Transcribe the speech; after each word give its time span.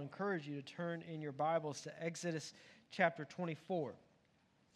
Encourage 0.00 0.46
you 0.46 0.56
to 0.56 0.62
turn 0.62 1.02
in 1.12 1.20
your 1.20 1.32
Bibles 1.32 1.82
to 1.82 2.02
Exodus 2.02 2.54
chapter 2.90 3.24
24. 3.24 3.94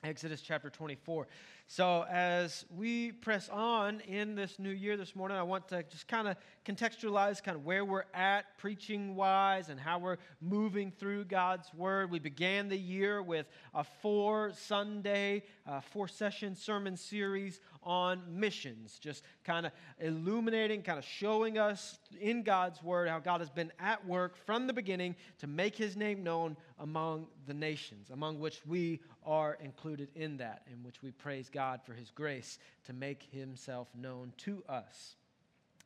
Exodus 0.04 0.42
chapter 0.42 0.68
24. 0.68 1.26
So, 1.66 2.04
as 2.10 2.66
we 2.76 3.10
press 3.10 3.48
on 3.48 4.00
in 4.00 4.34
this 4.34 4.58
new 4.58 4.70
year 4.70 4.98
this 4.98 5.16
morning, 5.16 5.38
I 5.38 5.42
want 5.42 5.66
to 5.68 5.82
just 5.84 6.06
kind 6.08 6.28
of 6.28 6.36
contextualize 6.66 7.42
kind 7.42 7.56
of 7.56 7.64
where 7.64 7.86
we're 7.86 8.04
at 8.12 8.58
preaching 8.58 9.16
wise 9.16 9.70
and 9.70 9.80
how 9.80 9.98
we're 9.98 10.18
moving 10.42 10.90
through 10.90 11.24
God's 11.24 11.72
Word. 11.72 12.10
We 12.10 12.18
began 12.18 12.68
the 12.68 12.76
year 12.76 13.22
with 13.22 13.46
a 13.74 13.82
four 13.82 14.52
Sunday, 14.54 15.44
uh, 15.66 15.80
four 15.80 16.06
session 16.06 16.54
sermon 16.54 16.98
series 16.98 17.60
on 17.82 18.22
missions, 18.28 18.98
just 18.98 19.24
kind 19.42 19.64
of 19.64 19.72
illuminating, 20.00 20.82
kind 20.82 20.98
of 20.98 21.04
showing 21.04 21.56
us 21.58 21.98
in 22.20 22.42
God's 22.42 22.82
Word 22.82 23.08
how 23.08 23.20
God 23.20 23.40
has 23.40 23.50
been 23.50 23.72
at 23.78 24.06
work 24.06 24.36
from 24.36 24.66
the 24.66 24.74
beginning 24.74 25.16
to 25.38 25.46
make 25.46 25.76
His 25.76 25.96
name 25.96 26.22
known 26.22 26.58
among 26.78 27.26
the 27.46 27.54
nations, 27.54 28.10
among 28.10 28.38
which 28.38 28.60
we 28.66 29.00
are 29.24 29.58
included 29.62 30.08
in 30.14 30.36
that, 30.38 30.62
in 30.70 30.82
which 30.82 31.02
we 31.02 31.10
praise 31.10 31.48
God 31.48 31.80
for 31.84 31.92
his 31.94 32.10
grace 32.10 32.58
to 32.86 32.92
make 32.92 33.22
himself 33.30 33.88
known 33.94 34.32
to 34.38 34.62
us. 34.68 35.16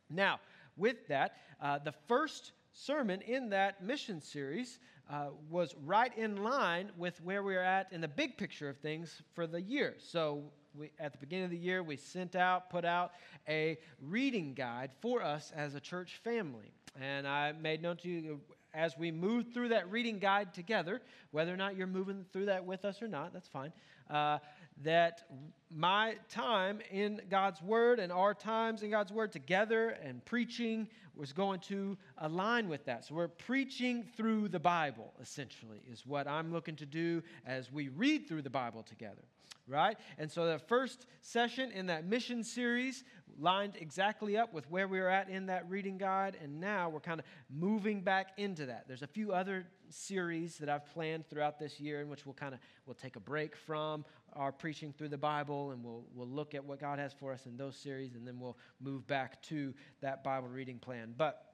Now, 0.09 0.39
with 0.77 1.07
that, 1.07 1.37
uh, 1.61 1.79
the 1.79 1.93
first 2.07 2.53
sermon 2.73 3.21
in 3.21 3.49
that 3.49 3.83
mission 3.83 4.21
series 4.21 4.79
uh, 5.09 5.27
was 5.49 5.75
right 5.85 6.15
in 6.17 6.43
line 6.43 6.91
with 6.97 7.21
where 7.23 7.43
we 7.43 7.55
are 7.55 7.63
at 7.63 7.91
in 7.91 8.01
the 8.01 8.07
big 8.07 8.37
picture 8.37 8.69
of 8.69 8.77
things 8.77 9.21
for 9.33 9.47
the 9.47 9.61
year. 9.61 9.95
So, 9.99 10.43
we, 10.75 10.91
at 10.99 11.11
the 11.11 11.17
beginning 11.17 11.45
of 11.45 11.51
the 11.51 11.57
year, 11.57 11.81
we 11.81 11.95
sent 11.95 12.35
out, 12.35 12.69
put 12.69 12.85
out 12.85 13.13
a 13.47 13.77
reading 14.01 14.53
guide 14.53 14.91
for 15.01 15.23
us 15.23 15.51
as 15.55 15.73
a 15.73 15.79
church 15.79 16.19
family. 16.23 16.71
And 16.99 17.27
I 17.27 17.53
made 17.53 17.81
known 17.81 17.97
to 17.97 18.09
you 18.09 18.39
as 18.73 18.97
we 18.97 19.11
move 19.11 19.47
through 19.53 19.69
that 19.69 19.89
reading 19.91 20.19
guide 20.19 20.53
together, 20.53 21.01
whether 21.31 21.53
or 21.53 21.57
not 21.57 21.75
you're 21.75 21.87
moving 21.87 22.25
through 22.31 22.45
that 22.45 22.65
with 22.65 22.85
us 22.85 23.01
or 23.01 23.07
not, 23.07 23.33
that's 23.33 23.47
fine, 23.47 23.71
uh, 24.09 24.39
that 24.83 25.23
my 25.69 26.15
time 26.29 26.79
in 26.91 27.21
God's 27.29 27.61
Word 27.61 27.99
and 27.99 28.11
our 28.11 28.33
times 28.33 28.83
in 28.83 28.91
God's 28.91 29.11
Word 29.11 29.31
together 29.31 29.89
and 30.03 30.23
preaching 30.25 30.87
was 31.15 31.33
going 31.33 31.59
to 31.59 31.97
align 32.19 32.69
with 32.69 32.85
that. 32.85 33.05
So 33.05 33.15
we're 33.15 33.27
preaching 33.27 34.05
through 34.15 34.47
the 34.47 34.59
Bible, 34.59 35.13
essentially, 35.21 35.81
is 35.91 36.05
what 36.05 36.27
I'm 36.27 36.53
looking 36.53 36.77
to 36.77 36.85
do 36.85 37.21
as 37.45 37.71
we 37.71 37.89
read 37.89 38.27
through 38.27 38.43
the 38.43 38.49
Bible 38.49 38.83
together, 38.83 39.23
right? 39.69 39.97
And 40.17 40.31
so 40.31 40.45
the 40.45 40.59
first 40.59 41.05
session 41.21 41.71
in 41.71 41.85
that 41.87 42.05
mission 42.05 42.43
series 42.43 43.03
lined 43.39 43.75
exactly 43.79 44.37
up 44.37 44.53
with 44.53 44.69
where 44.69 44.87
we 44.87 44.99
were 44.99 45.09
at 45.09 45.29
in 45.29 45.45
that 45.45 45.69
reading 45.69 45.97
guide, 45.97 46.37
and 46.41 46.59
now 46.59 46.89
we're 46.89 46.99
kind 46.99 47.19
of 47.19 47.25
moving 47.49 48.01
back 48.01 48.31
into 48.37 48.65
that. 48.65 48.85
There's 48.87 49.03
a 49.03 49.07
few 49.07 49.31
other 49.31 49.65
series 49.89 50.57
that 50.57 50.69
I've 50.69 50.85
planned 50.85 51.29
throughout 51.29 51.59
this 51.59 51.79
year 51.79 52.01
in 52.01 52.09
which 52.09 52.25
we'll 52.25 52.35
kind 52.35 52.53
of 52.53 52.59
we'll 52.85 52.95
take 52.95 53.15
a 53.15 53.19
break 53.19 53.55
from 53.55 54.05
our 54.33 54.51
preaching 54.51 54.93
through 54.93 55.09
the 55.09 55.17
Bible 55.17 55.71
and 55.71 55.83
we'll 55.83 56.03
we'll 56.13 56.27
look 56.27 56.53
at 56.53 56.63
what 56.63 56.79
God 56.79 56.99
has 56.99 57.11
for 57.13 57.33
us 57.33 57.47
in 57.47 57.57
those 57.57 57.75
series 57.75 58.13
and 58.13 58.27
then 58.27 58.39
we'll 58.39 58.57
move 58.79 59.07
back 59.07 59.41
to 59.43 59.73
that 60.01 60.23
Bible 60.23 60.47
reading 60.47 60.77
plan. 60.77 61.13
But 61.17 61.48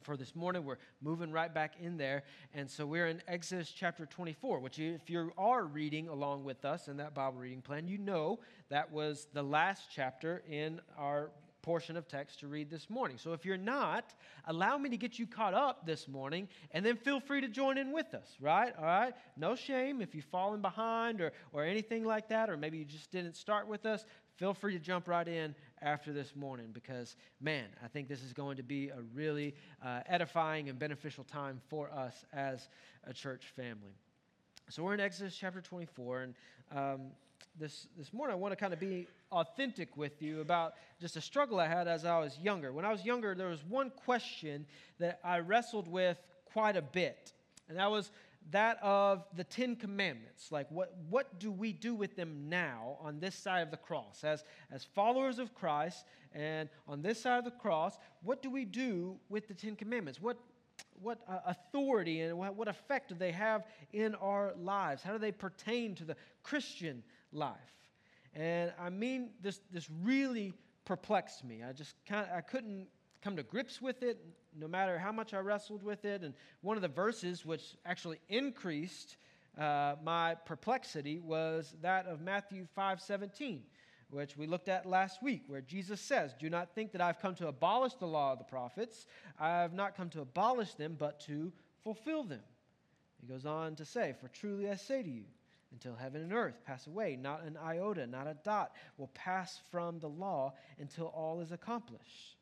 for 0.00 0.16
this 0.16 0.34
morning, 0.34 0.64
we're 0.64 0.78
moving 1.00 1.30
right 1.30 1.52
back 1.52 1.74
in 1.80 1.96
there. 1.96 2.22
And 2.54 2.70
so 2.70 2.86
we're 2.86 3.06
in 3.06 3.22
Exodus 3.28 3.70
chapter 3.70 4.06
24, 4.06 4.60
which, 4.60 4.78
if 4.78 5.08
you 5.08 5.32
are 5.36 5.64
reading 5.64 6.08
along 6.08 6.44
with 6.44 6.64
us 6.64 6.88
in 6.88 6.96
that 6.98 7.14
Bible 7.14 7.38
reading 7.38 7.62
plan, 7.62 7.88
you 7.88 7.98
know 7.98 8.40
that 8.68 8.90
was 8.90 9.28
the 9.32 9.42
last 9.42 9.88
chapter 9.94 10.42
in 10.48 10.80
our 10.98 11.30
portion 11.62 11.96
of 11.96 12.08
text 12.08 12.40
to 12.40 12.48
read 12.48 12.68
this 12.68 12.90
morning. 12.90 13.16
So 13.16 13.32
if 13.32 13.44
you're 13.44 13.56
not, 13.56 14.14
allow 14.46 14.76
me 14.76 14.90
to 14.90 14.96
get 14.96 15.18
you 15.18 15.26
caught 15.26 15.54
up 15.54 15.86
this 15.86 16.08
morning 16.08 16.48
and 16.72 16.84
then 16.84 16.96
feel 16.96 17.20
free 17.20 17.40
to 17.40 17.48
join 17.48 17.78
in 17.78 17.92
with 17.92 18.14
us, 18.14 18.36
right? 18.40 18.74
All 18.76 18.84
right? 18.84 19.14
No 19.36 19.54
shame 19.54 20.02
if 20.02 20.14
you've 20.14 20.24
fallen 20.24 20.60
behind 20.60 21.20
or, 21.20 21.32
or 21.52 21.64
anything 21.64 22.04
like 22.04 22.28
that, 22.30 22.50
or 22.50 22.56
maybe 22.56 22.78
you 22.78 22.84
just 22.84 23.12
didn't 23.12 23.36
start 23.36 23.68
with 23.68 23.86
us. 23.86 24.04
Feel 24.36 24.54
free 24.54 24.72
to 24.72 24.80
jump 24.80 25.06
right 25.06 25.28
in 25.28 25.54
after 25.82 26.12
this 26.12 26.34
morning 26.36 26.68
because, 26.72 27.16
man, 27.40 27.66
I 27.84 27.88
think 27.88 28.08
this 28.08 28.22
is 28.22 28.32
going 28.32 28.56
to 28.56 28.62
be 28.62 28.88
a 28.88 29.00
really 29.14 29.54
uh, 29.84 30.00
edifying 30.06 30.68
and 30.68 30.78
beneficial 30.78 31.24
time 31.24 31.60
for 31.68 31.90
us 31.90 32.24
as 32.32 32.68
a 33.04 33.12
church 33.12 33.52
family. 33.56 33.94
So 34.68 34.82
we're 34.82 34.94
in 34.94 35.00
Exodus 35.00 35.36
chapter 35.36 35.60
24, 35.60 36.22
and 36.22 36.34
um, 36.74 37.00
this, 37.58 37.88
this 37.98 38.12
morning 38.12 38.32
I 38.34 38.38
want 38.38 38.52
to 38.52 38.56
kind 38.56 38.72
of 38.72 38.80
be 38.80 39.06
authentic 39.30 39.96
with 39.96 40.22
you 40.22 40.40
about 40.40 40.74
just 41.00 41.16
a 41.16 41.20
struggle 41.20 41.58
I 41.58 41.66
had 41.66 41.88
as 41.88 42.04
I 42.04 42.18
was 42.18 42.38
younger. 42.38 42.72
When 42.72 42.84
I 42.84 42.92
was 42.92 43.04
younger, 43.04 43.34
there 43.34 43.48
was 43.48 43.64
one 43.68 43.90
question 43.90 44.66
that 44.98 45.20
I 45.24 45.40
wrestled 45.40 45.88
with 45.88 46.16
quite 46.52 46.76
a 46.76 46.82
bit, 46.82 47.32
and 47.68 47.76
that 47.78 47.90
was 47.90 48.10
that 48.50 48.78
of 48.82 49.24
the 49.36 49.44
Ten 49.44 49.76
Commandments. 49.76 50.50
Like, 50.50 50.70
what, 50.70 50.94
what 51.08 51.38
do 51.38 51.50
we 51.50 51.72
do 51.72 51.94
with 51.94 52.16
them 52.16 52.48
now 52.48 52.98
on 53.00 53.20
this 53.20 53.34
side 53.34 53.60
of 53.60 53.70
the 53.70 53.76
cross? 53.76 54.24
As, 54.24 54.44
as 54.70 54.84
followers 54.84 55.38
of 55.38 55.54
Christ, 55.54 56.04
and 56.34 56.68
on 56.88 57.02
this 57.02 57.20
side 57.20 57.38
of 57.38 57.44
the 57.44 57.50
cross, 57.50 57.98
what 58.22 58.42
do 58.42 58.50
we 58.50 58.64
do 58.64 59.16
with 59.28 59.48
the 59.48 59.54
Ten 59.54 59.76
Commandments? 59.76 60.20
What, 60.20 60.38
what 61.00 61.20
uh, 61.28 61.38
authority 61.46 62.20
and 62.20 62.36
what, 62.38 62.54
what 62.54 62.68
effect 62.68 63.08
do 63.08 63.14
they 63.14 63.32
have 63.32 63.64
in 63.92 64.14
our 64.16 64.54
lives? 64.58 65.02
How 65.02 65.12
do 65.12 65.18
they 65.18 65.32
pertain 65.32 65.94
to 65.96 66.04
the 66.04 66.16
Christian 66.42 67.02
life? 67.32 67.56
And 68.34 68.72
I 68.80 68.90
mean, 68.90 69.30
this, 69.42 69.60
this 69.70 69.88
really 70.02 70.54
perplexed 70.84 71.44
me. 71.44 71.62
I 71.62 71.72
just 71.72 71.94
kind 72.06 72.26
I 72.34 72.40
couldn't 72.40 72.88
come 73.22 73.36
to 73.36 73.42
grips 73.42 73.80
with 73.80 74.02
it 74.02 74.18
no 74.58 74.68
matter 74.68 74.98
how 74.98 75.12
much 75.12 75.32
I 75.32 75.38
wrestled 75.38 75.82
with 75.82 76.04
it. 76.04 76.22
And 76.22 76.34
one 76.60 76.76
of 76.76 76.82
the 76.82 76.88
verses 76.88 77.46
which 77.46 77.74
actually 77.86 78.18
increased 78.28 79.16
uh, 79.58 79.94
my 80.02 80.34
perplexity 80.46 81.18
was 81.18 81.74
that 81.82 82.06
of 82.06 82.20
Matthew 82.20 82.66
5 82.74 83.00
17 83.00 83.62
which 84.12 84.36
we 84.36 84.46
looked 84.46 84.68
at 84.68 84.84
last 84.84 85.22
week, 85.22 85.42
where 85.46 85.62
Jesus 85.62 85.98
says, 85.98 86.34
Do 86.38 86.50
not 86.50 86.74
think 86.74 86.92
that 86.92 87.00
I've 87.00 87.18
come 87.18 87.34
to 87.36 87.48
abolish 87.48 87.94
the 87.94 88.06
law 88.06 88.32
of 88.32 88.38
the 88.38 88.44
prophets. 88.44 89.06
I 89.40 89.48
have 89.48 89.72
not 89.72 89.96
come 89.96 90.10
to 90.10 90.20
abolish 90.20 90.74
them, 90.74 90.96
but 90.98 91.18
to 91.20 91.50
fulfill 91.82 92.22
them. 92.22 92.42
He 93.20 93.26
goes 93.26 93.46
on 93.46 93.74
to 93.76 93.86
say, 93.86 94.14
For 94.20 94.28
truly 94.28 94.68
I 94.68 94.74
say 94.74 95.02
to 95.02 95.08
you, 95.08 95.24
until 95.72 95.94
heaven 95.94 96.20
and 96.20 96.34
earth 96.34 96.60
pass 96.66 96.86
away, 96.86 97.16
not 97.16 97.42
an 97.42 97.56
iota, 97.56 98.06
not 98.06 98.26
a 98.26 98.36
dot 98.44 98.72
will 98.98 99.10
pass 99.14 99.62
from 99.70 99.98
the 99.98 100.10
law 100.10 100.52
until 100.78 101.06
all 101.06 101.40
is 101.40 101.50
accomplished. 101.50 102.36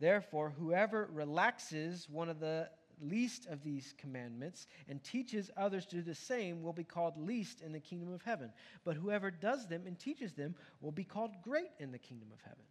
Therefore, 0.00 0.50
whoever 0.50 1.08
relaxes 1.12 2.08
one 2.08 2.28
of 2.28 2.40
the 2.40 2.68
least 3.00 3.46
of 3.46 3.62
these 3.62 3.94
commandments 3.98 4.66
and 4.88 5.02
teaches 5.02 5.50
others 5.56 5.86
to 5.86 5.96
do 5.96 6.02
the 6.02 6.14
same 6.14 6.62
will 6.62 6.72
be 6.72 6.84
called 6.84 7.16
least 7.16 7.60
in 7.60 7.72
the 7.72 7.80
kingdom 7.80 8.12
of 8.12 8.22
heaven. 8.22 8.50
But 8.84 8.96
whoever 8.96 9.30
does 9.30 9.66
them 9.66 9.82
and 9.86 9.98
teaches 9.98 10.32
them 10.32 10.54
will 10.80 10.92
be 10.92 11.04
called 11.04 11.32
great 11.42 11.70
in 11.78 11.92
the 11.92 11.98
kingdom 11.98 12.28
of 12.32 12.40
heaven. 12.42 12.64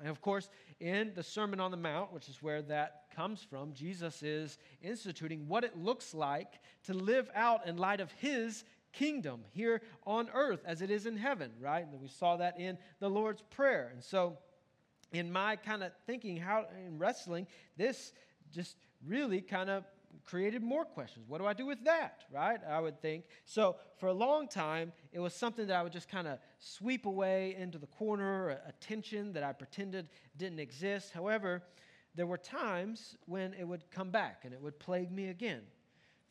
And 0.00 0.08
of 0.08 0.20
course, 0.20 0.48
in 0.80 1.12
the 1.14 1.22
Sermon 1.22 1.58
on 1.58 1.70
the 1.70 1.76
Mount, 1.76 2.12
which 2.12 2.28
is 2.28 2.42
where 2.42 2.62
that 2.62 3.06
comes 3.14 3.42
from, 3.42 3.72
Jesus 3.72 4.22
is 4.22 4.58
instituting 4.80 5.48
what 5.48 5.64
it 5.64 5.76
looks 5.76 6.14
like 6.14 6.60
to 6.84 6.94
live 6.94 7.28
out 7.34 7.66
in 7.66 7.76
light 7.76 8.00
of 8.00 8.12
his 8.12 8.64
kingdom 8.92 9.40
here 9.50 9.82
on 10.06 10.28
earth 10.32 10.60
as 10.64 10.82
it 10.82 10.90
is 10.90 11.06
in 11.06 11.16
heaven, 11.16 11.50
right? 11.60 11.86
And 11.90 12.00
we 12.00 12.08
saw 12.08 12.36
that 12.36 12.60
in 12.60 12.78
the 13.00 13.10
Lord's 13.10 13.42
Prayer. 13.50 13.90
And 13.92 14.02
so, 14.02 14.38
in 15.12 15.30
my 15.32 15.56
kind 15.56 15.82
of 15.82 15.92
thinking, 16.06 16.36
how 16.36 16.66
in 16.86 16.98
wrestling, 16.98 17.46
this 17.76 18.12
just 18.52 18.76
really 19.06 19.40
kind 19.40 19.70
of 19.70 19.84
created 20.24 20.62
more 20.62 20.84
questions. 20.84 21.24
What 21.28 21.38
do 21.38 21.46
I 21.46 21.52
do 21.52 21.66
with 21.66 21.84
that, 21.84 22.24
right? 22.32 22.60
I 22.68 22.80
would 22.80 23.00
think. 23.00 23.24
So 23.44 23.76
for 23.96 24.08
a 24.08 24.12
long 24.12 24.48
time, 24.48 24.92
it 25.12 25.20
was 25.20 25.34
something 25.34 25.66
that 25.66 25.76
I 25.76 25.82
would 25.82 25.92
just 25.92 26.08
kind 26.08 26.26
of 26.26 26.38
sweep 26.58 27.06
away 27.06 27.56
into 27.58 27.78
the 27.78 27.86
corner, 27.86 28.50
a, 28.50 28.72
tension 28.80 29.32
that 29.32 29.42
I 29.42 29.52
pretended 29.52 30.08
didn't 30.36 30.60
exist. 30.60 31.12
However, 31.12 31.62
there 32.14 32.26
were 32.26 32.38
times 32.38 33.16
when 33.26 33.54
it 33.54 33.66
would 33.66 33.90
come 33.90 34.10
back 34.10 34.42
and 34.44 34.52
it 34.52 34.60
would 34.60 34.78
plague 34.78 35.10
me 35.10 35.28
again. 35.28 35.62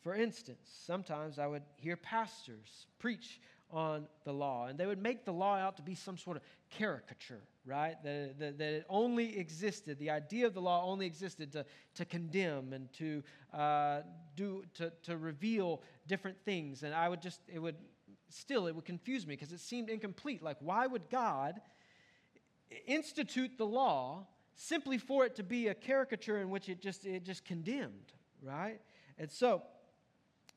For 0.02 0.14
instance, 0.14 0.68
sometimes 0.86 1.38
I 1.38 1.46
would 1.46 1.62
hear 1.76 1.96
pastors 1.96 2.86
preach 2.98 3.40
on 3.70 4.06
the 4.24 4.32
law. 4.32 4.66
And 4.66 4.78
they 4.78 4.86
would 4.86 5.02
make 5.02 5.24
the 5.24 5.32
law 5.32 5.56
out 5.56 5.76
to 5.76 5.82
be 5.82 5.94
some 5.94 6.16
sort 6.16 6.36
of 6.36 6.42
caricature, 6.70 7.42
right? 7.68 8.02
That, 8.02 8.38
that, 8.38 8.58
that 8.58 8.72
it 8.72 8.86
only 8.88 9.38
existed, 9.38 9.98
the 9.98 10.10
idea 10.10 10.46
of 10.46 10.54
the 10.54 10.60
law 10.60 10.84
only 10.84 11.06
existed 11.06 11.52
to, 11.52 11.66
to 11.94 12.04
condemn 12.04 12.72
and 12.72 12.92
to, 12.94 13.22
uh, 13.52 14.00
do, 14.36 14.64
to, 14.74 14.90
to 15.02 15.16
reveal 15.16 15.82
different 16.06 16.38
things. 16.44 16.82
And 16.82 16.94
I 16.94 17.08
would 17.08 17.20
just, 17.20 17.40
it 17.52 17.58
would, 17.58 17.76
still, 18.30 18.66
it 18.66 18.74
would 18.74 18.86
confuse 18.86 19.26
me 19.26 19.34
because 19.34 19.52
it 19.52 19.60
seemed 19.60 19.90
incomplete. 19.90 20.42
Like, 20.42 20.56
why 20.60 20.86
would 20.86 21.10
God 21.10 21.60
institute 22.86 23.58
the 23.58 23.66
law 23.66 24.26
simply 24.54 24.98
for 24.98 25.24
it 25.24 25.36
to 25.36 25.42
be 25.42 25.68
a 25.68 25.74
caricature 25.74 26.40
in 26.40 26.50
which 26.50 26.68
it 26.68 26.80
just, 26.80 27.04
it 27.04 27.22
just 27.22 27.44
condemned, 27.44 28.12
right? 28.42 28.80
And 29.18 29.30
so, 29.30 29.62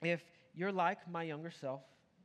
if 0.02 0.24
you're 0.56 0.72
like 0.72 1.10
my 1.10 1.24
younger 1.24 1.52
self, 1.52 1.82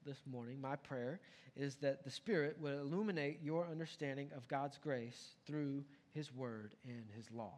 this 0.06 0.22
morning, 0.30 0.60
my 0.60 0.76
prayer 0.76 1.20
is 1.56 1.74
that 1.76 2.04
the 2.04 2.10
Spirit 2.10 2.56
would 2.60 2.74
illuminate 2.74 3.40
your 3.42 3.66
understanding 3.68 4.30
of 4.36 4.46
God's 4.46 4.78
grace 4.78 5.34
through 5.46 5.84
His 6.14 6.32
Word 6.32 6.74
and 6.86 7.04
His 7.16 7.30
law. 7.32 7.52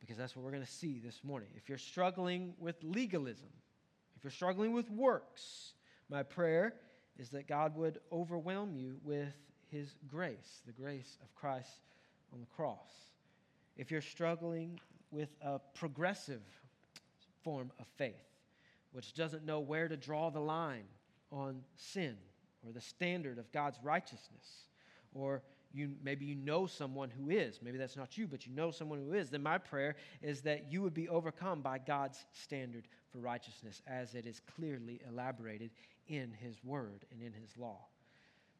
because 0.00 0.16
that's 0.16 0.36
what 0.36 0.44
we're 0.44 0.52
going 0.52 0.64
to 0.64 0.70
see 0.70 1.00
this 1.04 1.20
morning. 1.24 1.48
If 1.56 1.68
you're 1.68 1.76
struggling 1.76 2.54
with 2.58 2.76
legalism, 2.82 3.48
if 4.16 4.24
you're 4.24 4.30
struggling 4.30 4.72
with 4.72 4.90
works, 4.90 5.72
my 6.08 6.22
prayer 6.22 6.74
is 7.18 7.30
that 7.30 7.48
God 7.48 7.76
would 7.76 7.98
overwhelm 8.12 8.74
you 8.74 8.96
with 9.02 9.34
his 9.70 9.94
grace, 10.06 10.62
the 10.66 10.72
grace 10.72 11.18
of 11.22 11.34
Christ 11.34 11.82
on 12.32 12.40
the 12.40 12.46
cross. 12.46 12.90
If 13.76 13.90
you're 13.90 14.00
struggling 14.00 14.80
with 15.10 15.28
a 15.42 15.58
progressive 15.74 16.42
form 17.42 17.70
of 17.78 17.86
faith, 17.96 18.14
which 18.92 19.14
doesn't 19.14 19.44
know 19.44 19.60
where 19.60 19.88
to 19.88 19.96
draw 19.96 20.30
the 20.30 20.40
line 20.40 20.84
on 21.30 21.62
sin 21.76 22.16
or 22.66 22.72
the 22.72 22.80
standard 22.80 23.38
of 23.38 23.50
God's 23.52 23.78
righteousness, 23.82 24.64
or 25.14 25.42
you 25.72 25.90
maybe 26.02 26.24
you 26.24 26.34
know 26.34 26.66
someone 26.66 27.10
who 27.10 27.30
is. 27.30 27.60
Maybe 27.62 27.78
that's 27.78 27.96
not 27.96 28.16
you 28.16 28.26
but 28.26 28.46
you 28.46 28.52
know 28.52 28.70
someone 28.70 28.98
who 28.98 29.12
is. 29.12 29.30
Then 29.30 29.42
my 29.42 29.58
prayer 29.58 29.96
is 30.22 30.40
that 30.42 30.70
you 30.70 30.82
would 30.82 30.94
be 30.94 31.08
overcome 31.08 31.60
by 31.60 31.78
god's 31.78 32.24
standard 32.32 32.88
for 33.12 33.18
righteousness 33.18 33.82
as 33.86 34.14
it 34.14 34.26
is 34.26 34.40
clearly 34.56 35.00
elaborated 35.08 35.70
in 36.08 36.32
his 36.40 36.62
word 36.64 37.04
and 37.12 37.22
in 37.22 37.32
his 37.32 37.56
law. 37.56 37.78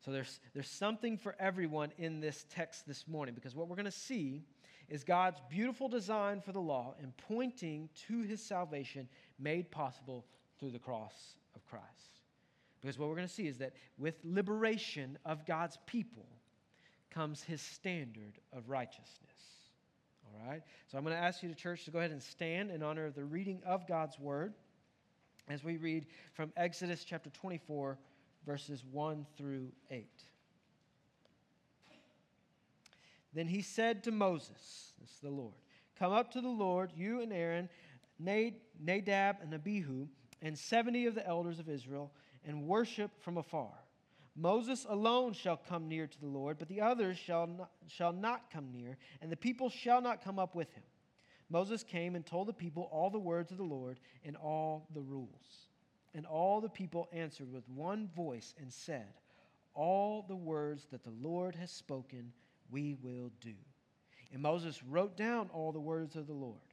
So 0.05 0.12
there's, 0.12 0.41
there's 0.55 0.71
something 0.71 1.19
for 1.19 1.35
everyone 1.41 1.91
in 1.99 2.21
this 2.21 2.47
text 2.50 2.87
this 2.87 3.09
morning 3.09 3.35
because 3.35 3.56
what 3.56 3.69
we're 3.69 3.76
going 3.76 3.87
to 3.87 3.91
see 3.91 4.43
is 4.88 5.05
god's 5.05 5.41
beautiful 5.50 5.88
design 5.88 6.41
for 6.41 6.53
the 6.53 6.61
law 6.61 6.94
and 7.03 7.12
pointing 7.17 7.88
to 8.06 8.23
his 8.23 8.43
salvation 8.43 9.09
made 9.38 9.71
possible 9.71 10.25
through 10.59 10.71
the 10.71 10.79
cross 10.79 11.35
of 11.55 11.67
christ 11.67 12.18
because 12.81 12.99
what 12.99 13.09
we're 13.09 13.17
going 13.17 13.27
to 13.27 13.33
see 13.33 13.49
is 13.49 13.59
that 13.59 13.73
with 13.99 14.15
liberation 14.25 15.19
of 15.25 15.45
god's 15.47 15.79
people 15.87 16.27
comes 17.11 17.43
his 17.43 17.61
standard 17.61 18.39
of 18.53 18.69
righteousness. 18.69 19.09
All 20.25 20.49
right? 20.51 20.63
So 20.87 20.99
I'm 20.99 21.05
going 21.05 21.17
to 21.17 21.23
ask 21.23 21.43
you, 21.43 21.49
to 21.49 21.55
church, 21.55 21.85
to 21.87 21.91
go 21.91 21.99
ahead 21.99 22.11
and 22.11 22.23
stand 22.23 22.71
in 22.71 22.83
honor 22.83 23.07
of 23.07 23.15
the 23.15 23.25
reading 23.25 23.61
of 23.67 23.87
God's 23.87 24.19
word 24.19 24.55
as 25.49 25.65
we 25.65 25.79
read 25.79 26.07
from 26.35 26.53
Exodus 26.57 27.05
chapter 27.05 27.31
24, 27.31 27.99
verses 28.47 28.85
1 28.93 29.27
through 29.37 29.69
8. 29.91 30.07
Then 33.35 33.47
he 33.47 33.63
said 33.63 34.05
to 34.05 34.11
Moses, 34.11 34.93
This 35.01 35.11
is 35.11 35.21
the 35.23 35.31
Lord, 35.31 35.55
Come 35.99 36.13
up 36.13 36.31
to 36.33 36.41
the 36.41 36.49
Lord, 36.49 36.93
you 36.95 37.21
and 37.21 37.33
Aaron, 37.33 37.69
Nadab 38.19 39.37
and 39.43 39.53
Abihu, 39.55 40.07
and 40.41 40.57
70 40.57 41.07
of 41.07 41.15
the 41.15 41.27
elders 41.27 41.59
of 41.59 41.69
Israel, 41.69 42.13
and 42.49 42.67
worship 42.67 43.11
from 43.23 43.37
afar. 43.37 43.73
Moses 44.35 44.87
alone 44.89 45.33
shall 45.33 45.56
come 45.56 45.89
near 45.89 46.06
to 46.06 46.21
the 46.21 46.27
Lord, 46.27 46.59
but 46.59 46.69
the 46.69 46.81
others 46.81 47.19
shall 47.19 47.47
not, 47.47 47.71
shall 47.89 48.12
not 48.12 48.50
come 48.50 48.73
near, 48.73 48.97
and 49.21 49.31
the 49.31 49.37
people 49.37 49.69
shall 49.69 50.00
not 50.00 50.25
come 50.25 50.39
up 50.39 50.55
with 50.55 50.73
him. 50.73 50.85
Moses 51.50 51.83
came 51.83 52.15
and 52.15 52.25
told 52.25 52.47
the 52.49 52.53
people 52.53 52.89
all 52.93 53.11
the 53.11 53.19
words 53.19 53.50
of 53.50 53.59
the 53.59 53.65
Lord 53.65 53.99
and 54.25 54.37
all 54.37 54.87
the 54.95 55.00
rules. 55.00 55.69
And 56.15 56.27
all 56.27 56.61
the 56.61 56.69
people 56.69 57.09
answered 57.12 57.53
with 57.53 57.69
one 57.69 58.09
voice 58.15 58.55
and 58.61 58.73
said, 58.73 59.12
All 59.75 60.25
the 60.27 60.37
words 60.37 60.87
that 60.91 61.05
the 61.05 61.15
Lord 61.21 61.55
has 61.55 61.71
spoken, 61.71 62.33
we 62.71 62.97
will 63.03 63.31
do. 63.41 63.55
And 64.33 64.43
Moses 64.43 64.83
wrote 64.83 65.17
down 65.17 65.49
all 65.53 65.73
the 65.73 65.81
words 65.81 66.17
of 66.17 66.27
the 66.27 66.33
Lord. 66.33 66.68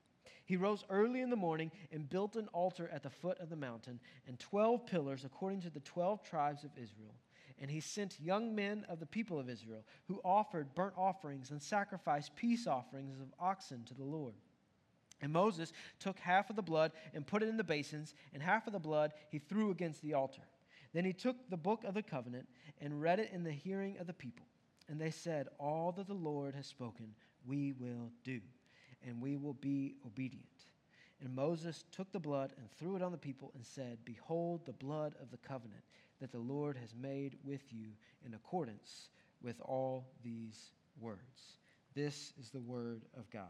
He 0.46 0.58
rose 0.58 0.84
early 0.90 1.22
in 1.22 1.30
the 1.30 1.36
morning 1.36 1.72
and 1.92 2.10
built 2.10 2.36
an 2.36 2.48
altar 2.54 2.90
at 2.92 3.04
the 3.04 3.10
foot 3.10 3.40
of 3.40 3.50
the 3.50 3.56
mountain 3.56 4.00
and 4.28 4.40
12 4.40 4.86
pillars 4.86 5.26
according 5.26 5.62
to 5.62 5.70
the 5.70 5.80
12 5.80 6.24
tribes 6.24 6.64
of 6.64 6.72
Israel 6.78 7.16
and 7.60 7.72
he 7.72 7.80
sent 7.80 8.20
young 8.20 8.54
men 8.54 8.86
of 8.90 9.00
the 9.00 9.06
people 9.06 9.40
of 9.40 9.50
Israel 9.50 9.84
who 10.08 10.20
offered 10.26 10.76
burnt 10.76 10.94
offerings 10.98 11.52
and 11.52 11.62
sacrificed 11.62 12.36
peace 12.36 12.68
offerings 12.68 13.20
of 13.20 13.28
oxen 13.40 13.84
to 13.86 13.94
the 13.94 14.04
Lord. 14.04 14.34
And 15.22 15.32
Moses 15.32 15.72
took 16.00 16.20
half 16.20 16.50
of 16.50 16.58
the 16.58 16.62
blood 16.62 16.92
and 17.14 17.26
put 17.26 17.42
it 17.42 17.50
in 17.50 17.56
the 17.56 17.64
basins, 17.64 18.14
and 18.34 18.44
half 18.44 18.68
of 18.68 18.74
the 18.74 18.80
blood 18.80 19.14
he 19.32 19.40
threw 19.40 19.72
against 19.72 20.02
the 20.02 20.14
altar. 20.14 20.42
Then 20.94 21.06
he 21.06 21.14
took 21.14 21.50
the 21.50 21.58
book 21.58 21.84
of 21.86 21.94
the 21.94 22.04
covenant 22.04 22.48
and 22.82 23.02
read 23.02 23.20
it 23.20 23.32
in 23.32 23.44
the 23.44 23.52
hearing 23.52 23.98
of 23.98 24.08
the 24.08 24.14
people. 24.14 24.46
And 24.90 25.00
they 25.00 25.12
said, 25.12 25.48
All 25.58 25.94
that 25.94 26.08
the 26.08 26.14
Lord 26.14 26.54
has 26.56 26.68
spoken, 26.68 27.16
we 27.48 27.72
will 27.72 28.12
do, 28.24 28.42
and 29.06 29.22
we 29.22 29.36
will 29.36 29.54
be 29.54 29.96
obedient. 30.06 30.46
And 31.22 31.34
Moses 31.34 31.86
took 31.92 32.12
the 32.12 32.20
blood 32.20 32.54
and 32.58 32.70
threw 32.78 32.96
it 32.96 33.02
on 33.02 33.12
the 33.12 33.18
people 33.18 33.52
and 33.56 33.66
said, 33.66 33.98
Behold 34.04 34.66
the 34.66 34.74
blood 34.74 35.16
of 35.22 35.32
the 35.32 35.38
covenant 35.38 35.84
that 36.20 36.32
the 36.32 36.40
Lord 36.40 36.78
has 36.78 36.94
made 37.00 37.36
with 37.44 37.62
you 37.72 37.88
in 38.26 38.34
accordance 38.34 39.10
with 39.42 39.60
all 39.62 40.06
these 40.24 40.72
words. 41.00 41.58
This 41.94 42.34
is 42.40 42.50
the 42.50 42.60
word 42.60 43.04
of 43.18 43.30
God. 43.30 43.44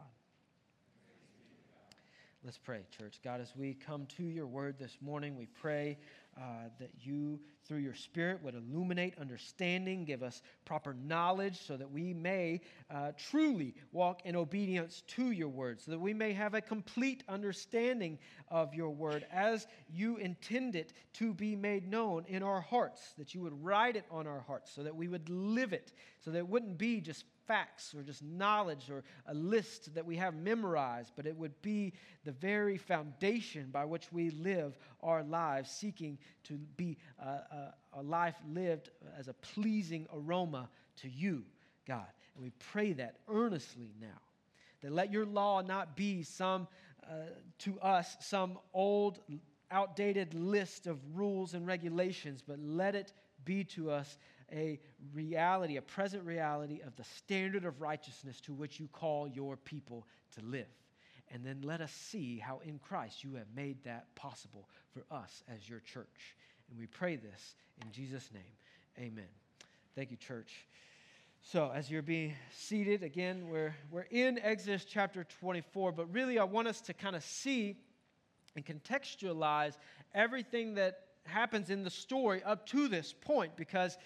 Let's 2.43 2.59
pray, 2.59 2.81
church. 2.95 3.19
God, 3.23 3.41
as 3.41 3.55
we 3.55 3.73
come 3.73 4.05
to 4.17 4.23
your 4.23 4.45
word 4.45 4.77
this 4.77 4.97
morning, 5.01 5.35
we 5.35 5.47
pray 5.47 5.97
uh, 6.37 6.69
that 6.79 6.91
you, 6.99 7.39
through 7.65 7.77
your 7.79 7.93
Spirit, 7.93 8.43
would 8.43 8.55
illuminate 8.55 9.17
understanding, 9.19 10.03
give 10.03 10.21
us 10.21 10.41
proper 10.65 10.93
knowledge 10.93 11.61
so 11.65 11.77
that 11.77 11.89
we 11.89 12.13
may 12.13 12.61
uh, 12.89 13.11
truly 13.17 13.73
walk 13.91 14.21
in 14.25 14.35
obedience 14.35 15.03
to 15.07 15.31
your 15.31 15.47
word, 15.47 15.79
so 15.79 15.91
that 15.91 15.99
we 15.99 16.13
may 16.13 16.33
have 16.33 16.53
a 16.53 16.61
complete 16.61 17.23
understanding 17.29 18.19
of 18.49 18.73
your 18.73 18.89
word 18.89 19.25
as 19.31 19.67
you 19.89 20.17
intend 20.17 20.75
it 20.75 20.93
to 21.13 21.33
be 21.33 21.55
made 21.55 21.89
known 21.89 22.25
in 22.27 22.43
our 22.43 22.61
hearts, 22.61 23.13
that 23.17 23.33
you 23.33 23.41
would 23.41 23.63
write 23.63 23.95
it 23.95 24.05
on 24.11 24.27
our 24.27 24.41
hearts, 24.41 24.71
so 24.71 24.83
that 24.83 24.95
we 24.95 25.07
would 25.07 25.29
live 25.29 25.73
it, 25.73 25.93
so 26.19 26.31
that 26.31 26.39
it 26.39 26.47
wouldn't 26.47 26.77
be 26.77 26.99
just 26.99 27.23
facts 27.47 27.93
or 27.95 28.01
just 28.01 28.23
knowledge 28.23 28.89
or 28.89 29.03
a 29.27 29.33
list 29.33 29.93
that 29.95 30.05
we 30.05 30.15
have 30.17 30.35
memorized, 30.35 31.11
but 31.15 31.25
it 31.25 31.35
would 31.35 31.61
be 31.61 31.93
the 32.23 32.31
very 32.31 32.77
foundation 32.77 33.69
by 33.71 33.85
which 33.85 34.11
we 34.11 34.31
live 34.31 34.77
our 35.01 35.23
lives, 35.23 35.69
seeking 35.69 36.17
to 36.43 36.53
be 36.77 36.97
a, 37.19 37.25
a, 37.25 37.73
a 37.93 38.01
life 38.01 38.35
lived 38.47 38.89
as 39.17 39.27
a 39.27 39.33
pleasing 39.33 40.07
aroma 40.13 40.69
to 40.97 41.09
you, 41.09 41.43
God. 41.87 42.05
And 42.35 42.43
we 42.43 42.51
pray 42.71 42.93
that 42.93 43.17
earnestly 43.27 43.91
now. 43.99 44.21
That 44.81 44.91
let 44.91 45.11
your 45.11 45.25
law 45.25 45.61
not 45.61 45.95
be 45.95 46.23
some, 46.23 46.67
uh, 47.03 47.13
to 47.59 47.79
us, 47.79 48.17
some 48.19 48.59
old, 48.73 49.19
outdated 49.71 50.33
list 50.33 50.85
of 50.85 50.99
rules 51.15 51.53
and 51.53 51.65
regulations, 51.65 52.43
but 52.45 52.59
let 52.59 52.95
it 52.95 53.13
be 53.45 53.63
to 53.63 53.91
us 53.91 54.17
a 54.51 54.79
reality, 55.13 55.77
a 55.77 55.81
present 55.81 56.23
reality 56.23 56.81
of 56.85 56.95
the 56.95 57.03
standard 57.03 57.65
of 57.65 57.81
righteousness 57.81 58.39
to 58.41 58.53
which 58.53 58.79
you 58.79 58.87
call 58.87 59.27
your 59.27 59.57
people 59.57 60.05
to 60.35 60.45
live. 60.45 60.67
And 61.31 61.43
then 61.45 61.61
let 61.63 61.81
us 61.81 61.91
see 61.91 62.37
how 62.37 62.61
in 62.63 62.79
Christ 62.79 63.23
you 63.23 63.35
have 63.35 63.47
made 63.55 63.83
that 63.83 64.13
possible 64.15 64.69
for 64.93 65.03
us 65.13 65.43
as 65.53 65.67
your 65.67 65.79
church. 65.79 66.35
And 66.69 66.79
we 66.79 66.85
pray 66.85 67.15
this 67.15 67.55
in 67.83 67.91
Jesus' 67.91 68.29
name. 68.33 68.43
Amen. 68.99 69.27
Thank 69.95 70.11
you, 70.11 70.17
church. 70.17 70.67
So, 71.41 71.71
as 71.73 71.91
you're 71.91 72.01
being 72.01 72.33
seated, 72.51 73.03
again, 73.03 73.47
we're, 73.49 73.75
we're 73.91 74.07
in 74.09 74.39
Exodus 74.39 74.83
chapter 74.83 75.23
24, 75.41 75.91
but 75.91 76.11
really 76.11 76.39
I 76.39 76.43
want 76.43 76.67
us 76.67 76.81
to 76.81 76.93
kind 76.93 77.15
of 77.15 77.23
see 77.23 77.77
and 78.55 78.65
contextualize 78.65 79.77
everything 80.13 80.75
that 80.75 81.01
happens 81.25 81.69
in 81.69 81.83
the 81.83 81.89
story 81.89 82.41
up 82.43 82.65
to 82.67 82.87
this 82.87 83.13
point 83.13 83.55
because 83.55 83.97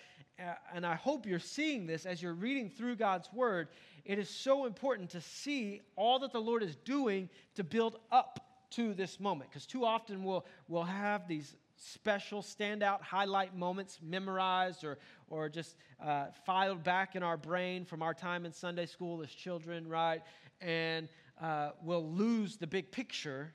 and 0.73 0.85
I 0.85 0.95
hope 0.95 1.25
you're 1.25 1.39
seeing 1.39 1.85
this 1.85 2.05
as 2.05 2.21
you're 2.21 2.33
reading 2.33 2.69
through 2.69 2.95
God's 2.95 3.31
word, 3.33 3.67
it 4.05 4.19
is 4.19 4.29
so 4.29 4.65
important 4.65 5.09
to 5.11 5.21
see 5.21 5.81
all 5.95 6.19
that 6.19 6.31
the 6.31 6.41
Lord 6.41 6.63
is 6.63 6.75
doing 6.77 7.29
to 7.55 7.63
build 7.63 7.97
up 8.11 8.39
to 8.71 8.93
this 8.93 9.19
moment. 9.19 9.49
Because 9.49 9.65
too 9.65 9.85
often 9.85 10.23
we'll, 10.23 10.45
we'll 10.67 10.83
have 10.83 11.27
these 11.27 11.55
special 11.75 12.41
standout 12.41 13.01
highlight 13.01 13.55
moments 13.55 13.99
memorized 14.01 14.83
or, 14.83 14.97
or 15.29 15.49
just 15.49 15.75
uh, 16.03 16.25
filed 16.45 16.83
back 16.83 17.15
in 17.15 17.23
our 17.23 17.37
brain 17.37 17.85
from 17.85 18.01
our 18.01 18.13
time 18.13 18.45
in 18.45 18.51
Sunday 18.51 18.85
school 18.85 19.21
as 19.21 19.29
children, 19.29 19.87
right? 19.87 20.21
And 20.61 21.07
uh, 21.41 21.71
we'll 21.81 22.09
lose 22.11 22.57
the 22.57 22.67
big 22.67 22.91
picture 22.91 23.53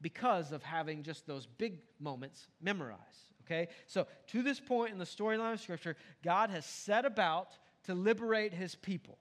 because 0.00 0.52
of 0.52 0.62
having 0.62 1.02
just 1.02 1.26
those 1.26 1.46
big 1.46 1.78
moments 2.00 2.48
memorized. 2.60 3.25
Okay? 3.46 3.68
So, 3.86 4.06
to 4.28 4.42
this 4.42 4.60
point 4.60 4.92
in 4.92 4.98
the 4.98 5.04
storyline 5.04 5.54
of 5.54 5.60
Scripture, 5.60 5.96
God 6.22 6.50
has 6.50 6.66
set 6.66 7.04
about 7.04 7.48
to 7.84 7.94
liberate 7.94 8.52
his 8.52 8.74
people 8.74 9.18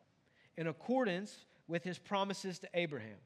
in 0.58 0.68
accordance 0.68 1.46
with 1.68 1.84
his 1.84 2.00
promises 2.00 2.60
to 2.60 2.70
Abraham. 2.74 3.18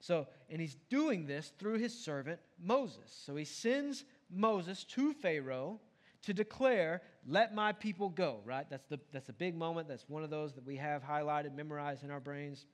So, 0.00 0.26
and 0.50 0.60
he's 0.60 0.76
doing 0.90 1.26
this 1.26 1.52
through 1.58 1.78
his 1.78 1.96
servant 1.96 2.40
Moses. 2.62 3.22
So, 3.24 3.36
he 3.36 3.44
sends 3.44 4.04
Moses 4.30 4.84
to 4.84 5.12
Pharaoh 5.14 5.80
to 6.22 6.34
declare, 6.34 7.02
Let 7.26 7.54
my 7.54 7.72
people 7.72 8.08
go, 8.08 8.40
right? 8.44 8.68
That's 8.68 8.86
the, 8.86 8.98
that's 9.12 9.28
a 9.28 9.34
big 9.34 9.54
moment. 9.54 9.88
That's 9.88 10.08
one 10.08 10.24
of 10.24 10.30
those 10.30 10.54
that 10.54 10.66
we 10.66 10.76
have 10.76 11.04
highlighted, 11.04 11.54
memorized 11.54 12.02
in 12.02 12.10
our 12.10 12.20
brains. 12.20 12.66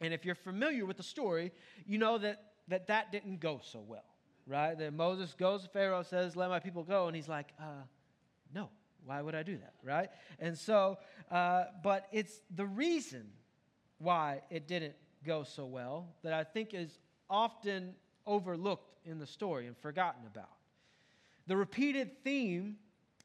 And 0.00 0.14
if 0.14 0.24
you're 0.24 0.34
familiar 0.34 0.86
with 0.86 0.96
the 0.96 1.02
story, 1.02 1.52
you 1.86 1.98
know 1.98 2.16
that 2.18 2.42
that, 2.68 2.86
that 2.86 3.12
didn't 3.12 3.40
go 3.40 3.60
so 3.62 3.80
well 3.86 4.09
right? 4.50 4.76
That 4.76 4.92
Moses 4.92 5.32
goes 5.38 5.62
to 5.62 5.68
Pharaoh, 5.68 6.02
says, 6.02 6.34
Let 6.36 6.50
my 6.50 6.58
people 6.58 6.82
go. 6.82 7.06
And 7.06 7.14
he's 7.14 7.28
like, 7.28 7.46
uh, 7.58 7.84
No, 8.52 8.68
why 9.06 9.22
would 9.22 9.34
I 9.34 9.42
do 9.42 9.56
that, 9.56 9.74
right? 9.82 10.10
And 10.40 10.58
so, 10.58 10.98
uh, 11.30 11.64
but 11.82 12.08
it's 12.12 12.40
the 12.54 12.66
reason 12.66 13.28
why 13.98 14.42
it 14.50 14.66
didn't 14.66 14.94
go 15.24 15.44
so 15.44 15.64
well 15.64 16.08
that 16.24 16.32
I 16.32 16.42
think 16.42 16.74
is 16.74 16.98
often 17.28 17.94
overlooked 18.26 18.96
in 19.04 19.18
the 19.18 19.26
story 19.26 19.66
and 19.66 19.76
forgotten 19.78 20.26
about. 20.26 20.56
The 21.46 21.56
repeated 21.56 22.22
theme 22.24 22.76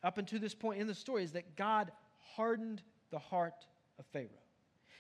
up 0.04 0.18
until 0.18 0.40
this 0.40 0.54
point 0.54 0.80
in 0.80 0.88
the 0.88 0.96
story 0.96 1.24
is 1.24 1.32
that 1.32 1.56
God 1.56 1.92
hardened 2.36 2.82
the 3.10 3.20
heart 3.20 3.66
of 3.98 4.06
Pharaoh. 4.08 4.45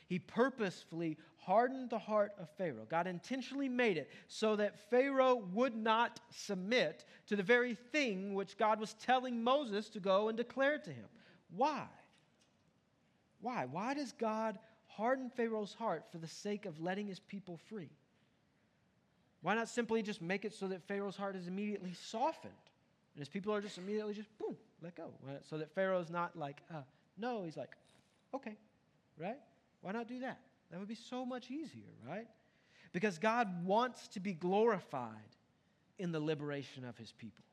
He 0.07 0.19
purposefully 0.19 1.17
hardened 1.38 1.89
the 1.89 2.00
heart 2.00 2.33
of 2.39 2.50
Pharaoh. 2.57 2.85
God 2.89 3.07
intentionally 3.07 3.69
made 3.69 3.97
it 3.97 4.09
so 4.27 4.55
that 4.55 4.89
Pharaoh 4.89 5.43
would 5.53 5.75
not 5.75 6.19
submit 6.29 7.05
to 7.27 7.35
the 7.35 7.43
very 7.43 7.75
thing 7.75 8.33
which 8.33 8.57
God 8.57 8.79
was 8.79 8.93
telling 8.93 9.43
Moses 9.43 9.89
to 9.89 10.00
go 10.00 10.27
and 10.27 10.38
declare 10.38 10.77
to 10.77 10.89
him. 10.89 11.05
Why? 11.55 11.85
Why? 13.41 13.65
Why 13.65 13.93
does 13.93 14.12
God 14.12 14.59
harden 14.88 15.29
Pharaoh's 15.29 15.74
heart 15.74 16.05
for 16.12 16.17
the 16.17 16.27
sake 16.27 16.65
of 16.65 16.79
letting 16.79 17.07
his 17.07 17.19
people 17.19 17.57
free? 17.69 17.89
Why 19.41 19.55
not 19.55 19.69
simply 19.69 20.01
just 20.01 20.21
make 20.21 20.45
it 20.45 20.53
so 20.53 20.67
that 20.67 20.81
Pharaoh's 20.88 21.15
heart 21.15 21.35
is 21.35 21.47
immediately 21.47 21.93
softened 21.93 22.53
and 23.13 23.21
his 23.21 23.29
people 23.29 23.53
are 23.53 23.62
just 23.62 23.77
immediately 23.77 24.13
just 24.13 24.29
boom, 24.39 24.55
let 24.81 24.95
go? 24.95 25.12
So 25.50 25.57
that 25.57 25.74
Pharaoh's 25.74 26.09
not 26.09 26.35
like, 26.35 26.62
uh, 26.74 26.81
no, 27.17 27.43
he's 27.43 27.57
like, 27.57 27.75
okay, 28.33 28.55
right? 29.19 29.38
Why 29.86 29.92
not 29.92 30.08
do 30.08 30.22
that? 30.22 30.39
That 30.72 30.80
would 30.80 30.88
be 30.88 30.96
so 30.96 31.27
much 31.27 31.51
easier, 31.51 31.94
right? 32.10 32.25
Because 32.92 33.20
God 33.20 33.63
wants 33.63 34.08
to 34.10 34.20
be 34.20 34.34
glorified 34.34 35.12
in 36.00 36.12
the 36.12 36.20
liberation 36.20 36.84
of 36.84 36.98
his 36.98 37.12
people. 37.12 37.44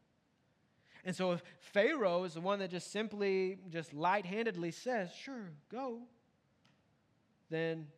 And 1.05 1.15
so 1.15 1.33
if 1.33 1.43
Pharaoh 1.61 2.25
is 2.25 2.33
the 2.33 2.41
one 2.41 2.61
that 2.61 2.71
just 2.71 2.91
simply, 2.91 3.59
just 3.69 3.93
light-handedly 3.93 4.71
says, 4.71 5.11
sure, 5.15 5.51
go, 5.71 5.99
then 7.51 7.89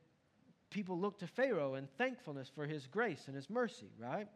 people 0.68 0.98
look 0.98 1.20
to 1.20 1.28
Pharaoh 1.28 1.76
in 1.76 1.86
thankfulness 1.96 2.50
for 2.52 2.66
his 2.66 2.88
grace 2.88 3.28
and 3.28 3.36
his 3.36 3.48
mercy, 3.48 3.92
right? 4.00 4.26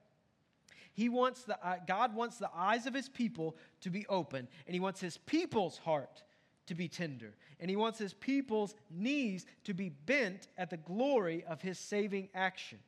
He 0.92 1.08
wants 1.08 1.42
the, 1.42 1.58
uh, 1.60 1.78
God 1.88 2.14
wants 2.14 2.36
the 2.36 2.50
eyes 2.54 2.86
of 2.86 2.94
his 2.94 3.08
people 3.08 3.56
to 3.80 3.90
be 3.90 4.06
open, 4.06 4.46
and 4.64 4.74
he 4.74 4.78
wants 4.78 5.00
his 5.00 5.18
people's 5.18 5.78
heart 5.78 6.22
to 6.68 6.74
be 6.74 6.88
tender. 6.88 7.34
And 7.60 7.68
he 7.68 7.76
wants 7.76 7.98
his 7.98 8.14
people's 8.14 8.74
knees 8.90 9.46
to 9.64 9.74
be 9.74 9.88
bent 9.88 10.48
at 10.56 10.70
the 10.70 10.76
glory 10.76 11.44
of 11.44 11.60
his 11.60 11.78
saving 11.78 12.28
action 12.34 12.78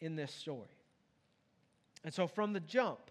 in 0.00 0.16
this 0.16 0.32
story. 0.32 0.68
And 2.04 2.12
so, 2.12 2.26
from 2.26 2.52
the 2.52 2.60
jump, 2.60 3.10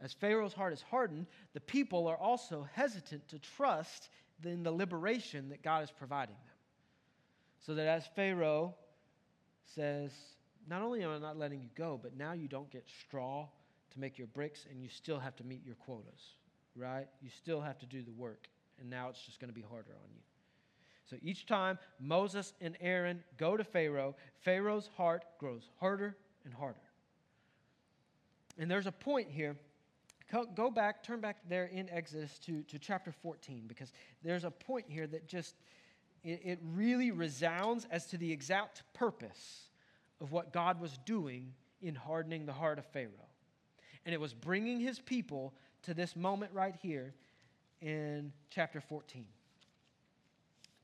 as 0.00 0.12
Pharaoh's 0.12 0.52
heart 0.52 0.72
is 0.72 0.82
hardened, 0.82 1.26
the 1.52 1.60
people 1.60 2.06
are 2.06 2.16
also 2.16 2.66
hesitant 2.74 3.28
to 3.28 3.38
trust 3.38 4.08
in 4.44 4.62
the 4.62 4.72
liberation 4.72 5.48
that 5.48 5.62
God 5.62 5.84
is 5.84 5.90
providing 5.90 6.34
them. 6.34 6.54
So 7.60 7.74
that 7.74 7.86
as 7.86 8.06
Pharaoh 8.14 8.74
says, 9.74 10.12
Not 10.68 10.82
only 10.82 11.02
am 11.02 11.10
I 11.10 11.18
not 11.18 11.38
letting 11.38 11.60
you 11.60 11.68
go, 11.74 11.98
but 12.02 12.16
now 12.16 12.32
you 12.32 12.48
don't 12.48 12.70
get 12.70 12.84
straw 13.00 13.48
to 13.92 14.00
make 14.00 14.18
your 14.18 14.26
bricks, 14.28 14.66
and 14.70 14.82
you 14.82 14.88
still 14.88 15.18
have 15.18 15.36
to 15.36 15.44
meet 15.44 15.64
your 15.64 15.76
quotas, 15.76 16.36
right? 16.76 17.06
You 17.22 17.30
still 17.30 17.60
have 17.60 17.78
to 17.78 17.86
do 17.86 18.02
the 18.02 18.12
work 18.12 18.48
and 18.80 18.90
now 18.90 19.08
it's 19.08 19.22
just 19.22 19.40
going 19.40 19.48
to 19.48 19.54
be 19.54 19.62
harder 19.62 19.92
on 19.92 20.10
you. 20.14 20.20
So 21.08 21.16
each 21.22 21.46
time 21.46 21.78
Moses 22.00 22.54
and 22.60 22.76
Aaron 22.80 23.22
go 23.36 23.56
to 23.56 23.64
Pharaoh, 23.64 24.16
Pharaoh's 24.40 24.88
heart 24.96 25.24
grows 25.38 25.68
harder 25.78 26.16
and 26.44 26.54
harder. 26.54 26.78
And 28.58 28.70
there's 28.70 28.86
a 28.86 28.92
point 28.92 29.28
here. 29.30 29.56
Go 30.56 30.70
back, 30.70 31.04
turn 31.04 31.20
back 31.20 31.36
there 31.48 31.66
in 31.66 31.88
Exodus 31.90 32.38
to, 32.40 32.62
to 32.62 32.78
chapter 32.78 33.12
14, 33.12 33.64
because 33.68 33.92
there's 34.22 34.44
a 34.44 34.50
point 34.50 34.86
here 34.88 35.06
that 35.06 35.28
just, 35.28 35.54
it, 36.24 36.40
it 36.42 36.58
really 36.74 37.10
resounds 37.10 37.86
as 37.90 38.06
to 38.06 38.16
the 38.16 38.32
exact 38.32 38.82
purpose 38.94 39.68
of 40.20 40.32
what 40.32 40.52
God 40.52 40.80
was 40.80 40.98
doing 41.04 41.52
in 41.82 41.94
hardening 41.94 42.46
the 42.46 42.52
heart 42.52 42.78
of 42.78 42.86
Pharaoh. 42.86 43.10
And 44.06 44.14
it 44.14 44.20
was 44.20 44.34
bringing 44.34 44.80
his 44.80 44.98
people 44.98 45.52
to 45.82 45.94
this 45.94 46.16
moment 46.16 46.52
right 46.52 46.74
here 46.82 47.14
in 47.84 48.32
chapter 48.50 48.80
14. 48.80 49.26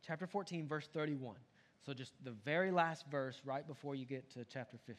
Chapter 0.06 0.26
14, 0.26 0.68
verse 0.68 0.86
31. 0.92 1.36
So, 1.84 1.94
just 1.94 2.12
the 2.24 2.32
very 2.44 2.70
last 2.70 3.06
verse 3.10 3.40
right 3.44 3.66
before 3.66 3.94
you 3.94 4.04
get 4.04 4.30
to 4.34 4.44
chapter 4.44 4.76
15. 4.86 4.96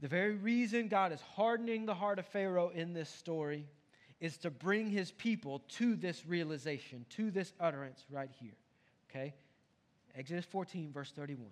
The 0.00 0.08
very 0.08 0.34
reason 0.34 0.88
God 0.88 1.12
is 1.12 1.20
hardening 1.36 1.86
the 1.86 1.94
heart 1.94 2.18
of 2.18 2.26
Pharaoh 2.26 2.70
in 2.74 2.92
this 2.92 3.08
story 3.08 3.64
is 4.20 4.36
to 4.38 4.50
bring 4.50 4.90
his 4.90 5.12
people 5.12 5.62
to 5.68 5.94
this 5.94 6.26
realization, 6.26 7.06
to 7.10 7.30
this 7.30 7.52
utterance 7.60 8.04
right 8.10 8.30
here. 8.40 8.56
Okay? 9.08 9.34
Exodus 10.16 10.44
14, 10.46 10.92
verse 10.92 11.12
31. 11.12 11.46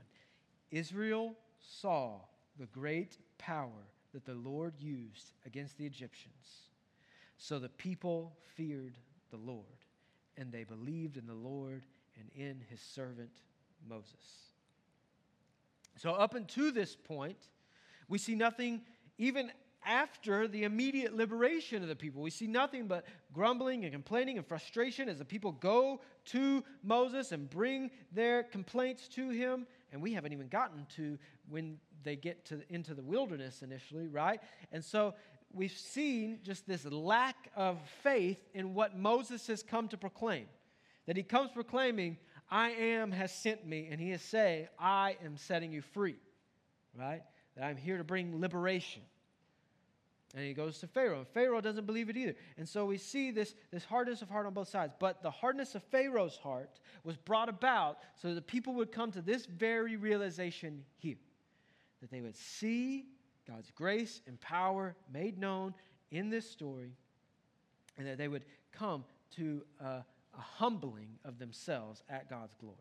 Israel 0.72 1.34
saw 1.60 2.16
the 2.58 2.66
great 2.66 3.18
power 3.38 3.70
that 4.12 4.24
the 4.24 4.34
Lord 4.34 4.74
used 4.78 5.32
against 5.46 5.78
the 5.78 5.86
Egyptians 5.86 6.71
so 7.42 7.58
the 7.58 7.68
people 7.68 8.36
feared 8.54 8.96
the 9.32 9.36
Lord, 9.36 9.66
and 10.36 10.52
they 10.52 10.62
believed 10.62 11.16
in 11.16 11.26
the 11.26 11.34
Lord 11.34 11.82
and 12.16 12.30
in 12.36 12.62
his 12.70 12.80
servant 12.80 13.32
Moses. 13.84 14.52
So, 15.96 16.12
up 16.12 16.36
until 16.36 16.72
this 16.72 16.94
point, 16.94 17.48
we 18.08 18.18
see 18.18 18.36
nothing 18.36 18.82
even 19.18 19.50
after 19.84 20.46
the 20.46 20.62
immediate 20.62 21.16
liberation 21.16 21.82
of 21.82 21.88
the 21.88 21.96
people. 21.96 22.22
We 22.22 22.30
see 22.30 22.46
nothing 22.46 22.86
but 22.86 23.06
grumbling 23.32 23.82
and 23.82 23.92
complaining 23.92 24.38
and 24.38 24.46
frustration 24.46 25.08
as 25.08 25.18
the 25.18 25.24
people 25.24 25.50
go 25.50 26.00
to 26.26 26.62
Moses 26.84 27.32
and 27.32 27.50
bring 27.50 27.90
their 28.12 28.44
complaints 28.44 29.08
to 29.08 29.30
him. 29.30 29.66
And 29.90 30.00
we 30.00 30.12
haven't 30.12 30.32
even 30.32 30.46
gotten 30.46 30.86
to 30.94 31.18
when 31.50 31.78
they 32.04 32.14
get 32.14 32.44
to, 32.46 32.62
into 32.68 32.94
the 32.94 33.02
wilderness 33.02 33.62
initially, 33.62 34.06
right? 34.06 34.40
And 34.70 34.84
so 34.84 35.14
we've 35.54 35.70
seen 35.70 36.40
just 36.42 36.66
this 36.66 36.84
lack 36.84 37.50
of 37.56 37.78
faith 38.02 38.42
in 38.54 38.74
what 38.74 38.96
Moses 38.96 39.46
has 39.46 39.62
come 39.62 39.88
to 39.88 39.96
proclaim. 39.96 40.46
That 41.06 41.16
he 41.16 41.22
comes 41.22 41.50
proclaiming, 41.50 42.18
I 42.50 42.70
am 42.70 43.10
has 43.12 43.32
sent 43.32 43.66
me, 43.66 43.88
and 43.90 44.00
he 44.00 44.12
is 44.12 44.22
saying, 44.22 44.68
I 44.78 45.16
am 45.24 45.36
setting 45.36 45.72
you 45.72 45.82
free, 45.82 46.16
right? 46.98 47.22
That 47.56 47.64
I'm 47.64 47.76
here 47.76 47.98
to 47.98 48.04
bring 48.04 48.40
liberation. 48.40 49.02
And 50.34 50.44
he 50.44 50.54
goes 50.54 50.78
to 50.78 50.86
Pharaoh, 50.86 51.18
and 51.18 51.28
Pharaoh 51.28 51.60
doesn't 51.60 51.84
believe 51.84 52.08
it 52.08 52.16
either. 52.16 52.34
And 52.56 52.66
so 52.66 52.86
we 52.86 52.96
see 52.96 53.30
this, 53.30 53.54
this 53.70 53.84
hardness 53.84 54.22
of 54.22 54.30
heart 54.30 54.46
on 54.46 54.54
both 54.54 54.68
sides. 54.68 54.94
But 54.98 55.22
the 55.22 55.30
hardness 55.30 55.74
of 55.74 55.82
Pharaoh's 55.84 56.36
heart 56.36 56.80
was 57.04 57.16
brought 57.18 57.50
about 57.50 57.98
so 58.14 58.28
that 58.28 58.34
the 58.34 58.42
people 58.42 58.74
would 58.74 58.92
come 58.92 59.10
to 59.12 59.20
this 59.20 59.44
very 59.44 59.96
realization 59.96 60.84
here 60.96 61.18
that 62.02 62.10
they 62.10 62.20
would 62.20 62.36
see 62.36 63.06
God's 63.48 63.70
grace 63.70 64.20
and 64.26 64.40
power 64.40 64.94
made 65.12 65.38
known 65.38 65.74
in 66.10 66.30
this 66.30 66.48
story, 66.48 66.92
and 67.98 68.06
that 68.06 68.18
they 68.18 68.28
would 68.28 68.44
come 68.72 69.04
to 69.36 69.62
a, 69.80 69.86
a 69.86 70.04
humbling 70.34 71.08
of 71.24 71.38
themselves 71.38 72.02
at 72.08 72.28
God's 72.28 72.54
glory. 72.60 72.76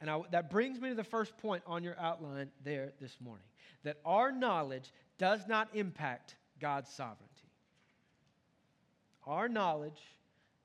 And 0.00 0.10
I, 0.10 0.20
that 0.30 0.50
brings 0.50 0.80
me 0.80 0.90
to 0.90 0.94
the 0.94 1.04
first 1.04 1.36
point 1.38 1.62
on 1.66 1.82
your 1.82 1.98
outline 1.98 2.50
there 2.64 2.92
this 3.00 3.16
morning 3.20 3.46
that 3.82 3.98
our 4.04 4.32
knowledge 4.32 4.92
does 5.18 5.46
not 5.46 5.68
impact 5.74 6.36
God's 6.60 6.90
sovereignty. 6.90 7.24
Our 9.26 9.48
knowledge 9.48 10.02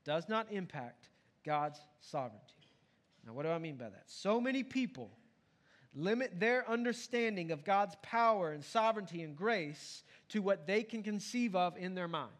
does 0.03 0.27
not 0.27 0.47
impact 0.51 1.09
God's 1.45 1.79
sovereignty. 1.99 2.39
Now, 3.25 3.33
what 3.33 3.43
do 3.43 3.49
I 3.49 3.59
mean 3.59 3.75
by 3.75 3.89
that? 3.89 4.03
So 4.07 4.41
many 4.41 4.63
people 4.63 5.11
limit 5.93 6.39
their 6.39 6.69
understanding 6.69 7.51
of 7.51 7.63
God's 7.63 7.95
power 8.01 8.51
and 8.51 8.63
sovereignty 8.63 9.23
and 9.23 9.35
grace 9.35 10.03
to 10.29 10.41
what 10.41 10.65
they 10.65 10.83
can 10.83 11.03
conceive 11.03 11.55
of 11.55 11.75
in 11.77 11.95
their 11.95 12.07
minds. 12.07 12.31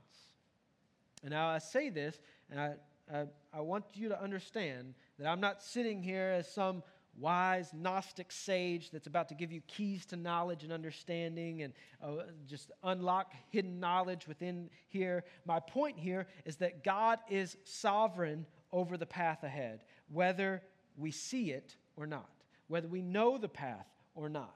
And 1.23 1.31
now 1.31 1.47
I 1.47 1.59
say 1.59 1.89
this, 1.89 2.19
and 2.49 2.59
I, 2.59 2.73
I, 3.13 3.25
I 3.53 3.61
want 3.61 3.85
you 3.93 4.09
to 4.09 4.21
understand 4.21 4.93
that 5.19 5.27
I'm 5.27 5.41
not 5.41 5.61
sitting 5.61 6.01
here 6.01 6.35
as 6.37 6.51
some 6.51 6.83
wise 7.19 7.71
Gnostic 7.73 8.31
sage 8.31 8.89
that's 8.89 9.07
about 9.07 9.27
to 9.29 9.35
give 9.35 9.51
you 9.51 9.61
keys 9.67 10.05
to 10.07 10.15
knowledge 10.15 10.63
and 10.63 10.71
understanding 10.71 11.63
and 11.63 11.73
uh, 12.01 12.23
just 12.47 12.71
unlock 12.83 13.33
hidden 13.49 13.79
knowledge 13.79 14.27
within 14.27 14.69
here. 14.87 15.25
My 15.45 15.59
point 15.59 15.99
here 15.99 16.27
is 16.45 16.55
that 16.57 16.83
God 16.85 17.19
is 17.29 17.57
sovereign 17.65 18.45
over 18.71 18.95
the 18.95 19.05
path 19.05 19.43
ahead, 19.43 19.83
whether 20.09 20.63
we 20.97 21.11
see 21.11 21.51
it 21.51 21.75
or 21.97 22.07
not 22.07 22.29
whether 22.71 22.87
we 22.87 23.01
know 23.01 23.37
the 23.37 23.49
path 23.49 23.87
or 24.15 24.29
not. 24.29 24.55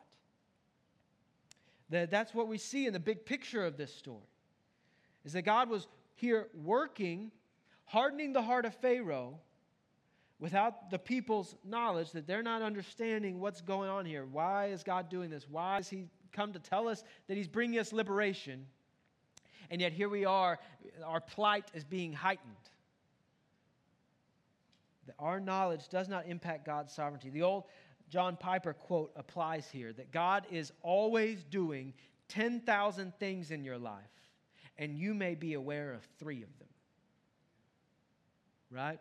That, 1.90 2.10
that's 2.10 2.34
what 2.34 2.48
we 2.48 2.58
see 2.58 2.88
in 2.88 2.94
the 2.94 3.00
big 3.00 3.26
picture 3.26 3.66
of 3.66 3.78
this 3.78 3.94
story. 3.94 4.30
Is 5.26 5.34
that 5.34 5.42
God 5.42 5.70
was 5.70 5.88
here 6.16 6.48
working, 6.64 7.32
hardening 7.86 8.32
the 8.32 8.42
heart 8.42 8.66
of 8.66 8.74
Pharaoh 8.76 9.40
without 10.40 10.90
the 10.90 11.00
people's 11.00 11.56
knowledge 11.66 12.12
that 12.12 12.26
they're 12.26 12.44
not 12.44 12.62
understanding 12.62 13.40
what's 13.40 13.62
going 13.62 13.90
on 13.90 14.06
here. 14.06 14.26
Why 14.26 14.68
is 14.68 14.82
God 14.82 15.10
doing 15.10 15.30
this? 15.30 15.46
Why 15.50 15.76
has 15.76 15.90
He 15.90 16.06
come 16.32 16.54
to 16.54 16.60
tell 16.60 16.88
us 16.88 17.04
that 17.28 17.36
He's 17.36 17.48
bringing 17.48 17.80
us 17.80 17.92
liberation? 17.92 18.66
And 19.70 19.82
yet 19.82 19.92
here 19.92 20.10
we 20.10 20.24
are, 20.26 20.60
our 21.04 21.20
plight 21.20 21.66
is 21.74 21.84
being 21.84 22.14
heightened. 22.14 22.56
That 25.08 25.16
our 25.20 25.40
knowledge 25.40 25.90
does 25.90 26.08
not 26.08 26.28
impact 26.28 26.66
God's 26.66 26.94
sovereignty. 26.94 27.30
The 27.30 27.44
old 27.44 27.66
John 28.10 28.38
Piper 28.38 28.74
quote 28.74 29.12
applies 29.16 29.70
here 29.70 29.92
that 29.94 30.12
God 30.12 30.46
is 30.52 30.72
always 30.82 31.44
doing 31.44 31.94
10,000 32.30 33.14
things 33.20 33.52
in 33.52 33.64
your 33.64 33.78
life, 33.78 34.04
and 34.78 34.98
you 34.98 35.14
may 35.14 35.36
be 35.36 35.54
aware 35.54 35.94
of 35.94 36.02
three 36.20 36.44
of 36.44 36.60
them. 36.60 36.68
Right? 38.72 39.00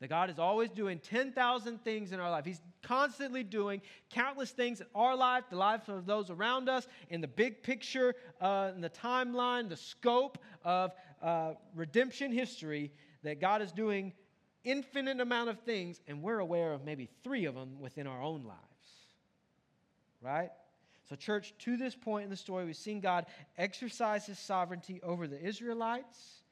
That 0.00 0.08
God 0.08 0.30
is 0.30 0.38
always 0.38 0.70
doing 0.70 1.00
10,000 1.00 1.82
things 1.82 2.12
in 2.12 2.20
our 2.20 2.30
life. 2.30 2.44
He's 2.44 2.60
constantly 2.82 3.42
doing 3.42 3.82
countless 4.10 4.50
things 4.50 4.80
in 4.80 4.86
our 4.94 5.16
life, 5.16 5.44
the 5.50 5.56
life 5.56 5.88
of 5.88 6.06
those 6.06 6.30
around 6.30 6.68
us, 6.68 6.86
in 7.10 7.20
the 7.20 7.28
big 7.28 7.62
picture, 7.62 8.14
uh, 8.40 8.70
in 8.74 8.80
the 8.80 8.90
timeline, 8.90 9.68
the 9.68 9.76
scope 9.76 10.38
of 10.64 10.92
uh, 11.20 11.54
redemption 11.74 12.30
history, 12.30 12.92
that 13.24 13.40
God 13.40 13.60
is 13.60 13.72
doing 13.72 14.12
infinite 14.64 15.20
amount 15.20 15.50
of 15.50 15.60
things, 15.60 16.00
and 16.06 16.22
we're 16.22 16.38
aware 16.38 16.72
of 16.72 16.84
maybe 16.84 17.08
three 17.22 17.44
of 17.44 17.54
them 17.54 17.80
within 17.80 18.06
our 18.06 18.22
own 18.22 18.44
lives. 18.44 18.58
Right? 20.20 20.50
So, 21.08 21.16
church, 21.16 21.54
to 21.60 21.76
this 21.76 21.94
point 21.94 22.24
in 22.24 22.30
the 22.30 22.36
story, 22.36 22.66
we've 22.66 22.76
seen 22.76 23.00
God 23.00 23.26
exercise 23.56 24.26
his 24.26 24.38
sovereignty 24.38 25.00
over 25.02 25.26
the 25.26 25.40
Israelites 25.40 26.42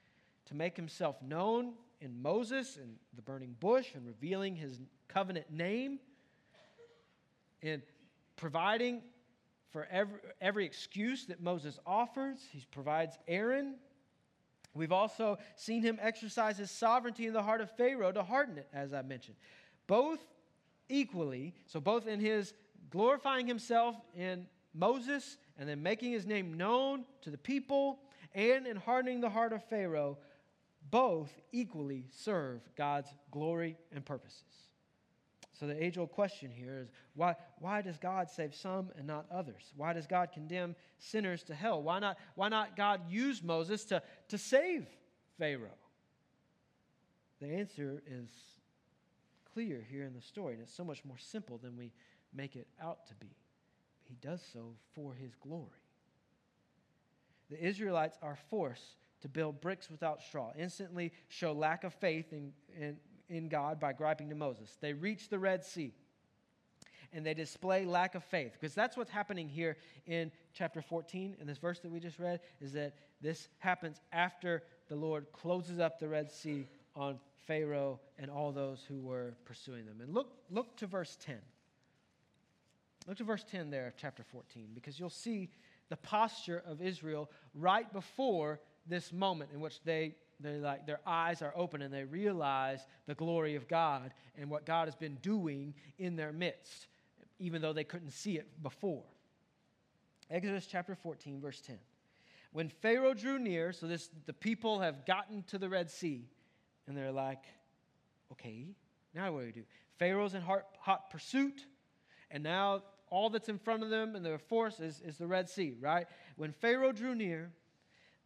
to 0.47 0.55
make 0.55 0.77
himself 0.77 1.21
known 1.21 1.75
in 2.01 2.23
Moses 2.23 2.77
and 2.77 2.97
the 3.15 3.23
burning 3.23 3.55
bush 3.61 3.95
and 3.95 4.07
revealing 4.07 4.57
his 4.57 4.81
covenant 5.09 5.51
name 5.51 5.99
and 7.63 7.83
providing 8.37 9.03
for 9.71 9.87
every, 9.91 10.19
every 10.41 10.65
excuse 10.65 11.27
that 11.27 11.41
Moses 11.41 11.79
offers. 11.87 12.39
He 12.51 12.65
provides 12.71 13.19
Aaron. 13.29 13.75
We've 14.77 14.93
also 14.93 15.39
seen 15.55 15.83
him 15.83 15.99
exercise 16.01 16.59
his 16.59 16.71
sovereignty 16.71 17.27
in 17.27 17.33
the 17.33 17.43
heart 17.43 17.61
of 17.61 17.71
Pharaoh 17.73 18.13
to 18.13 18.23
harden 18.23 18.59
it, 18.59 18.69
as 18.73 18.93
I 18.93 19.03
mentioned. 19.03 19.37
Both 19.87 20.21
equally, 20.89 21.55
so 21.67 21.81
both 21.81 22.07
in 22.07 22.21
his 22.21 22.55
glorifying 22.91 23.47
himself 23.47 23.97
in 24.17 24.47
Moses 24.75 25.39
and 25.59 25.69
then 25.69 25.83
making 25.83 26.13
his 26.13 26.27
name 26.27 26.55
known 26.55 27.05
to 27.23 27.31
the 27.31 27.39
people 27.39 28.01
and 28.35 28.67
in 28.67 28.77
hardening 28.77 29.21
the 29.21 29.31
heart 29.31 29.53
of 29.53 29.65
Pharaoh, 29.65 30.19
both 30.91 31.33
equally 31.53 32.05
serve 32.11 32.61
God's 32.77 33.09
glory 33.31 33.77
and 33.93 34.05
purposes. 34.05 34.43
So 35.59 35.67
the 35.67 35.83
age 35.83 35.97
old 35.97 36.13
question 36.13 36.51
here 36.51 36.81
is 36.83 36.91
why, 37.15 37.35
why 37.61 37.81
does 37.81 37.97
God 37.97 38.29
save 38.31 38.55
some 38.55 38.91
and 38.99 39.07
not 39.07 39.27
others? 39.31 39.73
Why 39.77 39.95
does 39.95 40.07
God 40.07 40.31
condemn 40.33 40.77
sinners 40.99 41.43
to 41.45 41.55
hell? 41.55 41.83
Why 41.83 41.99
not, 41.99 42.19
why 42.35 42.49
not 42.49 42.77
God 42.77 43.01
use 43.09 43.43
Moses 43.43 43.85
to, 43.87 44.03
to 44.29 44.37
save 44.37 44.87
Pharaoh? 45.39 45.71
The 47.41 47.49
answer 47.49 48.03
is 48.07 48.29
clear 49.55 49.85
here 49.91 50.05
in 50.05 50.13
the 50.13 50.21
story, 50.21 50.55
and 50.55 50.63
it's 50.63 50.75
so 50.75 50.85
much 50.85 51.05
more 51.05 51.19
simple 51.19 51.59
than 51.59 51.77
we 51.77 51.93
make 52.35 52.55
it 52.55 52.67
out 52.83 53.07
to 53.07 53.15
be. 53.15 53.35
He 54.05 54.17
does 54.21 54.43
so 54.53 54.75
for 54.95 55.15
his 55.15 55.35
glory. 55.37 55.71
The 57.51 57.65
Israelites 57.65 58.19
are 58.23 58.39
forced 58.51 58.97
to 59.23 59.29
build 59.29 59.61
bricks 59.63 59.91
without 59.91 60.21
straw, 60.21 60.53
instantly 60.59 61.13
show 61.29 61.53
lack 61.53 61.85
of 61.85 61.95
faith 61.95 62.33
in, 62.33 62.53
in, 62.79 62.97
in 63.29 63.49
God 63.49 63.81
by 63.81 63.93
griping 63.93 64.29
to 64.31 64.35
Moses. 64.35 64.77
They 64.81 64.93
reach 64.93 65.29
the 65.29 65.39
Red 65.39 65.65
Sea 65.65 65.93
and 67.13 67.25
they 67.25 67.35
display 67.35 67.85
lack 67.85 68.15
of 68.15 68.25
faith 68.25 68.53
because 68.61 68.75
that's 68.75 68.97
what's 68.97 69.11
happening 69.11 69.49
here 69.49 69.77
in 70.07 70.31
chapter 70.53 70.83
14 70.83 71.37
in 71.41 71.47
this 71.47 71.59
verse 71.59 71.81
that 71.81 71.91
we 71.91 72.01
just 72.01 72.19
read 72.19 72.41
is 72.61 72.73
that 72.73 72.95
this 73.21 73.49
happens 73.59 74.01
after 74.13 74.63
the 74.89 74.95
lord 74.95 75.27
closes 75.33 75.79
up 75.79 75.99
the 75.99 76.09
red 76.09 76.31
sea 76.31 76.67
on 76.95 77.19
pharaoh 77.47 77.99
and 78.19 78.31
all 78.31 78.53
those 78.53 78.85
who 78.89 79.01
were 79.01 79.35
pursuing 79.45 79.87
them 79.87 80.01
and 80.01 80.13
look 80.13 80.33
look 80.51 80.77
to 80.77 80.87
verse 80.87 81.17
10 81.25 81.37
look 83.07 83.17
to 83.17 83.25
verse 83.25 83.45
10 83.51 83.71
there 83.71 83.87
of 83.87 83.97
chapter 83.97 84.23
14 84.23 84.69
because 84.75 84.99
you'll 84.99 85.09
see 85.09 85.49
the 85.89 85.97
posture 85.97 86.63
of 86.67 86.83
israel 86.83 87.31
right 87.55 87.93
before 87.93 88.61
this 88.87 89.13
moment 89.13 89.51
in 89.53 89.61
which 89.61 89.83
they 89.85 90.15
they 90.41 90.59
like 90.59 90.87
their 90.87 91.01
eyes 91.07 91.43
are 91.43 91.53
open 91.57 91.83
and 91.83 91.93
they 91.93 92.05
realize 92.05 92.87
the 93.07 93.15
glory 93.15 93.55
of 93.55 93.69
God 93.69 94.13
and 94.37 94.51
what 94.51 94.67
God 94.67 94.87
has 94.87 94.95
been 94.95 95.17
doing 95.23 95.75
in 95.99 96.17
their 96.17 96.33
midst, 96.33 96.89
even 97.39 97.63
though 97.63 97.73
they 97.73 97.85
couldn't 97.85 98.11
see 98.11 98.37
it 98.37 98.63
before. 98.63 99.05
Exodus 100.31 100.67
chapter 100.67 100.95
14, 100.95 101.41
verse 101.41 101.61
10. 101.61 101.79
When 102.53 102.69
Pharaoh 102.69 103.15
drew 103.15 103.39
near, 103.39 103.73
so 103.73 103.87
this 103.87 104.11
the 104.27 104.33
people 104.33 104.81
have 104.81 105.07
gotten 105.07 105.43
to 105.45 105.59
the 105.59 105.69
Red 105.69 105.91
Sea, 105.91 106.29
and 106.87 106.97
they're 106.97 107.13
like, 107.13 107.45
okay, 108.33 108.67
now 109.15 109.33
what 109.33 109.41
do 109.41 109.47
we 109.47 109.53
do? 109.53 109.65
Pharaoh's 109.99 110.35
in 110.35 110.43
hot, 110.43 110.65
hot 110.79 111.11
pursuit, 111.11 111.65
and 112.31 112.43
now 112.43 112.83
all 113.09 113.31
that's 113.31 113.49
in 113.49 113.59
front 113.59 113.83
of 113.83 113.91
them 113.91 114.17
and 114.17 114.25
their 114.25 114.39
force 114.39 114.81
is, 114.81 115.01
is 115.01 115.17
the 115.17 115.27
Red 115.27 115.49
Sea, 115.49 115.75
right? 115.81 116.07
When 116.37 116.53
Pharaoh 116.53 116.93
drew 116.93 117.15
near, 117.15 117.51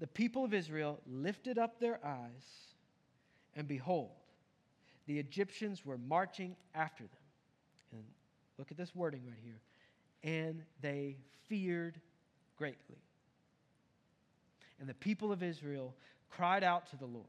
the 0.00 0.06
people 0.06 0.44
of 0.44 0.54
Israel 0.54 0.98
lifted 1.06 1.58
up 1.58 1.78
their 1.78 2.04
eyes, 2.04 2.74
and 3.54 3.68
behold, 3.68 4.10
the 5.06 5.18
Egyptians 5.18 5.84
were 5.84 5.98
marching 5.98 6.56
after 6.74 7.04
them. 7.04 7.20
And 7.92 8.04
look 8.58 8.70
at 8.70 8.76
this 8.76 8.94
wording 8.94 9.22
right 9.26 9.38
here. 9.42 9.60
And 10.22 10.62
they 10.80 11.16
feared 11.48 12.00
greatly. 12.56 12.96
And 14.78 14.88
the 14.88 14.94
people 14.94 15.32
of 15.32 15.42
Israel 15.42 15.94
cried 16.30 16.64
out 16.64 16.86
to 16.90 16.96
the 16.96 17.06
Lord. 17.06 17.26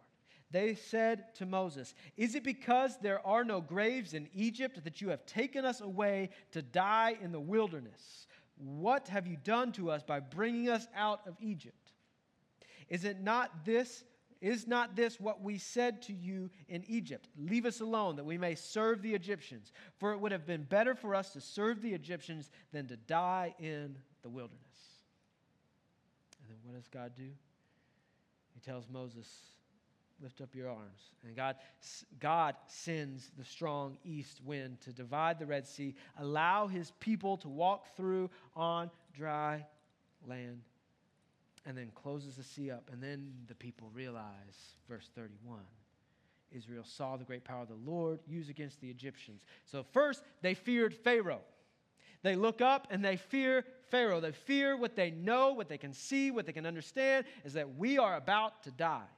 They 0.52 0.76
said 0.76 1.34
to 1.36 1.46
Moses, 1.46 1.94
Is 2.18 2.36
it 2.36 2.44
because 2.44 2.98
there 3.00 3.26
are 3.26 3.44
no 3.44 3.62
graves 3.62 4.14
in 4.14 4.30
Egypt 4.34 4.84
that 4.84 5.02
you 5.02 5.10
have 5.10 5.26
taken 5.26 5.66
us 5.66 5.82
away 5.82 6.30
to 6.52 6.62
die 6.62 7.18
in 7.22 7.32
the 7.32 7.40
wilderness? 7.40 8.28
What 8.58 9.08
have 9.08 9.28
you 9.28 9.38
done 9.44 9.72
to 9.74 9.90
us 9.90 10.04
by 10.04 10.20
bringing 10.20 10.70
us 10.70 10.88
out 10.96 11.22
of 11.26 11.36
Egypt? 11.42 11.76
Is 12.92 13.06
it 13.06 13.22
not 13.22 13.64
this? 13.64 14.04
Is 14.42 14.68
not 14.68 14.96
this 14.98 15.20
what 15.20 15.42
we 15.42 15.58
said 15.58 16.02
to 16.04 16.14
you 16.14 16.50
in 16.68 16.84
Egypt? 16.88 17.30
Leave 17.38 17.66
us 17.66 17.80
alone 17.80 18.18
that 18.18 18.26
we 18.26 18.38
may 18.38 18.54
serve 18.54 19.02
the 19.02 19.14
Egyptians. 19.14 19.72
For 19.98 20.12
it 20.12 20.20
would 20.20 20.34
have 20.34 20.46
been 20.46 20.64
better 20.64 20.94
for 20.94 21.16
us 21.16 21.32
to 21.34 21.42
serve 21.42 21.82
the 21.82 21.94
Egyptians 21.94 22.52
than 22.74 22.88
to 22.88 22.98
die 22.98 23.56
in 23.60 23.96
the 24.24 24.30
wilderness. 24.30 24.60
And 26.42 26.50
then 26.50 26.58
what 26.66 26.76
does 26.76 26.90
God 26.90 27.14
do? 27.16 27.30
He 28.54 28.60
tells 28.60 28.90
Moses, 28.90 29.28
Lift 30.22 30.42
up 30.42 30.54
your 30.54 30.70
arms. 30.70 31.14
And 31.26 31.36
God, 31.36 31.56
God 32.20 32.56
sends 32.68 33.32
the 33.40 33.46
strong 33.46 33.98
east 34.04 34.40
wind 34.44 34.80
to 34.82 34.94
divide 34.94 35.40
the 35.40 35.48
Red 35.48 35.66
Sea, 35.66 35.96
allow 36.20 36.68
his 36.68 36.92
people 37.00 37.38
to 37.38 37.50
walk 37.50 37.96
through 37.96 38.30
on 38.56 38.92
dry 39.16 39.66
land 40.28 40.62
and 41.66 41.78
then 41.78 41.92
closes 41.96 42.36
the 42.36 42.44
sea 42.44 42.72
up. 42.72 42.90
And 42.92 43.02
then 43.02 43.32
the 43.48 43.56
people 43.56 43.90
realize, 43.94 44.76
verse 44.90 45.10
31, 45.16 45.60
Israel 46.52 46.84
saw 46.84 47.18
the 47.18 47.24
great 47.24 47.44
power 47.44 47.62
of 47.62 47.70
the 47.70 47.92
Lord 47.92 48.20
used 48.28 48.50
against 48.50 48.82
the 48.82 48.90
Egyptians. 48.90 49.42
So, 49.66 49.84
first, 49.92 50.24
they 50.42 50.54
feared 50.54 50.94
Pharaoh. 50.94 51.42
They 52.24 52.36
look 52.36 52.62
up 52.62 52.88
and 52.92 53.04
they 53.04 53.18
fear 53.18 53.66
Pharaoh. 53.90 54.20
They 54.20 54.32
fear 54.32 54.78
what 54.78 54.96
they 54.96 55.12
know, 55.12 55.54
what 55.54 55.70
they 55.70 55.78
can 55.78 55.94
see, 55.94 56.30
what 56.30 56.46
they 56.46 56.52
can 56.52 56.66
understand 56.66 57.26
is 57.44 57.54
that 57.54 57.78
we 57.78 57.98
are 57.98 58.16
about 58.16 58.64
to 58.64 58.72
die. 58.72 59.10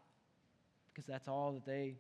Because 0.93 1.06
that's 1.06 1.27
all 1.27 1.51
that 1.53 1.65
they 1.65 1.97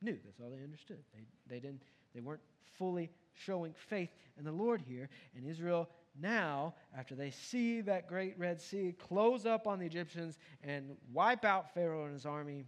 knew. 0.00 0.16
That's 0.24 0.40
all 0.40 0.50
they 0.50 0.62
understood. 0.62 0.98
They, 1.14 1.24
they, 1.54 1.60
didn't, 1.60 1.82
they 2.14 2.20
weren't 2.20 2.40
fully 2.78 3.10
showing 3.34 3.74
faith 3.88 4.10
in 4.38 4.44
the 4.44 4.52
Lord 4.52 4.80
here. 4.80 5.08
And 5.36 5.44
Israel 5.44 5.88
now, 6.20 6.74
after 6.96 7.14
they 7.14 7.30
see 7.30 7.80
that 7.82 8.08
great 8.08 8.38
Red 8.38 8.60
Sea 8.60 8.94
close 8.98 9.46
up 9.46 9.66
on 9.66 9.78
the 9.78 9.86
Egyptians 9.86 10.38
and 10.62 10.96
wipe 11.12 11.44
out 11.44 11.72
Pharaoh 11.74 12.04
and 12.04 12.12
his 12.12 12.26
army, 12.26 12.64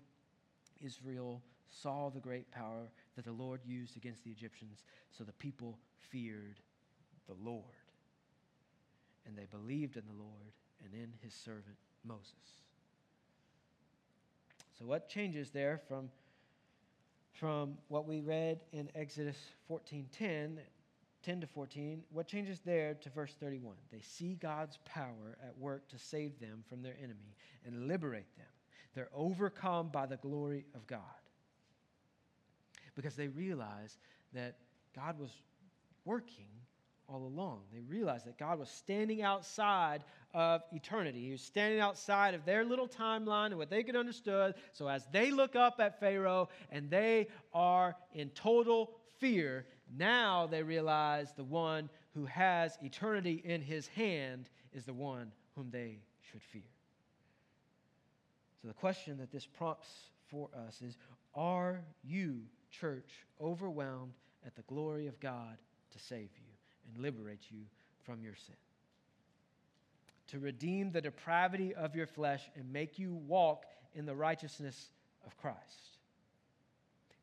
Israel 0.80 1.42
saw 1.68 2.10
the 2.10 2.20
great 2.20 2.50
power 2.50 2.90
that 3.16 3.24
the 3.24 3.32
Lord 3.32 3.60
used 3.64 3.96
against 3.96 4.24
the 4.24 4.30
Egyptians. 4.30 4.84
So 5.10 5.24
the 5.24 5.32
people 5.32 5.78
feared 6.10 6.60
the 7.28 7.34
Lord. 7.42 7.64
And 9.26 9.36
they 9.36 9.46
believed 9.46 9.96
in 9.96 10.04
the 10.06 10.22
Lord 10.22 10.52
and 10.84 10.94
in 10.94 11.12
his 11.22 11.34
servant 11.34 11.76
Moses. 12.04 12.34
So, 14.78 14.86
what 14.86 15.08
changes 15.08 15.50
there 15.50 15.78
from, 15.88 16.08
from 17.32 17.74
what 17.88 18.06
we 18.06 18.20
read 18.20 18.60
in 18.72 18.88
Exodus 18.94 19.36
14:10 19.70 20.58
10 21.22 21.42
to 21.42 21.46
14, 21.46 22.02
what 22.10 22.26
changes 22.26 22.60
there 22.64 22.94
to 22.94 23.10
verse 23.10 23.34
31? 23.38 23.74
They 23.92 24.00
see 24.00 24.34
God's 24.34 24.78
power 24.84 25.36
at 25.46 25.56
work 25.58 25.88
to 25.88 25.98
save 25.98 26.38
them 26.40 26.64
from 26.68 26.82
their 26.82 26.96
enemy 26.98 27.36
and 27.66 27.88
liberate 27.88 28.36
them. 28.36 28.46
They're 28.94 29.10
overcome 29.14 29.88
by 29.88 30.06
the 30.06 30.16
glory 30.16 30.64
of 30.74 30.86
God 30.86 31.00
because 32.94 33.14
they 33.14 33.28
realize 33.28 33.98
that 34.32 34.56
God 34.94 35.18
was 35.18 35.30
working 36.04 36.48
all 37.08 37.26
along. 37.26 37.60
They 37.72 37.80
realized 37.80 38.26
that 38.26 38.38
God 38.38 38.58
was 38.58 38.68
standing 38.68 39.22
outside 39.22 40.04
of 40.32 40.62
eternity. 40.72 41.24
He 41.24 41.32
was 41.32 41.40
standing 41.40 41.80
outside 41.80 42.34
of 42.34 42.44
their 42.44 42.64
little 42.64 42.88
timeline 42.88 43.46
and 43.46 43.58
what 43.58 43.70
they 43.70 43.82
could 43.82 43.96
understood. 43.96 44.54
So 44.72 44.88
as 44.88 45.06
they 45.12 45.30
look 45.30 45.56
up 45.56 45.80
at 45.80 45.98
Pharaoh 45.98 46.48
and 46.70 46.88
they 46.88 47.28
are 47.52 47.96
in 48.14 48.30
total 48.30 48.92
fear, 49.18 49.66
Now 49.96 50.46
they 50.46 50.62
realize 50.62 51.32
the 51.32 51.44
one 51.44 51.88
who 52.14 52.24
has 52.26 52.78
eternity 52.82 53.42
in 53.44 53.60
his 53.60 53.88
hand 53.88 54.48
is 54.72 54.84
the 54.84 54.92
one 54.92 55.32
whom 55.56 55.70
they 55.70 55.98
should 56.30 56.42
fear. 56.42 56.62
So 58.60 58.68
the 58.68 58.74
question 58.74 59.18
that 59.18 59.32
this 59.32 59.46
prompts 59.46 59.88
for 60.28 60.48
us 60.66 60.82
is 60.82 60.96
Are 61.34 61.80
you, 62.04 62.42
church, 62.70 63.10
overwhelmed 63.40 64.14
at 64.46 64.54
the 64.54 64.62
glory 64.62 65.06
of 65.06 65.18
God 65.20 65.58
to 65.92 65.98
save 65.98 66.30
you 66.36 66.52
and 66.86 67.02
liberate 67.02 67.50
you 67.50 67.62
from 68.04 68.22
your 68.22 68.34
sin? 68.34 68.56
To 70.28 70.38
redeem 70.38 70.92
the 70.92 71.00
depravity 71.00 71.74
of 71.74 71.96
your 71.96 72.06
flesh 72.06 72.48
and 72.54 72.72
make 72.72 72.98
you 72.98 73.14
walk 73.26 73.64
in 73.94 74.06
the 74.06 74.14
righteousness 74.14 74.92
of 75.26 75.36
Christ. 75.36 75.98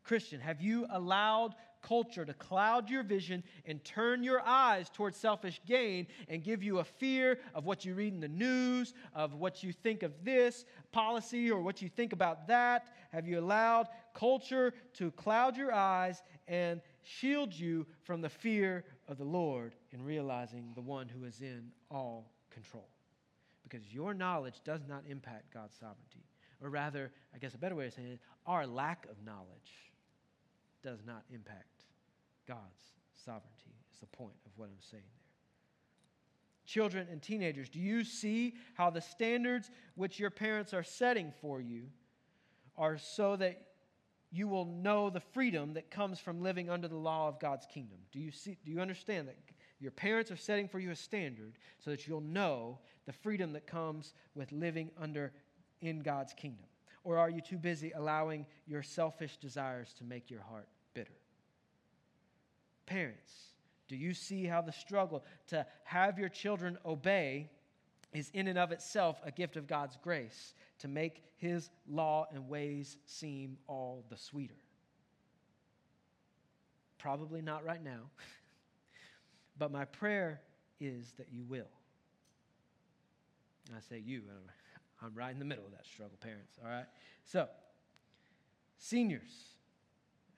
Christian, 0.03 0.39
have 0.39 0.61
you 0.61 0.87
allowed 0.89 1.55
culture 1.81 2.25
to 2.25 2.33
cloud 2.33 2.89
your 2.89 3.03
vision 3.03 3.43
and 3.65 3.83
turn 3.83 4.23
your 4.23 4.41
eyes 4.45 4.89
towards 4.89 5.17
selfish 5.17 5.61
gain 5.65 6.07
and 6.27 6.43
give 6.43 6.63
you 6.63 6.79
a 6.79 6.83
fear 6.83 7.39
of 7.53 7.65
what 7.65 7.85
you 7.85 7.93
read 7.93 8.13
in 8.13 8.19
the 8.19 8.27
news, 8.27 8.93
of 9.13 9.33
what 9.33 9.63
you 9.63 9.71
think 9.71 10.03
of 10.03 10.11
this 10.23 10.65
policy 10.91 11.49
or 11.51 11.61
what 11.61 11.81
you 11.81 11.89
think 11.89 12.13
about 12.13 12.47
that? 12.47 12.87
Have 13.11 13.27
you 13.27 13.39
allowed 13.39 13.87
culture 14.13 14.73
to 14.93 15.11
cloud 15.11 15.57
your 15.57 15.73
eyes 15.73 16.23
and 16.47 16.81
shield 17.03 17.53
you 17.53 17.85
from 18.03 18.21
the 18.21 18.29
fear 18.29 18.83
of 19.07 19.17
the 19.17 19.23
Lord 19.23 19.75
in 19.91 20.03
realizing 20.03 20.71
the 20.75 20.81
one 20.81 21.07
who 21.07 21.25
is 21.25 21.41
in 21.41 21.71
all 21.89 22.31
control? 22.51 22.89
Because 23.63 23.93
your 23.93 24.13
knowledge 24.13 24.61
does 24.63 24.81
not 24.87 25.03
impact 25.09 25.53
God's 25.53 25.75
sovereignty. 25.77 26.25
Or 26.61 26.69
rather, 26.69 27.11
I 27.35 27.37
guess 27.37 27.53
a 27.53 27.57
better 27.57 27.75
way 27.75 27.87
of 27.87 27.93
saying 27.93 28.13
it, 28.13 28.19
our 28.45 28.65
lack 28.65 29.05
of 29.05 29.23
knowledge 29.23 29.86
does 30.87 31.05
not 31.05 31.23
impact 31.33 31.83
God's 32.47 32.81
sovereignty, 33.25 33.75
is 33.91 33.99
the 33.99 34.05
point 34.05 34.37
of 34.45 34.53
what 34.55 34.69
I'm 34.69 34.79
saying 34.79 35.03
there. 35.03 35.25
Children 36.65 37.07
and 37.11 37.21
teenagers, 37.21 37.67
do 37.67 37.77
you 37.77 38.05
see 38.05 38.55
how 38.73 38.89
the 38.89 39.01
standards 39.01 39.69
which 39.95 40.17
your 40.17 40.29
parents 40.29 40.73
are 40.73 40.83
setting 40.83 41.33
for 41.41 41.59
you 41.59 41.87
are 42.77 42.97
so 42.97 43.35
that 43.35 43.63
you 44.31 44.47
will 44.47 44.63
know 44.63 45.09
the 45.09 45.19
freedom 45.19 45.73
that 45.73 45.91
comes 45.91 46.19
from 46.19 46.41
living 46.41 46.69
under 46.69 46.87
the 46.87 46.95
law 46.95 47.27
of 47.27 47.37
God's 47.37 47.65
kingdom? 47.65 47.97
Do 48.13 48.19
you, 48.19 48.31
see, 48.31 48.57
do 48.63 48.71
you 48.71 48.79
understand 48.79 49.27
that 49.27 49.35
your 49.81 49.91
parents 49.91 50.31
are 50.31 50.37
setting 50.37 50.69
for 50.69 50.79
you 50.79 50.91
a 50.91 50.95
standard 50.95 51.57
so 51.79 51.91
that 51.91 52.07
you'll 52.07 52.21
know 52.21 52.79
the 53.05 53.11
freedom 53.11 53.51
that 53.53 53.67
comes 53.67 54.13
with 54.35 54.53
living 54.53 54.89
under 54.97 55.33
in 55.81 55.99
God's 55.99 56.31
kingdom? 56.33 56.65
Or 57.03 57.17
are 57.17 57.29
you 57.29 57.41
too 57.41 57.57
busy 57.57 57.91
allowing 57.91 58.45
your 58.67 58.83
selfish 58.83 59.35
desires 59.35 59.93
to 59.97 60.05
make 60.05 60.29
your 60.29 60.43
heart. 60.43 60.69
Parents, 62.87 63.31
do 63.89 63.95
you 63.95 64.13
see 64.13 64.45
how 64.45 64.61
the 64.61 64.71
struggle 64.71 65.23
to 65.47 65.65
have 65.83 66.17
your 66.17 66.29
children 66.29 66.77
obey 66.85 67.49
is 68.13 68.31
in 68.33 68.47
and 68.47 68.57
of 68.57 68.71
itself 68.71 69.19
a 69.23 69.31
gift 69.31 69.57
of 69.57 69.67
God's 69.67 69.97
grace 70.01 70.55
to 70.79 70.87
make 70.87 71.21
his 71.35 71.69
law 71.87 72.27
and 72.33 72.49
ways 72.49 72.97
seem 73.05 73.57
all 73.67 74.05
the 74.09 74.17
sweeter? 74.17 74.55
Probably 76.97 77.41
not 77.41 77.63
right 77.63 77.83
now, 77.83 78.09
but 79.59 79.71
my 79.71 79.85
prayer 79.85 80.41
is 80.79 81.13
that 81.17 81.27
you 81.31 81.43
will. 81.43 81.69
I 83.75 83.81
say 83.81 84.01
you, 84.03 84.23
I'm 85.03 85.13
right 85.13 85.31
in 85.31 85.39
the 85.39 85.45
middle 85.45 85.65
of 85.65 85.71
that 85.71 85.85
struggle, 85.85 86.17
parents, 86.21 86.57
all 86.63 86.69
right? 86.69 86.85
So, 87.25 87.47
seniors, 88.77 89.56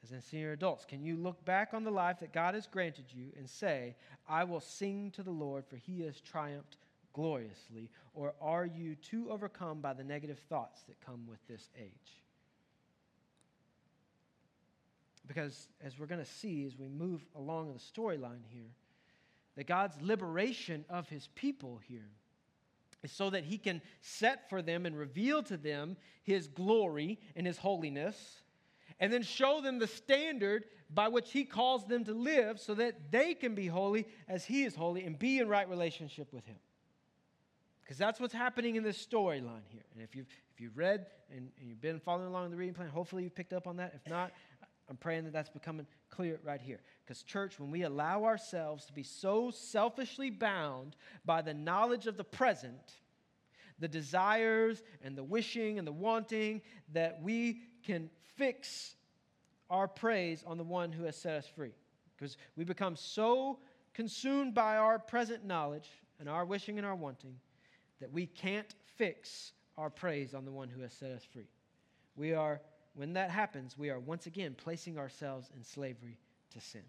as 0.04 0.12
in 0.12 0.22
senior 0.22 0.54
adults, 0.54 0.86
can 0.86 1.04
you 1.04 1.18
look 1.18 1.44
back 1.44 1.74
on 1.74 1.84
the 1.84 1.92
life 1.92 2.20
that 2.20 2.34
God 2.34 2.54
has 2.54 2.68
granted 2.68 3.06
you 3.10 3.28
and 3.38 3.50
say, 3.50 3.96
I 4.28 4.44
will 4.46 4.62
sing 4.62 5.12
to 5.12 5.24
the 5.24 5.32
Lord, 5.32 5.66
for 5.66 5.76
he 5.76 6.02
has 6.02 6.22
triumphed 6.22 6.78
gloriously? 7.14 7.90
Or 8.14 8.34
are 8.42 8.66
you 8.66 8.96
too 8.96 9.28
overcome 9.30 9.82
by 9.82 9.94
the 9.94 10.04
negative 10.04 10.40
thoughts 10.50 10.82
that 10.84 11.02
come 11.06 11.28
with 11.28 11.46
this 11.48 11.70
age? 11.78 12.24
Because 15.28 15.68
as 15.84 16.00
we're 16.00 16.08
going 16.08 16.24
to 16.24 16.32
see 16.32 16.66
as 16.66 16.78
we 16.78 16.88
move 16.88 17.24
along 17.36 17.74
the 17.74 17.80
storyline 17.80 18.46
here, 18.50 18.72
that 19.58 19.68
God's 19.68 20.02
liberation 20.02 20.86
of 20.90 21.10
his 21.10 21.28
people 21.36 21.80
here 21.88 22.10
is 23.04 23.12
so 23.12 23.30
that 23.30 23.44
he 23.44 23.58
can 23.58 23.82
set 24.02 24.50
for 24.50 24.62
them 24.62 24.86
and 24.86 24.98
reveal 24.98 25.44
to 25.44 25.58
them 25.58 25.98
his 26.24 26.48
glory 26.48 27.20
and 27.36 27.46
his 27.46 27.58
holiness 27.58 28.42
and 29.00 29.12
then 29.12 29.24
show 29.24 29.62
them 29.62 29.80
the 29.80 29.88
standard 29.88 30.66
by 30.90 31.08
which 31.08 31.32
he 31.32 31.46
calls 31.46 31.86
them 31.86 32.04
to 32.06 32.14
live 32.14 32.60
so 32.60 32.74
that 32.76 33.12
they 33.12 33.34
can 33.34 33.56
be 33.56 33.68
holy 33.68 34.08
as 34.28 34.46
he 34.46 34.64
is 34.64 34.76
holy 34.76 35.04
and 35.04 35.18
be 35.18 35.40
in 35.40 35.48
right 35.48 35.70
relationship 35.70 36.34
with 36.34 36.46
him. 36.46 36.58
Because 37.82 37.98
that's 37.98 38.20
what's 38.20 38.34
happening 38.34 38.76
in 38.76 38.84
this 38.84 39.04
storyline 39.04 39.66
here. 39.70 39.86
And 39.94 40.04
if 40.04 40.16
you've, 40.16 40.28
if 40.54 40.62
you've 40.62 40.78
read 40.78 41.08
and, 41.32 41.50
and 41.60 41.70
you've 41.70 41.82
been 41.82 42.00
following 42.00 42.28
along 42.28 42.46
in 42.46 42.52
the 42.52 42.58
reading 42.58 42.76
plan, 42.76 42.90
hopefully 42.90 43.24
you've 43.24 43.36
picked 43.36 43.54
up 43.54 43.66
on 43.66 43.78
that. 43.78 43.94
If 43.96 44.10
not, 44.10 44.32
I'm 44.90 44.98
praying 44.98 45.24
that 45.26 45.34
that's 45.34 45.50
becoming 45.50 45.86
clear 46.10 46.40
right 46.44 46.62
here. 46.62 46.82
Because, 47.04 47.24
church, 47.24 47.60
when 47.60 47.72
we 47.72 47.84
allow 47.84 48.26
ourselves 48.26 48.86
to 48.86 48.94
be 48.94 49.04
so 49.04 49.52
selfishly 49.52 50.30
bound 50.30 50.96
by 51.26 51.42
the 51.42 51.54
knowledge 51.54 52.08
of 52.08 52.18
the 52.18 52.24
present, 52.24 52.94
the 53.80 53.88
desires 53.88 54.84
and 55.04 55.16
the 55.16 55.24
wishing 55.24 55.78
and 55.78 55.88
the 55.88 55.92
wanting, 55.92 56.62
that 56.94 57.22
we 57.22 57.62
can 57.84 58.10
fix 58.40 58.96
our 59.70 59.88
praise 59.88 60.44
on 60.48 60.58
the 60.58 60.64
one 60.64 60.92
who 60.92 61.04
has 61.04 61.16
set 61.16 61.36
us 61.36 61.46
free. 61.46 61.74
Because 62.18 62.38
we 62.56 62.64
become 62.64 62.96
so 62.96 63.60
consumed 63.94 64.54
by 64.56 64.78
our 64.78 64.98
present 64.98 65.46
knowledge 65.46 65.90
and 66.20 66.28
our 66.28 66.46
wishing 66.46 66.78
and 66.78 66.88
our 66.88 66.96
wanting 66.96 67.36
that 68.00 68.12
we 68.12 68.26
can't 68.26 68.74
fix 68.98 69.52
our 69.78 69.90
praise 69.90 70.34
on 70.34 70.46
the 70.46 70.52
one 70.52 70.70
who 70.70 70.82
has 70.82 70.94
set 70.94 71.12
us 71.12 71.24
free. 71.24 71.48
We 72.16 72.34
are, 72.34 72.62
when 72.96 73.14
that 73.14 73.30
happens, 73.30 73.78
we 73.78 73.90
are 73.90 74.00
once 74.00 74.26
again 74.26 74.56
placing 74.58 74.98
ourselves 74.98 75.50
in 75.56 75.64
slavery 75.64 76.18
to 76.54 76.62
sin. 76.62 76.82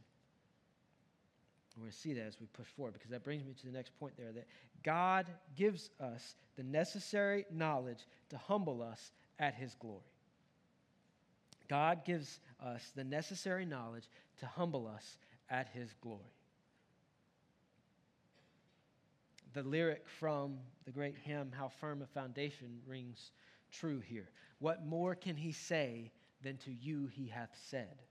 We're 1.76 1.82
going 1.82 1.92
to 1.92 1.98
see 1.98 2.14
that 2.14 2.26
as 2.26 2.40
we 2.40 2.46
push 2.46 2.66
forward 2.76 2.94
because 2.94 3.10
that 3.10 3.24
brings 3.24 3.44
me 3.44 3.54
to 3.54 3.66
the 3.66 3.72
next 3.72 3.98
point 3.98 4.14
there 4.16 4.32
that 4.32 4.46
God 4.82 5.26
gives 5.56 5.90
us 6.00 6.34
the 6.56 6.62
necessary 6.62 7.46
knowledge 7.52 8.06
to 8.30 8.38
humble 8.38 8.82
us 8.82 9.12
at 9.38 9.54
his 9.54 9.74
glory. 9.74 10.02
God 11.70 12.04
gives 12.04 12.40
us 12.60 12.90
the 12.96 13.04
necessary 13.04 13.64
knowledge 13.64 14.10
to 14.40 14.46
humble 14.46 14.88
us 14.88 15.18
at 15.48 15.68
his 15.68 15.94
glory. 16.00 16.34
The 19.52 19.62
lyric 19.62 20.08
from 20.18 20.58
the 20.84 20.90
great 20.90 21.16
hymn, 21.16 21.52
How 21.56 21.68
Firm 21.68 22.02
a 22.02 22.06
Foundation, 22.06 22.80
rings 22.86 23.30
true 23.70 24.00
here. 24.00 24.28
What 24.58 24.84
more 24.84 25.14
can 25.14 25.36
he 25.36 25.52
say 25.52 26.10
than 26.42 26.56
to 26.58 26.72
you 26.72 27.06
he 27.06 27.28
hath 27.28 27.56
said? 27.68 28.02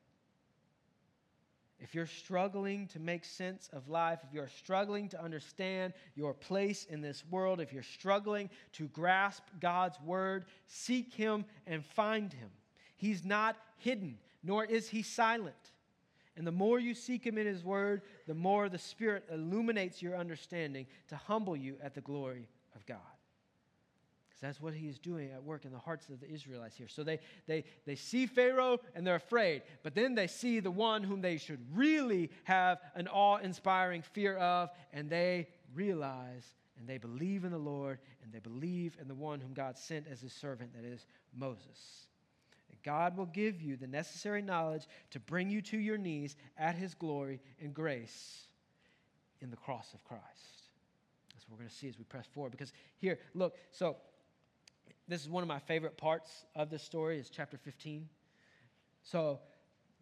If 1.82 1.94
you're 1.94 2.06
struggling 2.06 2.88
to 2.88 3.00
make 3.00 3.26
sense 3.26 3.70
of 3.74 3.90
life, 3.90 4.20
if 4.26 4.34
you're 4.34 4.48
struggling 4.48 5.10
to 5.10 5.22
understand 5.22 5.94
your 6.16 6.34
place 6.34 6.86
in 6.86 7.02
this 7.02 7.26
world, 7.30 7.60
if 7.60 7.74
you're 7.74 7.84
struggling 7.84 8.50
to 8.74 8.88
grasp 8.88 9.44
God's 9.60 10.00
word, 10.02 10.46
seek 10.66 11.14
him 11.14 11.44
and 11.68 11.86
find 11.86 12.32
him. 12.32 12.50
He's 13.00 13.24
not 13.24 13.56
hidden, 13.78 14.18
nor 14.44 14.66
is 14.66 14.90
he 14.90 15.04
silent. 15.04 15.72
And 16.36 16.46
the 16.46 16.52
more 16.52 16.80
you 16.80 16.94
seek 16.94 17.26
him 17.26 17.38
in 17.38 17.48
his 17.48 17.64
word, 17.64 18.02
the 18.28 18.34
more 18.34 18.68
the 18.68 18.78
Spirit 18.78 19.24
illuminates 19.32 20.02
your 20.02 20.18
understanding 20.18 20.86
to 21.08 21.16
humble 21.16 21.56
you 21.56 21.78
at 21.82 21.96
the 21.96 22.02
glory 22.02 22.50
of 22.76 22.86
God. 22.86 22.98
Because 24.28 24.42
that's 24.42 24.62
what 24.62 24.74
he 24.74 24.90
is 24.90 25.00
doing 25.00 25.32
at 25.32 25.42
work 25.42 25.64
in 25.64 25.72
the 25.72 25.80
hearts 25.80 26.10
of 26.10 26.20
the 26.20 26.30
Israelites 26.30 26.76
here. 26.76 26.90
So 26.90 27.06
they, 27.06 27.20
they, 27.48 27.64
they 27.86 27.96
see 27.96 28.26
Pharaoh 28.26 28.80
and 28.94 29.08
they're 29.08 29.16
afraid, 29.16 29.62
but 29.82 29.96
then 29.96 30.14
they 30.14 30.28
see 30.28 30.60
the 30.60 30.72
one 30.72 31.02
whom 31.02 31.22
they 31.22 31.38
should 31.38 31.66
really 31.74 32.30
have 32.44 32.80
an 32.96 33.08
awe 33.08 33.38
inspiring 33.38 34.02
fear 34.02 34.36
of, 34.36 34.72
and 34.92 35.10
they 35.10 35.48
realize 35.74 36.54
and 36.78 36.88
they 36.88 36.98
believe 36.98 37.46
in 37.46 37.52
the 37.52 37.58
Lord 37.58 38.00
and 38.24 38.34
they 38.34 38.40
believe 38.40 38.98
in 39.00 39.08
the 39.08 39.16
one 39.16 39.40
whom 39.40 39.54
God 39.54 39.78
sent 39.78 40.06
as 40.12 40.20
his 40.20 40.34
servant, 40.34 40.74
that 40.76 40.86
is 40.86 41.06
Moses. 41.34 42.09
God 42.84 43.18
will 43.18 43.26
give 43.26 43.62
you 43.62 43.78
the 43.78 43.88
necessary 43.88 44.42
knowledge 44.42 44.88
to 45.12 45.20
bring 45.20 45.50
you 45.50 45.62
to 45.64 45.78
your 45.78 45.98
knees 45.98 46.36
at 46.58 46.76
his 46.76 46.94
glory 46.94 47.40
and 47.62 47.74
grace 47.74 48.48
in 49.42 49.50
the 49.50 49.58
cross 49.58 49.94
of 49.94 50.04
Christ. 50.04 50.24
That's 51.34 51.48
what 51.48 51.58
we're 51.58 51.64
going 51.64 51.70
to 51.70 51.76
see 51.76 51.88
as 51.88 51.98
we 51.98 52.04
press 52.04 52.28
forward. 52.28 52.52
Because 52.52 52.72
here, 52.98 53.20
look, 53.34 53.56
so 53.72 53.98
this 55.08 55.22
is 55.22 55.30
one 55.30 55.44
of 55.44 55.48
my 55.48 55.60
favorite 55.60 55.98
parts 55.98 56.46
of 56.56 56.70
this 56.70 56.84
story 56.84 57.20
is 57.20 57.30
chapter 57.30 57.58
15. 57.58 58.08
So 59.04 59.40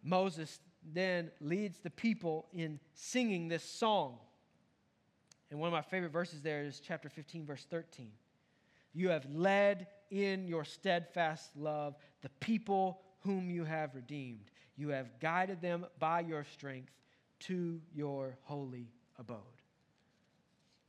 Moses 0.02 0.60
then 0.92 1.30
leads 1.40 1.78
the 1.78 1.90
people 1.90 2.46
in 2.52 2.78
singing 2.94 3.48
this 3.48 3.64
song. 3.64 4.18
And 5.50 5.58
one 5.58 5.68
of 5.68 5.72
my 5.72 5.82
favorite 5.82 6.12
verses 6.12 6.42
there 6.42 6.62
is 6.62 6.80
chapter 6.80 7.08
15, 7.08 7.46
verse 7.46 7.66
13. 7.70 8.10
You 8.92 9.10
have 9.10 9.26
led 9.32 9.86
in 10.10 10.46
your 10.46 10.64
steadfast 10.64 11.56
love 11.56 11.96
the 12.22 12.28
people 12.40 13.00
whom 13.20 13.50
you 13.50 13.64
have 13.64 13.94
redeemed. 13.94 14.50
You 14.76 14.90
have 14.90 15.18
guided 15.20 15.60
them 15.60 15.86
by 15.98 16.20
your 16.20 16.44
strength 16.44 16.92
to 17.40 17.80
your 17.94 18.36
holy 18.42 18.88
abode. 19.18 19.38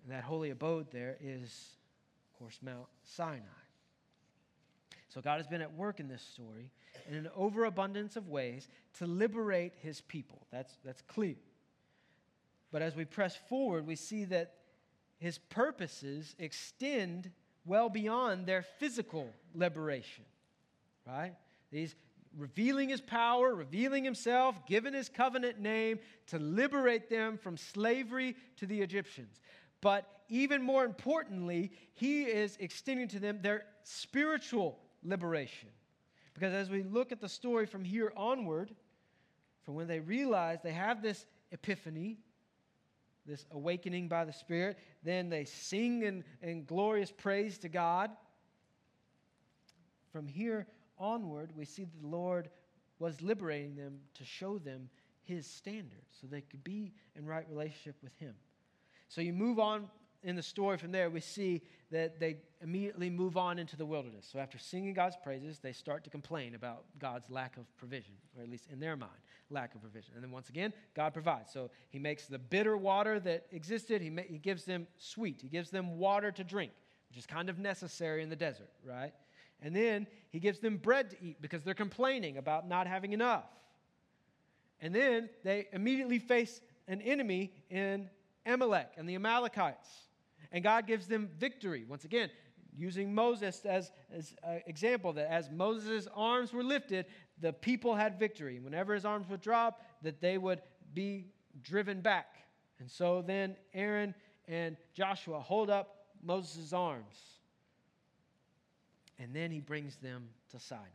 And 0.03 0.12
that 0.12 0.23
holy 0.23 0.51
abode 0.51 0.91
there 0.91 1.17
is, 1.21 1.75
of 2.32 2.39
course, 2.39 2.60
Mount 2.62 2.88
Sinai. 3.03 3.43
So 5.10 5.21
God 5.21 5.38
has 5.38 5.47
been 5.47 5.62
at 5.62 5.73
work 5.73 5.99
in 5.99 6.08
this 6.08 6.21
story 6.21 6.69
in 7.10 7.15
an 7.15 7.29
overabundance 7.36 8.15
of 8.15 8.27
ways 8.27 8.67
to 8.99 9.08
liberate 9.08 9.73
his 9.82 10.01
people. 10.01 10.45
That's, 10.51 10.77
that's 10.86 11.01
clear. 11.01 11.36
But 12.71 12.84
as 12.84 12.95
we 12.95 13.05
press 13.05 13.36
forward, 13.36 13.88
we 13.88 13.95
see 13.95 14.25
that 14.25 14.53
his 15.17 15.38
purposes 15.38 16.36
extend 16.38 17.32
well 17.69 17.88
beyond 17.88 18.45
their 18.45 18.63
physical 18.79 19.29
liberation, 19.53 20.25
right? 21.08 21.36
He's 21.71 21.95
revealing 22.38 22.89
his 22.89 22.99
power, 22.99 23.53
revealing 23.53 24.03
himself, 24.03 24.55
giving 24.67 24.93
his 24.93 25.08
covenant 25.08 25.60
name 25.60 25.99
to 26.27 26.39
liberate 26.39 27.10
them 27.10 27.38
from 27.38 27.55
slavery 27.55 28.36
to 28.58 28.65
the 28.65 28.82
Egyptians. 28.82 29.39
But 29.82 30.05
even 30.29 30.62
more 30.62 30.84
importantly, 30.84 31.71
he 31.93 32.23
is 32.23 32.58
extending 32.60 33.08
to 33.10 33.19
them 33.19 33.39
their 33.41 33.65
spiritual 33.84 34.79
liberation. 35.03 35.69
Because 36.34 36.53
as 36.53 36.69
we 36.69 36.84
look 36.84 37.12
at 37.12 37.21
the 37.21 37.29
story 37.29 37.65
from 37.65 37.84
here 37.84 38.12
onward, 38.17 38.73
from 39.63 39.75
when 39.75 39.88
they 39.88 39.99
realize 39.99 40.60
they 40.63 40.71
have 40.71 41.01
this 41.01 41.25
epiphany, 41.51 42.17
this 43.29 43.45
awakening 43.51 44.07
by 44.07 44.25
the 44.25 44.33
Spirit, 44.33 44.77
then 45.03 45.29
they 45.29 45.45
sing 45.45 46.03
in, 46.03 46.23
in 46.41 46.65
glorious 46.65 47.11
praise 47.11 47.57
to 47.59 47.69
God. 47.69 48.11
From 50.11 50.27
here 50.27 50.67
onward, 50.97 51.51
we 51.55 51.65
see 51.65 51.83
that 51.83 52.01
the 52.01 52.07
Lord 52.07 52.49
was 52.97 53.21
liberating 53.21 53.75
them 53.75 53.99
to 54.15 54.25
show 54.25 54.57
them 54.57 54.89
his 55.23 55.45
standards 55.47 56.17
so 56.19 56.27
they 56.27 56.41
could 56.41 56.63
be 56.63 56.91
in 57.15 57.25
right 57.25 57.45
relationship 57.49 57.95
with 58.03 58.15
him. 58.17 58.33
So 59.07 59.21
you 59.21 59.31
move 59.31 59.59
on 59.59 59.87
in 60.23 60.35
the 60.35 60.43
story 60.43 60.77
from 60.77 60.91
there, 60.91 61.09
we 61.09 61.21
see 61.21 61.61
that 61.91 62.19
they 62.19 62.37
immediately 62.61 63.09
move 63.09 63.37
on 63.37 63.57
into 63.57 63.77
the 63.77 63.85
wilderness. 63.85 64.27
So 64.31 64.39
after 64.39 64.57
singing 64.57 64.93
God's 64.93 65.15
praises, 65.23 65.59
they 65.59 65.71
start 65.71 66.03
to 66.03 66.09
complain 66.09 66.55
about 66.55 66.83
God's 66.99 67.29
lack 67.29 67.57
of 67.57 67.65
provision, 67.77 68.15
or 68.35 68.43
at 68.43 68.49
least 68.49 68.67
in 68.71 68.79
their 68.79 68.97
mind, 68.97 69.11
lack 69.49 69.75
of 69.75 69.81
provision. 69.81 70.13
And 70.15 70.23
then 70.23 70.31
once 70.31 70.49
again, 70.49 70.73
God 70.95 71.13
provides. 71.13 71.51
So 71.51 71.69
he 71.89 71.99
makes 71.99 72.27
the 72.27 72.39
bitter 72.39 72.77
water 72.77 73.19
that 73.21 73.47
existed, 73.51 74.01
he, 74.01 74.09
ma- 74.09 74.21
he 74.27 74.38
gives 74.38 74.65
them 74.65 74.88
sweet. 74.97 75.39
He 75.41 75.49
gives 75.49 75.69
them 75.69 75.97
water 75.97 76.31
to 76.31 76.43
drink, 76.43 76.71
which 77.09 77.17
is 77.17 77.25
kind 77.25 77.49
of 77.49 77.59
necessary 77.59 78.23
in 78.23 78.29
the 78.29 78.35
desert, 78.35 78.69
right? 78.85 79.13
And 79.62 79.75
then 79.75 80.07
he 80.29 80.39
gives 80.39 80.59
them 80.59 80.77
bread 80.77 81.12
to 81.12 81.17
eat 81.21 81.41
because 81.41 81.63
they're 81.63 81.73
complaining 81.73 82.38
about 82.38 82.67
not 82.67 82.88
having 82.88 83.13
enough. 83.13 83.45
And 84.81 84.95
then 84.95 85.29
they 85.43 85.67
immediately 85.73 86.19
face 86.19 86.62
an 86.88 87.01
enemy 87.01 87.51
in 87.69 88.09
Amalek 88.45 88.91
and 88.97 89.07
the 89.07 89.15
Amalekites. 89.15 89.89
And 90.51 90.63
God 90.63 90.88
gives 90.88 91.07
them 91.07 91.29
victory. 91.38 91.85
Once 91.88 92.05
again, 92.05 92.29
using 92.75 93.13
Moses 93.13 93.65
as, 93.65 93.91
as 94.12 94.33
an 94.43 94.62
example, 94.65 95.13
that 95.13 95.29
as 95.29 95.49
Moses' 95.51 96.07
arms 96.15 96.53
were 96.53 96.63
lifted, 96.63 97.05
the 97.41 97.54
people 97.54 97.95
had 97.95 98.19
victory. 98.19 98.60
Whenever 98.60 98.93
his 98.93 99.06
arms 99.06 99.30
would 99.30 99.41
drop, 99.41 99.86
that 100.02 100.21
they 100.21 100.38
would 100.38 100.62
be 100.93 101.28
driven 101.62 102.02
back. 102.02 102.36
And 102.80 102.89
so 102.89 103.23
then 103.25 103.56
Aaron 103.73 104.13
and 104.47 104.78
Joshua 104.93 105.39
hold 105.39 105.69
up 105.69 106.08
Moses' 106.23 106.73
arms. 106.73 107.15
And 109.17 109.36
then 109.36 109.52
he 109.52 109.60
brings 109.60 109.97
them 109.97 110.30
to 110.52 110.60
Sinai. 110.60 110.86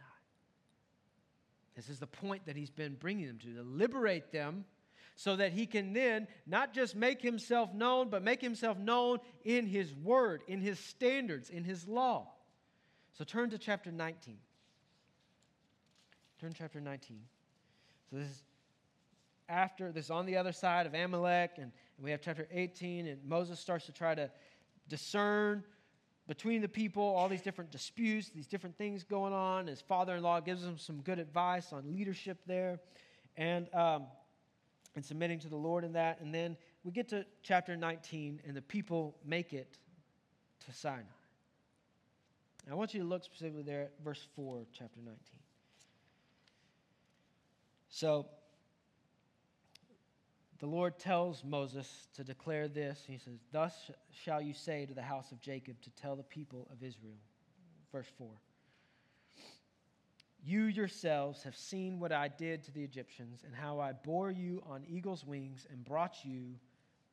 This 1.77 1.89
is 1.89 1.99
the 1.99 2.07
point 2.07 2.47
that 2.47 2.57
he's 2.57 2.71
been 2.71 2.95
bringing 2.95 3.27
them 3.27 3.39
to, 3.39 3.55
to 3.55 3.63
liberate 3.63 4.33
them 4.33 4.65
so 5.17 5.37
that 5.37 5.53
he 5.53 5.67
can 5.67 5.93
then 5.93 6.27
not 6.47 6.73
just 6.73 6.97
make 6.97 7.21
himself 7.21 7.73
known, 7.73 8.09
but 8.09 8.23
make 8.23 8.41
himself 8.41 8.79
known 8.79 9.19
in 9.45 9.67
his 9.67 9.95
word, 9.95 10.43
in 10.49 10.61
his 10.61 10.79
standards, 10.79 11.51
in 11.51 11.65
his 11.65 11.87
law. 11.87 12.29
So 13.13 13.25
turn 13.25 13.51
to 13.51 13.59
chapter 13.59 13.93
19. 13.93 14.39
Turn 16.45 16.53
chapter 16.53 16.79
19. 16.79 17.21
So 18.11 18.17
this 18.17 18.29
is 18.29 18.43
after, 19.49 19.91
this 19.93 20.05
is 20.05 20.11
on 20.11 20.27
the 20.27 20.37
other 20.37 20.53
side 20.53 20.85
of 20.85 20.93
Amalek, 20.93 21.53
and, 21.57 21.73
and 21.97 22.05
we 22.05 22.11
have 22.11 22.21
chapter 22.21 22.47
18, 22.53 23.07
and 23.07 23.25
Moses 23.25 23.59
starts 23.59 23.87
to 23.87 23.93
try 23.93 24.15
to 24.15 24.31
discern 24.87 25.65
between 26.29 26.61
the 26.61 26.69
people, 26.69 27.03
all 27.03 27.31
these 27.31 27.41
different 27.41 27.71
disputes, 27.71 28.29
these 28.29 28.47
different 28.47 28.77
things 28.77 29.05
going 29.05 29.33
on. 29.33 29.69
His 29.69 29.81
father 29.81 30.17
in 30.17 30.23
law 30.23 30.39
gives 30.41 30.63
him 30.63 30.77
some 30.77 31.01
good 31.01 31.19
advice 31.19 31.73
on 31.73 31.91
leadership 31.91 32.37
there. 32.47 32.79
And 33.39 33.73
um, 33.73 34.05
and 34.97 35.03
submitting 35.03 35.39
to 35.41 35.49
the 35.49 35.57
Lord 35.57 35.83
in 35.83 35.95
that. 35.95 36.21
And 36.21 36.35
then 36.35 36.59
we 36.85 36.93
get 36.93 37.09
to 37.09 37.25
chapter 37.43 37.75
19, 37.75 38.43
and 38.47 38.55
the 38.55 38.61
people 38.61 39.17
make 39.25 39.55
it 39.55 39.79
to 40.67 40.75
Sinai. 40.75 41.05
I 42.71 42.75
want 42.75 42.93
you 42.93 43.01
to 43.01 43.07
look 43.07 43.25
specifically 43.25 43.63
there 43.63 43.85
at 43.85 43.93
verse 44.05 44.27
4, 44.37 44.67
chapter 44.75 45.01
19. 45.03 45.17
So, 47.95 48.27
the 50.59 50.67
Lord 50.67 50.99
tells 50.99 51.45
Moses 51.45 52.09
to 52.17 52.25
declare 52.25 52.67
this. 52.67 53.05
He 53.07 53.19
says, 53.19 53.39
Thus 53.53 53.89
shall 54.11 54.43
you 54.43 54.53
say 54.53 54.85
to 54.85 54.95
the 54.95 55.03
house 55.03 55.31
of 55.31 55.41
Jacob 55.41 55.81
to 55.83 55.91
tell 55.91 56.17
the 56.17 56.25
people 56.25 56.67
of 56.73 56.83
Israel. 56.83 57.15
Verse 57.93 58.09
4. 58.19 58.27
You 60.43 60.65
yourselves 60.65 61.45
have 61.45 61.55
seen 61.55 62.01
what 62.01 62.11
I 62.11 62.27
did 62.27 62.65
to 62.65 62.73
the 62.73 62.83
Egyptians 62.83 63.45
and 63.47 63.55
how 63.55 63.79
I 63.79 63.93
bore 63.93 64.33
you 64.33 64.61
on 64.67 64.85
eagle's 64.89 65.25
wings 65.25 65.65
and 65.71 65.85
brought 65.85 66.17
you 66.25 66.57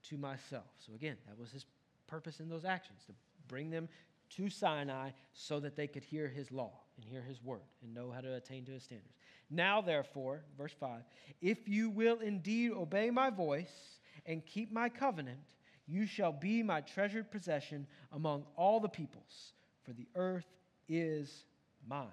to 0.09 0.17
myself. 0.17 0.65
So, 0.79 0.95
again, 0.95 1.17
that 1.27 1.37
was 1.37 1.51
his 1.51 1.67
purpose 2.07 2.39
in 2.39 2.49
those 2.49 2.65
actions 2.65 3.03
to 3.05 3.13
bring 3.47 3.69
them 3.69 3.87
to 4.31 4.49
Sinai 4.49 5.11
so 5.33 5.59
that 5.59 5.75
they 5.75 5.85
could 5.85 6.03
hear 6.03 6.27
his 6.27 6.51
law 6.51 6.71
and 6.95 7.05
hear 7.05 7.21
his 7.21 7.43
word 7.43 7.61
and 7.83 7.93
know 7.93 8.09
how 8.09 8.21
to 8.21 8.33
attain 8.33 8.65
to 8.65 8.71
his 8.71 8.81
standards. 8.81 9.13
Now, 9.51 9.81
therefore, 9.81 10.43
verse 10.57 10.73
5 10.79 11.01
if 11.41 11.67
you 11.67 11.89
will 11.89 12.19
indeed 12.19 12.71
obey 12.71 13.09
my 13.09 13.29
voice 13.29 13.99
and 14.25 14.45
keep 14.45 14.71
my 14.71 14.87
covenant, 14.87 15.39
you 15.87 16.05
shall 16.05 16.31
be 16.31 16.63
my 16.63 16.81
treasured 16.81 17.29
possession 17.31 17.85
among 18.13 18.45
all 18.55 18.79
the 18.79 18.87
peoples, 18.87 19.53
for 19.83 19.91
the 19.91 20.07
earth 20.15 20.45
is 20.87 21.43
mine. 21.87 22.07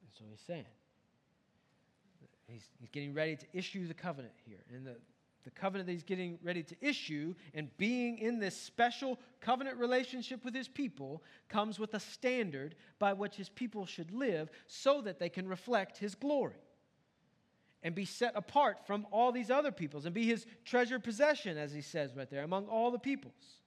And 0.00 0.10
so 0.18 0.24
he's 0.28 0.40
saying. 0.46 0.64
He's, 2.48 2.62
he's 2.80 2.90
getting 2.90 3.14
ready 3.14 3.36
to 3.36 3.46
issue 3.52 3.86
the 3.86 3.94
covenant 3.94 4.34
here. 4.44 4.58
And 4.74 4.86
the, 4.86 4.96
the 5.44 5.50
covenant 5.50 5.86
that 5.86 5.92
he's 5.92 6.02
getting 6.02 6.38
ready 6.42 6.62
to 6.62 6.76
issue 6.80 7.34
and 7.54 7.76
being 7.76 8.18
in 8.18 8.38
this 8.38 8.56
special 8.56 9.18
covenant 9.40 9.78
relationship 9.78 10.44
with 10.44 10.54
his 10.54 10.68
people 10.68 11.22
comes 11.48 11.78
with 11.78 11.94
a 11.94 12.00
standard 12.00 12.74
by 12.98 13.12
which 13.12 13.34
his 13.36 13.48
people 13.48 13.86
should 13.86 14.12
live 14.12 14.50
so 14.66 15.00
that 15.00 15.18
they 15.18 15.28
can 15.28 15.48
reflect 15.48 15.98
his 15.98 16.14
glory 16.14 16.60
and 17.82 17.94
be 17.94 18.04
set 18.04 18.32
apart 18.36 18.86
from 18.86 19.06
all 19.10 19.32
these 19.32 19.50
other 19.50 19.72
peoples 19.72 20.04
and 20.04 20.14
be 20.14 20.24
his 20.24 20.46
treasured 20.64 21.02
possession, 21.02 21.58
as 21.58 21.72
he 21.72 21.80
says 21.82 22.14
right 22.14 22.30
there, 22.30 22.44
among 22.44 22.66
all 22.66 22.90
the 22.90 22.98
peoples 22.98 23.62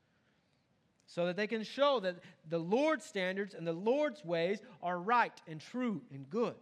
so 1.07 1.25
that 1.27 1.35
they 1.35 1.47
can 1.47 1.63
show 1.63 1.99
that 1.99 2.15
the 2.49 2.57
Lord's 2.57 3.05
standards 3.05 3.53
and 3.53 3.65
the 3.65 3.73
Lord's 3.73 4.23
ways 4.23 4.59
are 4.81 4.99
right 4.99 5.39
and 5.47 5.61
true 5.61 6.01
and 6.11 6.29
good. 6.29 6.55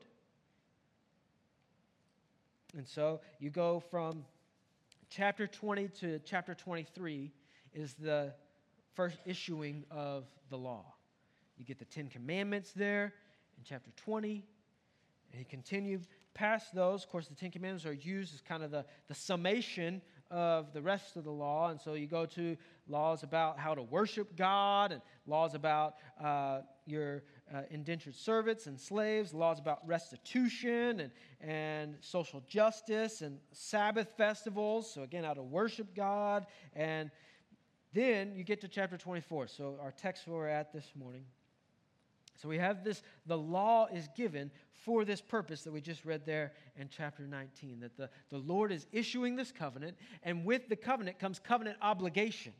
And 2.75 2.87
so 2.87 3.21
you 3.39 3.49
go 3.49 3.79
from 3.79 4.25
chapter 5.15 5.45
20 5.45 5.89
to 5.89 6.19
chapter 6.25 6.55
23 6.55 7.31
is 7.73 7.93
the 7.93 8.33
first 8.95 9.17
issuing 9.25 9.83
of 9.91 10.25
the 10.49 10.57
law. 10.57 10.85
You 11.55 11.65
get 11.65 11.77
the 11.77 11.85
Ten 11.85 12.07
Commandments 12.07 12.71
there 12.75 13.13
in 13.57 13.63
chapter 13.63 13.91
20, 13.95 14.43
and 15.31 15.39
he 15.39 15.45
continued 15.45 16.07
past 16.33 16.73
those. 16.73 17.03
Of 17.03 17.11
course, 17.11 17.27
the 17.27 17.35
Ten 17.35 17.51
Commandments 17.51 17.85
are 17.85 17.93
used 17.93 18.33
as 18.33 18.41
kind 18.41 18.63
of 18.63 18.71
the, 18.71 18.85
the 19.07 19.13
summation 19.13 20.01
of 20.31 20.73
the 20.73 20.81
rest 20.81 21.15
of 21.15 21.25
the 21.25 21.31
law. 21.31 21.69
And 21.69 21.79
so 21.79 21.93
you 21.93 22.07
go 22.07 22.25
to 22.25 22.57
laws 22.87 23.21
about 23.21 23.59
how 23.59 23.75
to 23.75 23.83
worship 23.83 24.35
God, 24.35 24.91
and 24.91 25.01
laws 25.27 25.53
about 25.53 25.93
uh, 26.19 26.61
your 26.87 27.21
uh, 27.53 27.61
indentured 27.71 28.15
servants 28.15 28.67
and 28.67 28.79
slaves, 28.79 29.33
laws 29.33 29.59
about 29.59 29.85
restitution 29.87 30.99
and, 30.99 31.11
and 31.41 31.95
social 32.01 32.41
justice, 32.47 33.21
and 33.21 33.39
Sabbath 33.51 34.09
festivals. 34.17 34.91
So, 34.93 35.03
again, 35.03 35.23
how 35.23 35.33
to 35.33 35.43
worship 35.43 35.95
God. 35.95 36.45
And 36.75 37.09
then 37.93 38.33
you 38.35 38.43
get 38.43 38.61
to 38.61 38.67
chapter 38.67 38.97
24. 38.97 39.47
So, 39.47 39.77
our 39.81 39.91
text 39.91 40.27
where 40.27 40.37
we're 40.37 40.47
at 40.47 40.73
this 40.73 40.91
morning. 40.95 41.25
So 42.35 42.49
we 42.49 42.57
have 42.57 42.83
this, 42.83 43.03
the 43.25 43.37
law 43.37 43.87
is 43.87 44.09
given 44.17 44.51
for 44.71 45.05
this 45.05 45.21
purpose 45.21 45.63
that 45.63 45.71
we 45.71 45.79
just 45.79 46.03
read 46.03 46.25
there 46.25 46.51
in 46.75 46.89
chapter 46.89 47.23
19, 47.25 47.79
that 47.79 47.95
the, 47.95 48.09
the 48.29 48.37
Lord 48.37 48.71
is 48.71 48.85
issuing 48.91 49.35
this 49.35 49.51
covenant, 49.51 49.95
and 50.23 50.43
with 50.43 50.67
the 50.67 50.75
covenant 50.75 51.19
comes 51.19 51.39
covenant 51.39 51.77
obligation. 51.81 52.53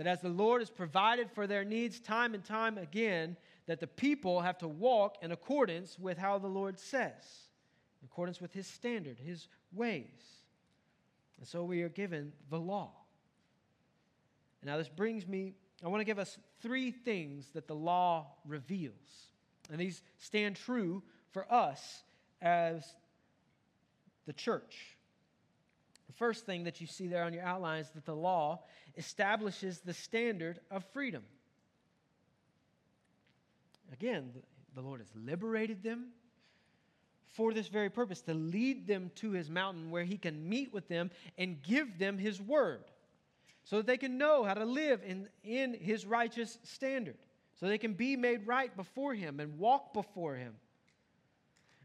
That 0.00 0.06
as 0.06 0.22
the 0.22 0.30
Lord 0.30 0.62
has 0.62 0.70
provided 0.70 1.30
for 1.30 1.46
their 1.46 1.62
needs 1.62 2.00
time 2.00 2.32
and 2.32 2.42
time 2.42 2.78
again, 2.78 3.36
that 3.66 3.80
the 3.80 3.86
people 3.86 4.40
have 4.40 4.56
to 4.60 4.66
walk 4.66 5.16
in 5.20 5.30
accordance 5.30 5.98
with 5.98 6.16
how 6.16 6.38
the 6.38 6.48
Lord 6.48 6.78
says, 6.78 7.50
in 8.00 8.06
accordance 8.06 8.40
with 8.40 8.50
his 8.54 8.66
standard, 8.66 9.18
his 9.18 9.46
ways. 9.74 10.06
And 11.36 11.46
so 11.46 11.64
we 11.64 11.82
are 11.82 11.90
given 11.90 12.32
the 12.48 12.58
law. 12.58 12.92
Now, 14.64 14.78
this 14.78 14.88
brings 14.88 15.26
me, 15.26 15.52
I 15.84 15.88
want 15.88 16.00
to 16.00 16.06
give 16.06 16.18
us 16.18 16.38
three 16.62 16.90
things 16.90 17.50
that 17.52 17.68
the 17.68 17.76
law 17.76 18.28
reveals. 18.46 18.94
And 19.70 19.78
these 19.78 20.02
stand 20.16 20.56
true 20.56 21.02
for 21.30 21.44
us 21.52 22.04
as 22.40 22.86
the 24.24 24.32
church. 24.32 24.96
The 26.10 26.16
first 26.16 26.44
thing 26.44 26.64
that 26.64 26.80
you 26.80 26.88
see 26.88 27.06
there 27.06 27.22
on 27.22 27.32
your 27.32 27.44
outline 27.44 27.82
is 27.82 27.90
that 27.90 28.04
the 28.04 28.16
law 28.16 28.64
establishes 28.96 29.78
the 29.78 29.94
standard 29.94 30.58
of 30.68 30.84
freedom. 30.92 31.22
Again, 33.92 34.32
the 34.74 34.80
Lord 34.80 34.98
has 34.98 35.08
liberated 35.14 35.84
them 35.84 36.08
for 37.28 37.52
this 37.52 37.68
very 37.68 37.90
purpose 37.90 38.22
to 38.22 38.34
lead 38.34 38.88
them 38.88 39.12
to 39.16 39.30
his 39.30 39.48
mountain 39.48 39.92
where 39.92 40.02
he 40.02 40.18
can 40.18 40.48
meet 40.48 40.74
with 40.74 40.88
them 40.88 41.12
and 41.38 41.62
give 41.62 41.96
them 42.00 42.18
his 42.18 42.42
word 42.42 42.82
so 43.62 43.76
that 43.76 43.86
they 43.86 43.96
can 43.96 44.18
know 44.18 44.42
how 44.42 44.54
to 44.54 44.64
live 44.64 45.02
in, 45.06 45.28
in 45.44 45.74
his 45.74 46.04
righteous 46.04 46.58
standard, 46.64 47.18
so 47.60 47.68
they 47.68 47.78
can 47.78 47.92
be 47.92 48.16
made 48.16 48.48
right 48.48 48.76
before 48.76 49.14
him 49.14 49.38
and 49.38 49.60
walk 49.60 49.94
before 49.94 50.34
him. 50.34 50.56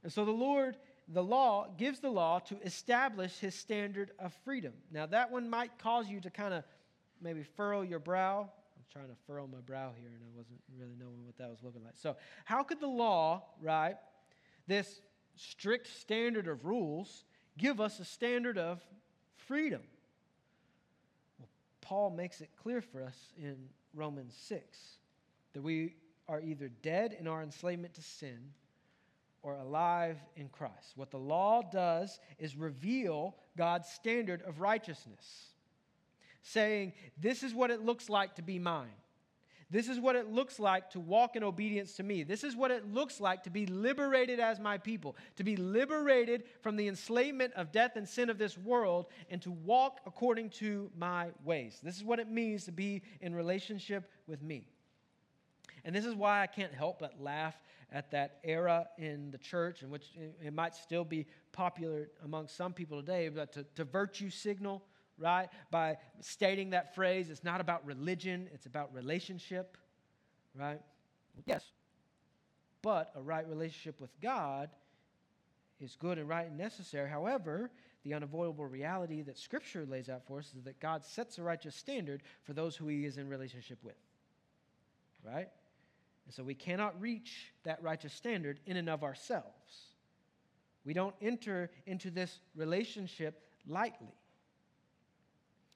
And 0.01 0.11
so 0.11 0.25
the 0.25 0.31
Lord, 0.31 0.77
the 1.07 1.23
law, 1.23 1.67
gives 1.77 1.99
the 1.99 2.09
law 2.09 2.39
to 2.39 2.59
establish 2.63 3.37
his 3.39 3.55
standard 3.55 4.11
of 4.19 4.33
freedom. 4.43 4.73
Now, 4.91 5.05
that 5.07 5.31
one 5.31 5.49
might 5.49 5.77
cause 5.77 6.09
you 6.09 6.19
to 6.21 6.29
kind 6.29 6.53
of 6.53 6.63
maybe 7.21 7.43
furrow 7.43 7.81
your 7.81 7.99
brow. 7.99 8.49
I'm 8.75 8.83
trying 8.91 9.09
to 9.09 9.15
furrow 9.27 9.47
my 9.47 9.59
brow 9.59 9.91
here, 9.97 10.09
and 10.09 10.23
I 10.23 10.35
wasn't 10.35 10.59
really 10.77 10.95
knowing 10.97 11.25
what 11.25 11.37
that 11.37 11.49
was 11.49 11.59
looking 11.63 11.83
like. 11.83 11.93
So, 11.95 12.15
how 12.43 12.63
could 12.63 12.79
the 12.79 12.87
law, 12.87 13.43
right, 13.61 13.95
this 14.67 15.01
strict 15.35 15.87
standard 15.87 16.47
of 16.47 16.65
rules, 16.65 17.25
give 17.57 17.79
us 17.79 17.99
a 17.99 18.05
standard 18.05 18.57
of 18.57 18.81
freedom? 19.35 19.81
Well, 21.37 21.49
Paul 21.81 22.09
makes 22.09 22.41
it 22.41 22.49
clear 22.61 22.81
for 22.81 23.03
us 23.03 23.17
in 23.37 23.57
Romans 23.93 24.35
6 24.47 24.63
that 25.53 25.61
we 25.61 25.95
are 26.27 26.41
either 26.41 26.69
dead 26.81 27.15
in 27.19 27.27
our 27.27 27.43
enslavement 27.43 27.93
to 27.93 28.01
sin 28.01 28.39
or 29.45 29.53
alive 29.53 30.17
in 30.35 30.49
Christ. 30.49 30.93
What 30.95 31.11
the 31.11 31.19
law 31.19 31.61
does 31.61 32.19
is 32.39 32.55
reveal 32.55 33.35
God's 33.55 33.87
standard 33.87 34.41
of 34.41 34.59
righteousness, 34.59 35.51
saying, 36.41 36.93
This 37.15 37.43
is 37.43 37.53
what 37.53 37.69
it 37.69 37.85
looks 37.85 38.09
like 38.09 38.35
to 38.35 38.41
be 38.41 38.57
mine. 38.57 38.89
This 39.69 39.87
is 39.87 39.99
what 39.99 40.15
it 40.15 40.31
looks 40.31 40.59
like 40.59 40.89
to 40.91 40.99
walk 40.99 41.35
in 41.35 41.43
obedience 41.43 41.93
to 41.97 42.03
me. 42.03 42.23
This 42.23 42.43
is 42.43 42.55
what 42.55 42.71
it 42.71 42.91
looks 42.91 43.19
like 43.19 43.43
to 43.43 43.51
be 43.51 43.67
liberated 43.67 44.39
as 44.39 44.59
my 44.59 44.79
people, 44.79 45.15
to 45.35 45.43
be 45.43 45.55
liberated 45.55 46.45
from 46.61 46.75
the 46.75 46.87
enslavement 46.87 47.53
of 47.53 47.71
death 47.71 47.97
and 47.97 48.09
sin 48.09 48.31
of 48.31 48.39
this 48.39 48.57
world, 48.57 49.05
and 49.29 49.41
to 49.43 49.51
walk 49.51 49.99
according 50.07 50.49
to 50.51 50.89
my 50.97 51.29
ways. 51.43 51.79
This 51.83 51.97
is 51.97 52.03
what 52.03 52.19
it 52.19 52.29
means 52.29 52.65
to 52.65 52.71
be 52.71 53.03
in 53.21 53.35
relationship 53.35 54.09
with 54.25 54.41
me. 54.41 54.67
And 55.83 55.95
this 55.95 56.05
is 56.05 56.15
why 56.15 56.41
I 56.41 56.47
can't 56.47 56.73
help 56.73 56.99
but 56.99 57.21
laugh 57.21 57.55
at 57.91 58.11
that 58.11 58.39
era 58.43 58.87
in 58.97 59.31
the 59.31 59.37
church, 59.37 59.83
in 59.83 59.89
which 59.89 60.11
it 60.43 60.53
might 60.53 60.75
still 60.75 61.03
be 61.03 61.27
popular 61.51 62.09
among 62.23 62.47
some 62.47 62.73
people 62.73 62.99
today, 62.99 63.29
but 63.29 63.53
to, 63.53 63.65
to 63.75 63.83
virtue 63.83 64.29
signal 64.29 64.83
right? 65.17 65.49
By 65.71 65.97
stating 66.21 66.71
that 66.71 66.95
phrase, 66.95 67.29
it's 67.29 67.43
not 67.43 67.61
about 67.61 67.85
religion, 67.85 68.49
it's 68.53 68.65
about 68.65 68.93
relationship, 68.93 69.77
right? 70.55 70.81
Yes. 71.45 71.63
But 72.81 73.11
a 73.15 73.21
right 73.21 73.47
relationship 73.47 73.99
with 73.99 74.11
God 74.21 74.69
is 75.79 75.95
good 75.95 76.17
and 76.17 76.29
right 76.29 76.47
and 76.47 76.57
necessary. 76.57 77.09
However, 77.09 77.71
the 78.03 78.13
unavoidable 78.13 78.65
reality 78.65 79.21
that 79.23 79.37
Scripture 79.37 79.85
lays 79.85 80.09
out 80.09 80.25
for 80.27 80.39
us 80.39 80.53
is 80.55 80.63
that 80.63 80.79
God 80.79 81.03
sets 81.03 81.37
a 81.37 81.43
righteous 81.43 81.75
standard 81.75 82.21
for 82.43 82.53
those 82.53 82.75
who 82.75 82.87
He 82.87 83.05
is 83.05 83.17
in 83.17 83.27
relationship 83.27 83.79
with, 83.83 83.95
right? 85.25 85.49
And 86.25 86.33
so 86.33 86.43
we 86.43 86.55
cannot 86.55 86.99
reach 86.99 87.53
that 87.63 87.81
righteous 87.81 88.13
standard 88.13 88.59
in 88.65 88.77
and 88.77 88.89
of 88.89 89.03
ourselves. 89.03 89.45
We 90.83 90.93
don't 90.93 91.15
enter 91.21 91.71
into 91.85 92.11
this 92.11 92.39
relationship 92.55 93.41
lightly. 93.67 94.13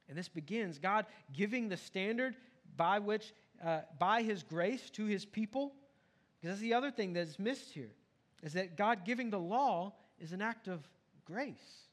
And 0.07 0.17
this 0.17 0.29
begins 0.29 0.79
God 0.79 1.05
giving 1.33 1.69
the 1.69 1.77
standard 1.77 2.35
by 2.75 2.99
which, 2.99 3.33
uh, 3.63 3.81
by 3.99 4.23
his 4.23 4.43
grace 4.43 4.89
to 4.91 5.05
his 5.05 5.25
people. 5.25 5.73
Because 6.39 6.55
that's 6.55 6.61
the 6.61 6.73
other 6.73 6.91
thing 6.91 7.13
that's 7.13 7.37
missed 7.37 7.71
here, 7.71 7.91
is 8.41 8.53
that 8.53 8.77
God 8.77 9.05
giving 9.05 9.29
the 9.29 9.39
law 9.39 9.93
is 10.19 10.31
an 10.31 10.41
act 10.41 10.67
of 10.67 10.87
grace. 11.25 11.87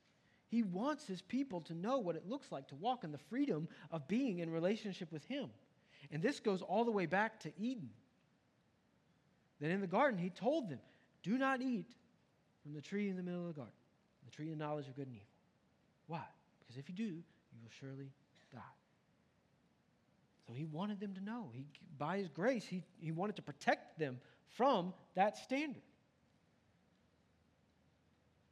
He 0.49 0.63
wants 0.63 1.07
his 1.07 1.21
people 1.21 1.61
to 1.63 1.75
know 1.75 1.99
what 1.99 2.17
it 2.17 2.29
looks 2.29 2.53
like 2.53 2.69
to 2.69 2.75
walk 2.77 3.05
in 3.05 3.13
the 3.13 3.19
freedom 3.19 3.69
of 3.91 4.07
being 4.07 4.39
in 4.39 4.51
relationship 4.51 5.11
with 5.11 5.25
him. 5.25 5.51
And 6.11 6.23
this 6.23 6.41
goes 6.41 6.63
all 6.63 6.85
the 6.85 6.91
way 6.91 7.07
back 7.07 7.41
to 7.41 7.53
Eden. 7.59 7.91
That 9.61 9.71
in 9.71 9.81
the 9.81 9.87
garden, 9.87 10.19
he 10.19 10.31
told 10.31 10.69
them, 10.69 10.81
Do 11.23 11.39
not 11.39 11.63
eat 11.63 11.87
from 12.63 12.75
the 12.75 12.81
tree 12.81 13.09
in 13.09 13.17
the 13.17 13.23
middle 13.23 13.43
of 13.43 13.49
the 13.49 13.61
garden, 13.61 13.75
the 14.25 14.31
tree 14.31 14.51
of 14.51 14.59
knowledge 14.59 14.89
of 14.89 14.97
good 14.97 15.07
and 15.07 15.17
evil. 15.17 15.27
Why? 16.07 16.25
Because 16.61 16.77
if 16.77 16.89
you 16.89 16.95
do, 16.95 17.05
you 17.05 17.63
will 17.63 17.71
surely 17.81 18.11
die. 18.53 18.61
So 20.47 20.53
he 20.53 20.65
wanted 20.65 21.01
them 21.01 21.15
to 21.15 21.25
know. 21.25 21.51
He, 21.53 21.67
by 21.99 22.19
his 22.19 22.29
grace, 22.29 22.65
he, 22.65 22.85
he 22.99 23.11
wanted 23.11 23.37
to 23.37 23.43
protect 23.43 23.99
them 23.99 24.21
from 24.51 24.95
that 25.15 25.37
standard. 25.37 25.83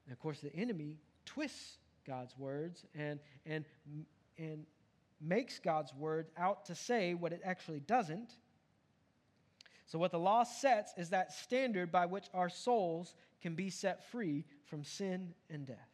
And 0.07 0.12
of 0.12 0.19
course, 0.19 0.40
the 0.40 0.55
enemy 0.55 0.99
twists 1.25 1.79
God's 2.07 2.37
words 2.37 2.85
and, 2.95 3.21
and, 3.47 3.64
and 4.38 4.67
makes 5.20 5.59
God's 5.59 5.94
word 5.94 6.27
out 6.37 6.66
to 6.66 6.74
say 6.74 7.14
what 7.14 7.33
it 7.33 7.40
actually 7.44 7.81
doesn't. 7.81 8.33
So, 9.87 9.98
what 9.98 10.12
the 10.12 10.18
law 10.18 10.44
sets 10.44 10.92
is 10.96 11.11
that 11.11 11.33
standard 11.33 11.92
by 11.92 12.07
which 12.07 12.27
our 12.33 12.48
souls 12.48 13.14
can 13.42 13.55
be 13.55 13.70
set 13.70 14.11
free 14.11 14.44
from 14.64 14.83
sin 14.83 15.35
and 15.50 15.66
death. 15.66 15.90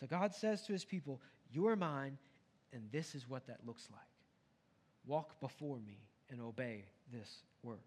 So, 0.00 0.06
God 0.06 0.34
says 0.34 0.62
to 0.62 0.72
his 0.72 0.84
people, 0.84 1.20
You 1.50 1.66
are 1.66 1.76
mine, 1.76 2.18
and 2.72 2.84
this 2.92 3.14
is 3.14 3.28
what 3.28 3.46
that 3.48 3.58
looks 3.66 3.88
like. 3.92 4.00
Walk 5.06 5.40
before 5.40 5.78
me 5.78 5.98
and 6.30 6.40
obey 6.40 6.84
this 7.12 7.42
word. 7.62 7.78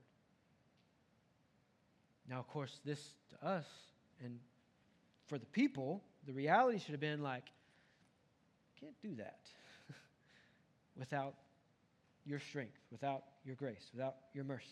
Now, 2.30 2.40
of 2.40 2.48
course, 2.48 2.80
this 2.86 3.16
to 3.30 3.48
us 3.48 3.66
and 4.24 4.40
for 5.28 5.38
the 5.38 5.46
people, 5.46 6.04
the 6.26 6.34
reality 6.34 6.80
should 6.80 6.92
have 6.92 7.00
been 7.00 7.24
like, 7.24 7.46
can't 8.80 9.00
do 9.02 9.16
that 9.16 9.40
without 11.00 11.34
your 12.26 12.40
strength, 12.40 12.78
without 12.92 13.24
your 13.46 13.56
grace, 13.56 13.90
without 13.94 14.16
your 14.34 14.44
mercy. 14.44 14.68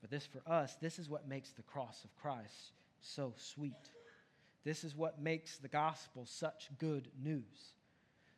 But 0.00 0.10
this 0.10 0.26
for 0.26 0.42
us, 0.50 0.76
this 0.80 0.98
is 0.98 1.10
what 1.10 1.28
makes 1.28 1.50
the 1.50 1.62
cross 1.62 2.04
of 2.04 2.14
Christ 2.16 2.72
so 3.00 3.34
sweet. 3.36 3.90
This 4.64 4.84
is 4.84 4.96
what 4.96 5.20
makes 5.20 5.58
the 5.58 5.68
gospel 5.68 6.24
such 6.24 6.70
good 6.78 7.08
news 7.22 7.74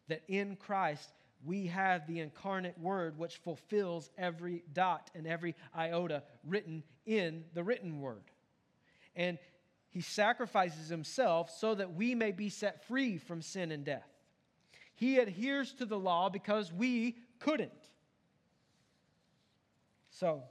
that 0.09 0.23
in 0.29 0.57
Christ 0.57 1.13
we 1.45 1.67
have 1.67 2.07
the 2.07 2.21
incarnate 2.21 2.79
word 2.79 3.19
which 3.19 3.37
fulfills 3.39 4.11
every 4.17 4.63
dot 4.73 5.11
and 5.15 5.27
every 5.27 5.55
iota 5.77 6.23
written 6.45 6.83
in 7.05 7.45
the 7.55 7.63
written 7.63 8.01
word. 8.01 8.25
And 9.15 9.39
he 9.91 10.01
sacrifices 10.01 10.89
himself 10.89 11.51
so 11.51 11.75
that 11.75 11.95
we 11.95 12.15
may 12.15 12.33
be 12.33 12.49
set 12.49 12.87
free 12.87 13.19
from 13.19 13.43
sin 13.43 13.71
and 13.73 13.85
death. 13.85 14.09
He 14.97 15.19
adheres 15.19 15.73
to 15.75 15.87
the 15.87 15.99
law 15.99 16.29
because 16.29 16.73
we 16.73 17.17
couldn't. 17.39 17.71
So, 20.11 20.43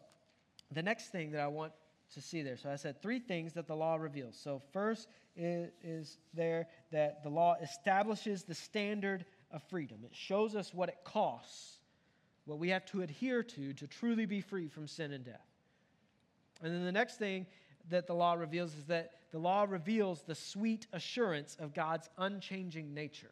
the 0.72 0.84
next 0.84 1.10
thing 1.10 1.32
that 1.32 1.42
I 1.42 1.48
want 1.48 1.74
to 2.14 2.22
see 2.22 2.42
there. 2.42 2.58
So 2.58 2.70
I 2.70 2.76
said 2.76 3.02
three 3.02 3.20
things 3.20 3.54
that 3.54 3.68
the 3.68 3.76
law 3.76 3.96
reveals. 3.96 4.38
So 4.38 4.62
first 4.72 5.10
is, 5.36 5.72
is, 5.84 6.18
there 6.34 6.68
that 6.92 7.24
the 7.24 7.30
law 7.30 7.56
establishes 7.62 8.44
the 8.44 8.54
standard 8.54 9.26
of 9.52 9.62
freedom. 9.64 9.98
It 10.04 10.16
shows 10.16 10.56
us 10.56 10.74
what 10.74 10.90
it 10.90 10.98
costs, 11.04 11.80
what 12.46 12.58
we 12.58 12.70
have 12.70 12.86
to 12.88 13.02
adhere 13.02 13.44
to 13.44 13.74
to 13.74 13.88
truly 13.88 14.26
be 14.26 14.42
free 14.42 14.68
from 14.68 14.88
sin 14.88 15.12
and 15.12 15.26
death. 15.26 15.48
And 16.62 16.74
then 16.74 16.86
the 16.86 16.92
next 16.92 17.18
thing 17.18 17.46
that 17.90 18.08
the 18.08 18.16
law 18.16 18.34
reveals 18.34 18.76
is 18.76 18.86
that 18.86 19.12
the 19.32 19.40
law 19.40 19.66
reveals 19.68 20.22
the 20.22 20.36
sweet 20.36 20.88
assurance 20.94 21.58
of 21.60 21.74
God's 21.74 22.10
unchanging 22.18 22.94
nature. 22.94 23.32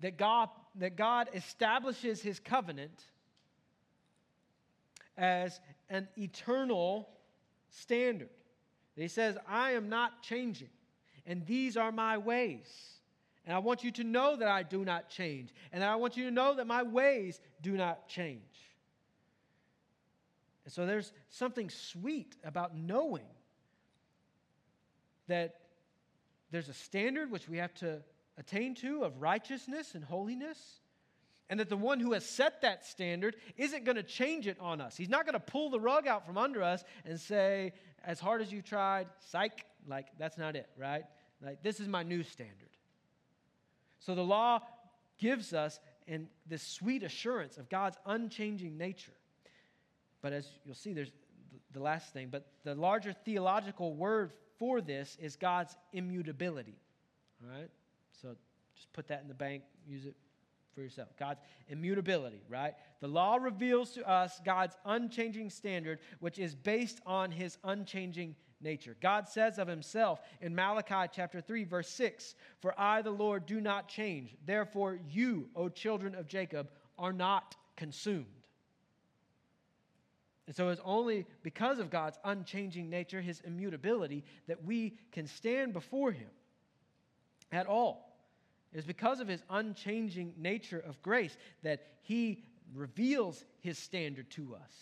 That 0.00 0.18
God, 0.18 0.50
that 0.76 0.96
God 0.96 1.28
establishes 1.34 2.20
his 2.20 2.38
covenant 2.38 3.02
as 5.16 5.60
an 5.88 6.08
eternal 6.18 7.08
standard. 7.70 8.28
He 8.94 9.08
says, 9.08 9.36
I 9.48 9.72
am 9.72 9.88
not 9.88 10.22
changing, 10.22 10.70
and 11.26 11.44
these 11.46 11.76
are 11.76 11.92
my 11.92 12.18
ways. 12.18 12.96
And 13.46 13.54
I 13.54 13.58
want 13.58 13.84
you 13.84 13.92
to 13.92 14.04
know 14.04 14.36
that 14.36 14.48
I 14.48 14.64
do 14.64 14.84
not 14.84 15.08
change. 15.08 15.54
And 15.72 15.84
I 15.84 15.94
want 15.96 16.16
you 16.16 16.24
to 16.24 16.32
know 16.32 16.54
that 16.56 16.66
my 16.66 16.82
ways 16.82 17.40
do 17.62 17.76
not 17.76 18.08
change. 18.08 18.40
And 20.64 20.72
so 20.72 20.84
there's 20.84 21.12
something 21.30 21.70
sweet 21.70 22.34
about 22.42 22.76
knowing 22.76 23.22
that 25.28 25.60
there's 26.50 26.68
a 26.68 26.74
standard 26.74 27.30
which 27.30 27.48
we 27.48 27.58
have 27.58 27.72
to 27.74 28.00
attain 28.38 28.74
to 28.76 29.04
of 29.04 29.20
righteousness 29.20 29.94
and 29.94 30.04
holiness, 30.04 30.58
and 31.48 31.60
that 31.60 31.68
the 31.68 31.76
one 31.76 32.00
who 32.00 32.12
has 32.12 32.24
set 32.24 32.62
that 32.62 32.84
standard 32.84 33.36
isn't 33.56 33.84
going 33.84 33.96
to 33.96 34.02
change 34.02 34.46
it 34.46 34.56
on 34.60 34.80
us. 34.80 34.96
He's 34.96 35.08
not 35.08 35.24
going 35.24 35.34
to 35.34 35.40
pull 35.40 35.70
the 35.70 35.80
rug 35.80 36.06
out 36.06 36.26
from 36.26 36.36
under 36.36 36.62
us 36.62 36.82
and 37.04 37.20
say, 37.20 37.72
as 38.04 38.20
hard 38.20 38.42
as 38.42 38.52
you 38.52 38.62
tried, 38.62 39.06
psych, 39.30 39.64
like 39.86 40.06
that's 40.18 40.38
not 40.38 40.56
it, 40.56 40.68
right? 40.76 41.04
Like 41.44 41.62
this 41.62 41.80
is 41.80 41.88
my 41.88 42.02
new 42.02 42.22
standard. 42.22 42.70
So 44.00 44.14
the 44.14 44.24
law 44.24 44.60
gives 45.18 45.52
us 45.52 45.80
and 46.08 46.28
this 46.46 46.62
sweet 46.62 47.02
assurance 47.02 47.58
of 47.58 47.68
God's 47.68 47.96
unchanging 48.06 48.76
nature. 48.76 49.12
But 50.22 50.32
as 50.32 50.48
you'll 50.64 50.74
see, 50.74 50.92
there's 50.92 51.10
the 51.72 51.80
last 51.80 52.12
thing, 52.12 52.28
but 52.30 52.46
the 52.64 52.74
larger 52.74 53.12
theological 53.12 53.94
word 53.94 54.32
for 54.58 54.80
this 54.80 55.16
is 55.20 55.36
God's 55.36 55.76
immutability. 55.92 56.78
All 57.42 57.50
right? 57.50 57.70
So 58.20 58.36
just 58.74 58.92
put 58.92 59.08
that 59.08 59.22
in 59.22 59.28
the 59.28 59.34
bank, 59.34 59.62
use 59.86 60.06
it 60.06 60.16
for 60.74 60.82
yourself. 60.82 61.08
God's 61.18 61.40
immutability, 61.68 62.42
right? 62.48 62.74
The 63.00 63.08
law 63.08 63.36
reveals 63.36 63.92
to 63.92 64.08
us 64.08 64.40
God's 64.44 64.76
unchanging 64.84 65.50
standard, 65.50 66.00
which 66.20 66.38
is 66.38 66.54
based 66.54 67.00
on 67.06 67.30
his 67.30 67.58
unchanging 67.64 68.36
nature. 68.60 68.96
God 69.00 69.28
says 69.28 69.58
of 69.58 69.68
himself 69.68 70.20
in 70.40 70.54
Malachi 70.54 71.10
chapter 71.12 71.40
3 71.40 71.64
verse 71.64 71.88
6, 71.88 72.34
"For 72.60 72.78
I 72.78 73.02
the 73.02 73.10
Lord 73.10 73.46
do 73.46 73.60
not 73.60 73.88
change. 73.88 74.36
Therefore 74.44 74.98
you, 75.08 75.50
O 75.54 75.68
children 75.68 76.14
of 76.14 76.26
Jacob, 76.26 76.70
are 76.98 77.12
not 77.12 77.56
consumed." 77.76 78.26
And 80.46 80.54
so 80.54 80.68
it's 80.68 80.80
only 80.84 81.26
because 81.42 81.78
of 81.78 81.90
God's 81.90 82.18
unchanging 82.24 82.88
nature, 82.88 83.20
his 83.20 83.40
immutability, 83.40 84.24
that 84.46 84.62
we 84.62 84.90
can 85.10 85.26
stand 85.26 85.72
before 85.72 86.12
him 86.12 86.30
at 87.50 87.66
all. 87.66 88.05
It 88.72 88.78
is 88.78 88.84
because 88.84 89.20
of 89.20 89.28
his 89.28 89.42
unchanging 89.48 90.34
nature 90.36 90.82
of 90.86 91.00
grace 91.02 91.36
that 91.62 91.86
he 92.02 92.44
reveals 92.74 93.44
his 93.60 93.78
standard 93.78 94.30
to 94.32 94.54
us, 94.54 94.72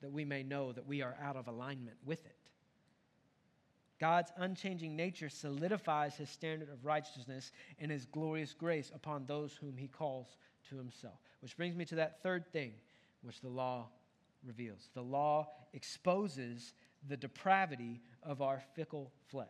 that 0.00 0.12
we 0.12 0.24
may 0.24 0.42
know 0.42 0.72
that 0.72 0.86
we 0.86 1.02
are 1.02 1.16
out 1.22 1.36
of 1.36 1.48
alignment 1.48 1.96
with 2.04 2.24
it. 2.24 2.36
God's 3.98 4.32
unchanging 4.38 4.96
nature 4.96 5.28
solidifies 5.28 6.16
his 6.16 6.30
standard 6.30 6.70
of 6.70 6.86
righteousness 6.86 7.52
and 7.78 7.90
his 7.90 8.06
glorious 8.06 8.54
grace 8.54 8.90
upon 8.94 9.26
those 9.26 9.52
whom 9.52 9.76
he 9.76 9.88
calls 9.88 10.38
to 10.70 10.78
himself. 10.78 11.20
Which 11.40 11.56
brings 11.56 11.76
me 11.76 11.84
to 11.86 11.96
that 11.96 12.22
third 12.22 12.50
thing 12.50 12.72
which 13.22 13.42
the 13.42 13.50
law 13.50 13.88
reveals. 14.42 14.88
The 14.94 15.02
law 15.02 15.48
exposes 15.74 16.72
the 17.06 17.16
depravity 17.16 18.00
of 18.22 18.40
our 18.40 18.62
fickle 18.74 19.12
flesh. 19.28 19.48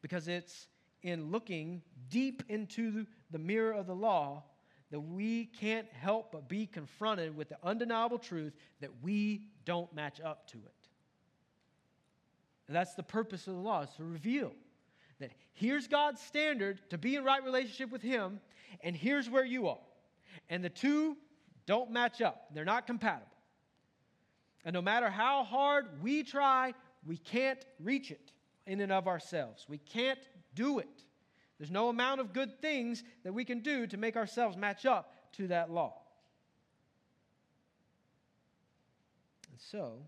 Because 0.00 0.26
it's 0.26 0.66
in 1.02 1.30
looking 1.30 1.82
deep 2.08 2.42
into 2.48 3.06
the 3.30 3.38
mirror 3.38 3.72
of 3.72 3.86
the 3.86 3.94
law 3.94 4.44
that 4.90 5.00
we 5.00 5.46
can't 5.46 5.88
help 5.92 6.32
but 6.32 6.48
be 6.48 6.66
confronted 6.66 7.34
with 7.34 7.48
the 7.48 7.56
undeniable 7.64 8.18
truth 8.18 8.52
that 8.80 8.90
we 9.02 9.46
don't 9.64 9.92
match 9.94 10.20
up 10.20 10.46
to 10.48 10.58
it. 10.58 10.88
And 12.68 12.76
that's 12.76 12.94
the 12.94 13.02
purpose 13.02 13.46
of 13.46 13.54
the 13.54 13.60
law, 13.60 13.82
is 13.82 13.90
to 13.96 14.04
reveal 14.04 14.52
that 15.18 15.30
here's 15.52 15.88
God's 15.88 16.20
standard 16.20 16.80
to 16.90 16.98
be 16.98 17.16
in 17.16 17.24
right 17.24 17.42
relationship 17.42 17.90
with 17.90 18.02
Him, 18.02 18.40
and 18.82 18.94
here's 18.94 19.28
where 19.28 19.44
you 19.44 19.68
are. 19.68 19.78
And 20.48 20.62
the 20.62 20.70
two 20.70 21.16
don't 21.66 21.90
match 21.90 22.20
up, 22.20 22.48
they're 22.54 22.64
not 22.64 22.86
compatible. 22.86 23.26
And 24.64 24.74
no 24.74 24.82
matter 24.82 25.10
how 25.10 25.42
hard 25.44 25.86
we 26.02 26.22
try, 26.22 26.74
we 27.04 27.16
can't 27.16 27.64
reach 27.80 28.10
it 28.10 28.32
in 28.66 28.80
and 28.80 28.92
of 28.92 29.08
ourselves. 29.08 29.66
We 29.68 29.78
can't 29.78 30.20
do 30.54 30.78
it. 30.78 30.88
There's 31.58 31.70
no 31.70 31.88
amount 31.88 32.20
of 32.20 32.32
good 32.32 32.60
things 32.60 33.02
that 33.24 33.32
we 33.32 33.44
can 33.44 33.60
do 33.60 33.86
to 33.86 33.96
make 33.96 34.16
ourselves 34.16 34.56
match 34.56 34.84
up 34.84 35.12
to 35.34 35.48
that 35.48 35.70
law. 35.70 35.94
And 39.50 39.60
so, 39.60 39.98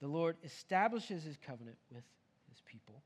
the 0.00 0.08
Lord 0.08 0.36
establishes 0.44 1.24
his 1.24 1.36
covenant 1.36 1.76
with 1.92 2.04
his 2.48 2.60
people, 2.64 3.02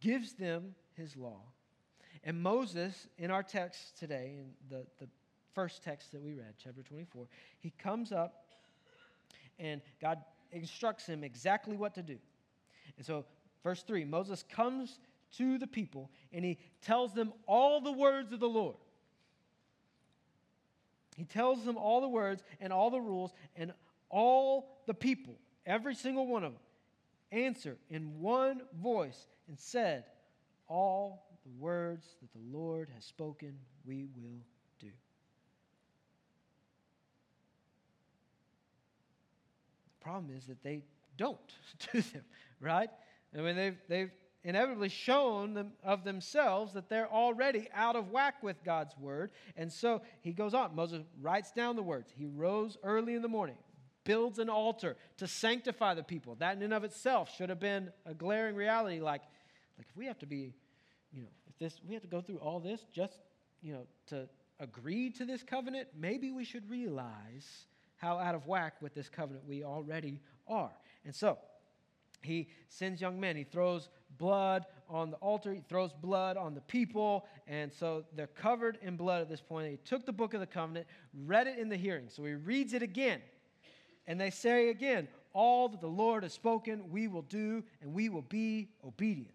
gives 0.00 0.34
them 0.34 0.74
his 0.94 1.16
law. 1.16 1.40
And 2.24 2.40
Moses, 2.40 3.08
in 3.18 3.30
our 3.30 3.42
text 3.42 3.98
today, 3.98 4.36
in 4.38 4.50
the, 4.70 4.86
the 5.00 5.08
first 5.54 5.82
text 5.82 6.12
that 6.12 6.22
we 6.22 6.34
read, 6.34 6.54
chapter 6.62 6.82
24, 6.82 7.26
he 7.58 7.70
comes 7.78 8.12
up 8.12 8.44
and 9.58 9.80
God 10.00 10.18
instructs 10.50 11.06
him 11.06 11.24
exactly 11.24 11.76
what 11.76 11.94
to 11.94 12.02
do. 12.02 12.18
And 12.96 13.06
so, 13.06 13.24
verse 13.62 13.82
3 13.82 14.04
Moses 14.04 14.44
comes 14.48 14.98
to 15.36 15.58
the 15.58 15.66
people 15.66 16.10
and 16.32 16.44
he 16.44 16.58
tells 16.82 17.12
them 17.14 17.32
all 17.46 17.80
the 17.80 17.92
words 17.92 18.32
of 18.32 18.40
the 18.40 18.48
Lord. 18.48 18.76
He 21.16 21.24
tells 21.24 21.64
them 21.64 21.76
all 21.76 22.00
the 22.00 22.08
words 22.08 22.42
and 22.60 22.72
all 22.72 22.90
the 22.90 23.00
rules, 23.00 23.32
and 23.54 23.72
all 24.08 24.82
the 24.86 24.94
people, 24.94 25.34
every 25.66 25.94
single 25.94 26.26
one 26.26 26.42
of 26.44 26.52
them, 26.52 26.60
answer 27.30 27.76
in 27.90 28.20
one 28.20 28.62
voice 28.80 29.26
and 29.48 29.58
said, 29.58 30.04
All 30.68 31.26
the 31.44 31.50
words 31.58 32.06
that 32.20 32.32
the 32.32 32.56
Lord 32.56 32.88
has 32.94 33.04
spoken, 33.04 33.54
we 33.84 34.06
will 34.16 34.40
do. 34.78 34.88
The 40.00 40.04
problem 40.04 40.34
is 40.36 40.46
that 40.46 40.62
they 40.62 40.82
don't 41.16 41.38
do 41.92 42.00
them, 42.00 42.24
right? 42.60 42.90
I 43.36 43.40
mean, 43.40 43.56
they've, 43.56 43.76
they've 43.88 44.10
inevitably 44.44 44.88
shown 44.88 45.54
them 45.54 45.72
of 45.84 46.04
themselves 46.04 46.72
that 46.74 46.88
they're 46.88 47.10
already 47.10 47.68
out 47.74 47.96
of 47.96 48.10
whack 48.10 48.42
with 48.42 48.62
God's 48.64 48.96
word. 48.98 49.30
And 49.56 49.72
so 49.72 50.02
he 50.20 50.32
goes 50.32 50.54
on. 50.54 50.74
Moses 50.74 51.02
writes 51.20 51.52
down 51.52 51.76
the 51.76 51.82
words. 51.82 52.12
He 52.16 52.26
rose 52.26 52.76
early 52.82 53.14
in 53.14 53.22
the 53.22 53.28
morning, 53.28 53.56
builds 54.04 54.38
an 54.38 54.50
altar 54.50 54.96
to 55.18 55.26
sanctify 55.26 55.94
the 55.94 56.02
people. 56.02 56.34
That 56.36 56.56
in 56.56 56.62
and 56.62 56.74
of 56.74 56.84
itself 56.84 57.34
should 57.36 57.48
have 57.48 57.60
been 57.60 57.90
a 58.04 58.14
glaring 58.14 58.56
reality. 58.56 59.00
Like, 59.00 59.22
like 59.78 59.86
if 59.88 59.96
we 59.96 60.06
have 60.06 60.18
to 60.20 60.26
be, 60.26 60.52
you 61.12 61.22
know, 61.22 61.28
if 61.48 61.58
this 61.58 61.80
we 61.86 61.94
have 61.94 62.02
to 62.02 62.08
go 62.08 62.20
through 62.20 62.38
all 62.38 62.60
this 62.60 62.84
just, 62.92 63.18
you 63.62 63.72
know, 63.72 63.86
to 64.08 64.28
agree 64.60 65.10
to 65.10 65.24
this 65.24 65.42
covenant, 65.42 65.88
maybe 65.98 66.32
we 66.32 66.44
should 66.44 66.68
realize 66.68 67.66
how 67.96 68.18
out 68.18 68.34
of 68.34 68.46
whack 68.46 68.74
with 68.82 68.94
this 68.94 69.08
covenant 69.08 69.46
we 69.46 69.62
already 69.62 70.20
are. 70.48 70.72
And 71.04 71.14
so, 71.14 71.38
he 72.24 72.48
sends 72.68 73.00
young 73.00 73.18
men. 73.18 73.36
He 73.36 73.44
throws 73.44 73.88
blood 74.18 74.66
on 74.88 75.10
the 75.10 75.16
altar. 75.16 75.52
He 75.52 75.62
throws 75.68 75.92
blood 75.92 76.36
on 76.36 76.54
the 76.54 76.60
people. 76.62 77.26
And 77.46 77.72
so 77.72 78.04
they're 78.14 78.26
covered 78.26 78.78
in 78.82 78.96
blood 78.96 79.22
at 79.22 79.28
this 79.28 79.40
point. 79.40 79.70
He 79.70 79.78
took 79.84 80.06
the 80.06 80.12
book 80.12 80.34
of 80.34 80.40
the 80.40 80.46
covenant, 80.46 80.86
read 81.26 81.46
it 81.46 81.58
in 81.58 81.68
the 81.68 81.76
hearing. 81.76 82.08
So 82.08 82.24
he 82.24 82.34
reads 82.34 82.72
it 82.74 82.82
again. 82.82 83.20
And 84.06 84.20
they 84.20 84.30
say 84.30 84.70
again, 84.70 85.08
All 85.32 85.68
that 85.68 85.80
the 85.80 85.86
Lord 85.86 86.22
has 86.22 86.32
spoken, 86.32 86.90
we 86.90 87.08
will 87.08 87.22
do, 87.22 87.62
and 87.80 87.92
we 87.92 88.08
will 88.08 88.22
be 88.22 88.68
obedient. 88.84 89.30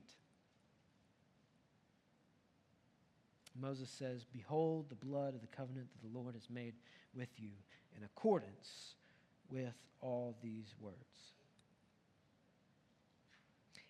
Moses 3.59 3.89
says, 3.89 4.25
Behold 4.31 4.85
the 4.89 4.95
blood 4.95 5.33
of 5.33 5.41
the 5.41 5.47
covenant 5.47 5.88
that 5.91 6.07
the 6.07 6.17
Lord 6.17 6.35
has 6.35 6.49
made 6.49 6.73
with 7.15 7.29
you 7.38 7.49
in 7.97 8.03
accordance 8.03 8.95
with 9.49 9.73
all 10.01 10.35
these 10.43 10.75
words. 10.79 11.36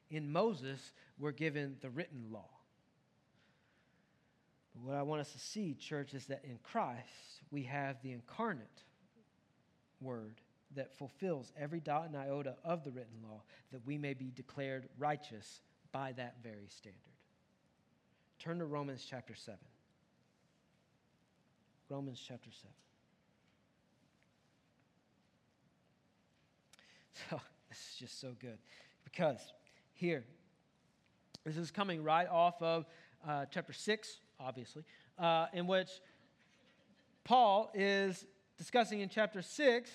In 0.09 0.31
Moses, 0.31 0.91
we're 1.19 1.31
given 1.31 1.77
the 1.81 1.89
written 1.89 2.25
law. 2.31 2.49
But 4.75 4.83
what 4.83 4.95
I 4.95 5.03
want 5.03 5.21
us 5.21 5.31
to 5.33 5.39
see, 5.39 5.73
church, 5.73 6.13
is 6.13 6.27
that 6.27 6.43
in 6.43 6.59
Christ, 6.63 7.41
we 7.51 7.63
have 7.63 8.01
the 8.01 8.11
incarnate 8.11 8.83
word 9.99 10.39
that 10.75 10.95
fulfills 10.97 11.51
every 11.59 11.79
dot 11.79 12.05
and 12.05 12.15
iota 12.15 12.55
of 12.63 12.83
the 12.83 12.91
written 12.91 13.17
law, 13.23 13.41
that 13.71 13.85
we 13.85 13.97
may 13.97 14.13
be 14.13 14.31
declared 14.35 14.87
righteous 14.97 15.61
by 15.91 16.11
that 16.13 16.35
very 16.43 16.67
standard. 16.67 16.99
Turn 18.39 18.59
to 18.59 18.65
Romans 18.65 19.05
chapter 19.09 19.33
7. 19.33 19.57
Romans 21.89 22.21
chapter 22.25 22.49
7. 22.51 22.69
So 27.29 27.41
this 27.67 27.79
is 27.79 27.95
just 27.99 28.21
so 28.21 28.35
good 28.39 28.59
because 29.03 29.39
here, 29.97 30.23
this 31.43 31.57
is 31.57 31.71
coming 31.71 32.03
right 32.03 32.27
off 32.29 32.61
of 32.61 32.85
uh, 33.27 33.45
chapter 33.49 33.73
6, 33.73 34.19
obviously, 34.39 34.83
uh, 35.17 35.47
in 35.53 35.65
which 35.65 35.89
Paul 37.23 37.71
is 37.73 38.23
discussing 38.59 38.99
in 38.99 39.09
chapter 39.09 39.41
6 39.41 39.91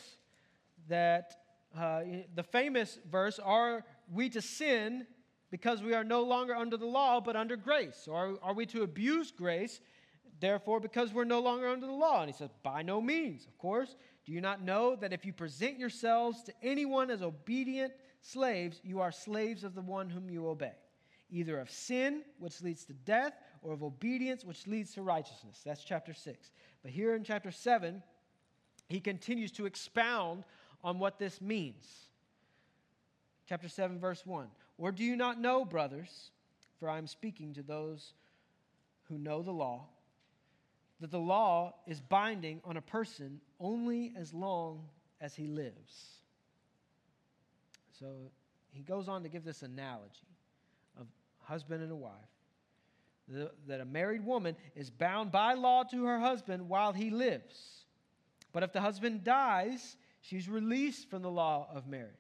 that 0.88 1.36
uh, 1.78 2.00
the 2.34 2.42
famous 2.42 2.98
verse, 3.09 3.38
Are 3.38 3.84
we 4.12 4.28
to 4.30 4.42
sin 4.42 5.07
because 5.53 5.82
we 5.82 5.94
are 5.94 6.03
no 6.03 6.24
longer 6.24 6.57
under 6.57 6.76
the 6.76 6.86
law 6.86 7.20
but 7.20 7.36
under 7.36 7.55
grace? 7.55 8.09
Or 8.11 8.16
are, 8.16 8.34
are 8.42 8.55
we 8.55 8.66
to 8.66 8.82
abuse 8.82 9.30
grace, 9.30 9.80
therefore, 10.40 10.80
because 10.80 11.14
we're 11.14 11.22
no 11.22 11.40
longer 11.40 11.68
under 11.68 11.86
the 11.86 11.92
law? 11.92 12.22
And 12.22 12.28
he 12.28 12.36
says, 12.36 12.50
By 12.64 12.82
no 12.82 13.00
means, 13.00 13.46
of 13.46 13.57
course. 13.57 13.94
Do 14.26 14.32
you 14.32 14.40
not 14.40 14.62
know 14.62 14.96
that 14.96 15.12
if 15.12 15.24
you 15.24 15.32
present 15.32 15.78
yourselves 15.78 16.42
to 16.44 16.53
anyone 16.61 17.09
as 17.09 17.22
obedient 17.22 17.92
slaves, 18.23 18.81
you 18.83 19.01
are 19.01 19.12
slaves 19.12 19.64
of 19.64 19.75
the 19.75 19.83
one 19.83 20.09
whom 20.09 20.31
you 20.31 20.49
obey, 20.49 20.73
either 21.31 21.59
of 21.59 21.70
sin, 21.70 22.23
which 22.39 22.62
leads 22.62 22.85
to 22.87 22.93
death, 22.93 23.35
or 23.62 23.73
of 23.73 23.83
obedience, 23.83 24.45
which 24.45 24.66
leads 24.66 24.95
to 24.95 25.03
righteousness. 25.03 25.61
That's 25.64 25.85
chapter 25.85 26.14
6. 26.14 26.51
But 26.83 26.91
here 26.91 27.14
in 27.14 27.25
chapter 27.25 27.51
7, 27.51 28.03
he 28.89 29.01
continues 29.01 29.53
to 29.53 29.66
expound 29.66 30.45
on 30.83 30.99
what 30.99 31.18
this 31.18 31.41
means. 31.41 31.85
Chapter 33.49 33.68
7, 33.68 33.99
verse 33.99 34.25
1. 34.25 34.49
Or 34.79 34.93
do 34.93 35.05
you 35.05 35.16
not 35.16 35.41
know, 35.41 35.64
brothers, 35.64 36.31
for 36.79 36.89
I 36.89 36.99
am 36.99 37.07
speaking 37.07 37.55
to 37.55 37.62
those 37.62 38.14
who 39.05 39.18
know 39.18 39.43
the 39.43 39.53
law, 39.53 39.87
that 41.01 41.11
the 41.11 41.18
law 41.18 41.75
is 41.87 42.01
binding 42.01 42.61
on 42.64 42.77
a 42.77 42.83
person 42.83 43.41
only 43.61 44.12
as 44.16 44.33
long 44.33 44.85
as 45.20 45.35
he 45.35 45.47
lives. 45.47 46.22
So 47.99 48.30
he 48.70 48.82
goes 48.82 49.09
on 49.09 49.22
to 49.22 49.28
give 49.28 49.45
this 49.45 49.62
analogy 49.62 50.28
of 50.99 51.07
husband 51.40 51.82
and 51.82 51.93
a 51.93 51.97
wife. 51.97 52.12
The, 53.28 53.51
that 53.68 53.80
a 53.80 53.84
married 53.84 54.24
woman 54.24 54.57
is 54.74 54.90
bound 54.90 55.30
by 55.30 55.55
law 55.55 55.84
to 55.84 56.05
her 56.05 56.18
husband 56.18 56.68
while 56.68 56.93
he 56.93 57.11
lives. 57.11 57.84
But 58.53 58.62
if 58.62 58.72
the 58.72 58.80
husband 58.80 59.24
dies, 59.24 59.97
she's 60.20 60.49
released 60.49 61.09
from 61.09 61.22
the 61.22 61.30
law 61.30 61.68
of 61.72 61.86
marriage. 61.86 62.11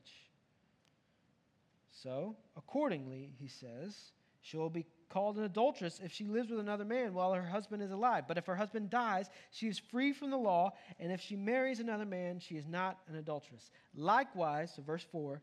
So, 1.90 2.36
accordingly, 2.56 3.32
he 3.38 3.48
says, 3.48 4.12
she 4.40 4.56
will 4.56 4.70
be 4.70 4.86
called 5.08 5.36
an 5.36 5.44
adulteress 5.44 6.00
if 6.02 6.10
she 6.10 6.24
lives 6.24 6.50
with 6.50 6.58
another 6.58 6.84
man 6.84 7.12
while 7.12 7.34
her 7.34 7.44
husband 7.44 7.82
is 7.82 7.90
alive. 7.90 8.24
But 8.26 8.38
if 8.38 8.46
her 8.46 8.56
husband 8.56 8.88
dies, 8.88 9.28
she 9.50 9.68
is 9.68 9.78
free 9.78 10.12
from 10.12 10.30
the 10.30 10.38
law, 10.38 10.72
and 10.98 11.12
if 11.12 11.20
she 11.20 11.36
marries 11.36 11.80
another 11.80 12.06
man, 12.06 12.40
she 12.40 12.56
is 12.56 12.66
not 12.66 12.98
an 13.08 13.16
adulteress. 13.16 13.70
Likewise, 13.94 14.72
so 14.74 14.82
verse 14.82 15.04
4 15.12 15.42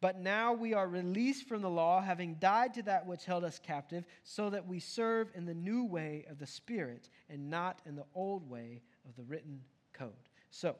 But 0.00 0.20
now 0.20 0.52
we 0.52 0.74
are 0.74 0.86
released 0.86 1.48
from 1.48 1.62
the 1.62 1.70
law, 1.70 2.00
having 2.00 2.34
died 2.34 2.74
to 2.74 2.82
that 2.84 3.06
which 3.06 3.24
held 3.24 3.44
us 3.44 3.58
captive, 3.58 4.04
so 4.22 4.50
that 4.50 4.66
we 4.66 4.78
serve 4.78 5.30
in 5.34 5.44
the 5.44 5.54
new 5.54 5.84
way 5.84 6.24
of 6.30 6.38
the 6.38 6.46
Spirit 6.46 7.08
and 7.28 7.50
not 7.50 7.80
in 7.84 7.96
the 7.96 8.04
old 8.14 8.48
way 8.48 8.82
of 9.08 9.16
the 9.16 9.24
written 9.24 9.60
code. 9.92 10.12
So, 10.50 10.76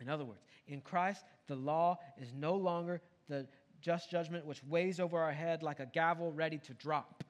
in 0.00 0.08
other 0.08 0.24
words, 0.24 0.42
in 0.66 0.80
Christ, 0.80 1.24
the 1.46 1.56
law 1.56 1.98
is 2.20 2.32
no 2.34 2.54
longer 2.54 3.00
the 3.28 3.46
just 3.80 4.10
judgment 4.10 4.44
which 4.44 4.62
weighs 4.64 5.00
over 5.00 5.18
our 5.18 5.32
head 5.32 5.62
like 5.62 5.80
a 5.80 5.86
gavel 5.86 6.32
ready 6.32 6.58
to 6.58 6.74
drop 6.74 7.24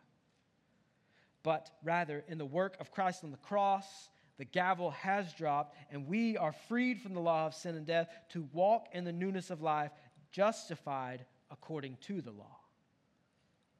but 1.44 1.70
rather 1.84 2.24
in 2.26 2.38
the 2.38 2.44
work 2.44 2.76
of 2.80 2.90
Christ 2.90 3.22
on 3.22 3.30
the 3.30 3.36
cross, 3.36 4.08
the 4.38 4.44
gavel 4.44 4.90
has 4.90 5.32
dropped, 5.34 5.76
and 5.92 6.08
we 6.08 6.36
are 6.36 6.52
freed 6.52 7.00
from 7.00 7.14
the 7.14 7.20
law 7.20 7.46
of 7.46 7.54
sin 7.54 7.76
and 7.76 7.86
death 7.86 8.08
to 8.30 8.48
walk 8.52 8.88
in 8.92 9.04
the 9.04 9.12
newness 9.12 9.50
of 9.50 9.62
life, 9.62 9.92
justified 10.35 11.24
according 11.53 11.97
to 12.01 12.20
the 12.20 12.32
law. 12.32 12.59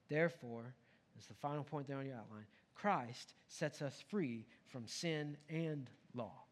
Therefore, 0.09 0.73
as 1.19 1.27
the 1.27 1.35
final 1.35 1.65
point 1.65 1.89
there 1.89 1.99
on 1.99 2.07
your 2.07 2.15
outline, 2.15 2.47
Christ 2.77 3.35
sets 3.49 3.83
us 3.83 4.05
free 4.09 4.47
from 4.69 4.87
sin 4.87 5.37
and 5.49 5.91
law. 6.15 6.45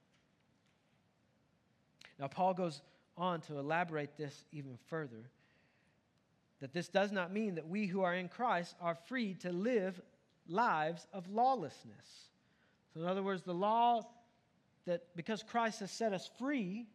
Now, 2.18 2.26
Paul 2.26 2.54
goes 2.54 2.82
on 3.16 3.42
to 3.42 3.58
elaborate 3.58 4.16
this 4.16 4.44
even 4.50 4.76
further 4.88 5.30
that 6.60 6.72
this 6.72 6.88
does 6.88 7.12
not 7.12 7.32
mean 7.32 7.54
that 7.54 7.68
we 7.68 7.86
who 7.86 8.02
are 8.02 8.14
in 8.14 8.28
Christ 8.28 8.74
are 8.80 8.96
free 9.06 9.34
to 9.34 9.52
live 9.52 10.00
lives 10.48 11.06
of 11.12 11.28
lawlessness. 11.28 12.28
So, 12.92 13.00
in 13.00 13.06
other 13.06 13.22
words, 13.22 13.42
the 13.42 13.54
law 13.54 14.02
that 14.86 15.14
because 15.14 15.44
Christ 15.44 15.78
has 15.80 15.92
set 15.92 16.12
us 16.12 16.28
free 16.38 16.86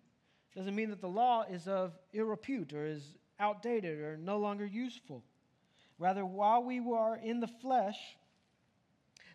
doesn't 0.57 0.75
mean 0.75 0.89
that 0.89 1.01
the 1.01 1.07
law 1.07 1.43
is 1.43 1.67
of 1.67 1.93
ill 2.13 2.25
repute 2.25 2.73
or 2.73 2.83
is 2.83 3.13
outdated 3.39 3.99
or 3.99 4.17
no 4.17 4.39
longer 4.39 4.65
useful. 4.65 5.23
Rather, 5.99 6.25
while 6.25 6.63
we 6.63 6.79
are 6.79 7.15
in 7.15 7.39
the 7.39 7.47
flesh, 7.47 7.97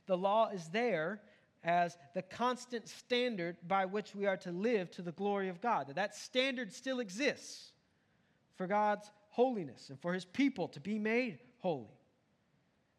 the 0.06 0.16
law 0.16 0.48
is 0.48 0.68
there 0.68 1.20
as 1.62 1.96
the 2.14 2.22
constant 2.22 2.88
standard 2.88 3.56
by 3.68 3.84
which 3.84 4.16
we 4.16 4.26
are 4.26 4.36
to 4.38 4.50
live 4.50 4.90
to 4.90 5.02
the 5.02 5.12
glory 5.12 5.48
of 5.48 5.60
God. 5.60 5.86
That 5.86 5.94
that 5.94 6.16
standard 6.16 6.72
still 6.72 6.98
exists 6.98 7.70
for 8.56 8.66
God's 8.66 9.08
holiness 9.28 9.90
and 9.90 10.00
for 10.00 10.12
his 10.12 10.24
people 10.24 10.66
to 10.68 10.80
be 10.80 10.98
made 10.98 11.38
holy 11.58 12.00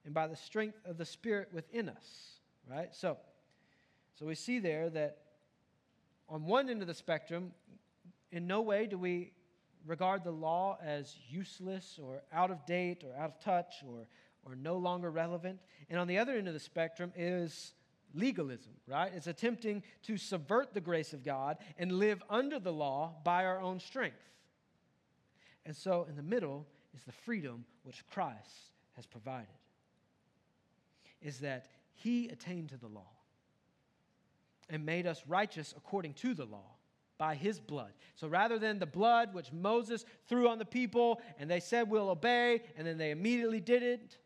and 0.05 0.13
by 0.13 0.27
the 0.27 0.35
strength 0.37 0.79
of 0.85 0.97
the 0.97 1.05
Spirit 1.05 1.49
within 1.51 1.89
us, 1.89 2.39
right? 2.69 2.95
So, 2.95 3.17
so 4.17 4.25
we 4.25 4.35
see 4.35 4.59
there 4.59 4.89
that 4.91 5.17
on 6.29 6.45
one 6.45 6.69
end 6.69 6.81
of 6.81 6.87
the 6.87 6.93
spectrum, 6.93 7.51
in 8.33 8.47
no 8.47 8.61
way 8.61 8.87
do 8.87 8.97
we 8.97 9.31
regard 9.85 10.23
the 10.23 10.31
law 10.31 10.77
as 10.83 11.15
useless 11.29 11.99
or 12.01 12.23
out 12.33 12.49
of 12.49 12.65
date 12.65 13.03
or 13.03 13.15
out 13.15 13.29
of 13.29 13.39
touch 13.39 13.75
or, 13.87 14.07
or 14.43 14.55
no 14.55 14.77
longer 14.77 15.11
relevant. 15.11 15.59
And 15.89 15.99
on 15.99 16.07
the 16.07 16.17
other 16.17 16.33
end 16.33 16.47
of 16.47 16.53
the 16.53 16.59
spectrum 16.59 17.13
is 17.15 17.73
legalism, 18.15 18.73
right? 18.87 19.11
It's 19.15 19.27
attempting 19.27 19.83
to 20.03 20.17
subvert 20.17 20.73
the 20.73 20.81
grace 20.81 21.13
of 21.13 21.23
God 21.23 21.57
and 21.77 21.91
live 21.91 22.23
under 22.29 22.59
the 22.59 22.73
law 22.73 23.13
by 23.23 23.45
our 23.45 23.59
own 23.59 23.79
strength. 23.79 24.17
And 25.65 25.75
so 25.75 26.07
in 26.09 26.15
the 26.15 26.23
middle 26.23 26.65
is 26.95 27.03
the 27.03 27.11
freedom 27.11 27.65
which 27.83 28.03
Christ 28.07 28.71
has 28.95 29.05
provided 29.05 29.47
is 31.21 31.39
that 31.39 31.67
he 31.93 32.29
attained 32.29 32.69
to 32.69 32.77
the 32.77 32.87
law 32.87 33.09
and 34.69 34.85
made 34.85 35.05
us 35.05 35.23
righteous 35.27 35.73
according 35.77 36.13
to 36.15 36.33
the 36.33 36.45
law 36.45 36.72
by 37.17 37.35
his 37.35 37.59
blood. 37.59 37.91
So 38.15 38.27
rather 38.27 38.57
than 38.59 38.79
the 38.79 38.85
blood 38.85 39.33
which 39.33 39.51
Moses 39.51 40.05
threw 40.27 40.49
on 40.49 40.57
the 40.57 40.65
people 40.65 41.21
and 41.37 41.49
they 41.49 41.59
said, 41.59 41.89
We'll 41.89 42.09
obey, 42.09 42.61
and 42.77 42.85
then 42.85 42.97
they 42.97 43.11
immediately 43.11 43.59
did 43.59 43.83
it, 43.83 44.17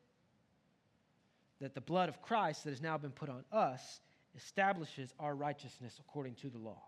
that 1.59 1.73
the 1.73 1.81
blood 1.81 2.09
of 2.09 2.21
Christ 2.21 2.63
that 2.63 2.69
has 2.71 2.81
now 2.81 2.97
been 2.97 3.11
put 3.11 3.29
on 3.29 3.43
us 3.51 4.01
establishes 4.35 5.13
our 5.19 5.35
righteousness 5.35 5.99
according 5.99 6.35
to 6.35 6.49
the 6.49 6.59
law. 6.59 6.81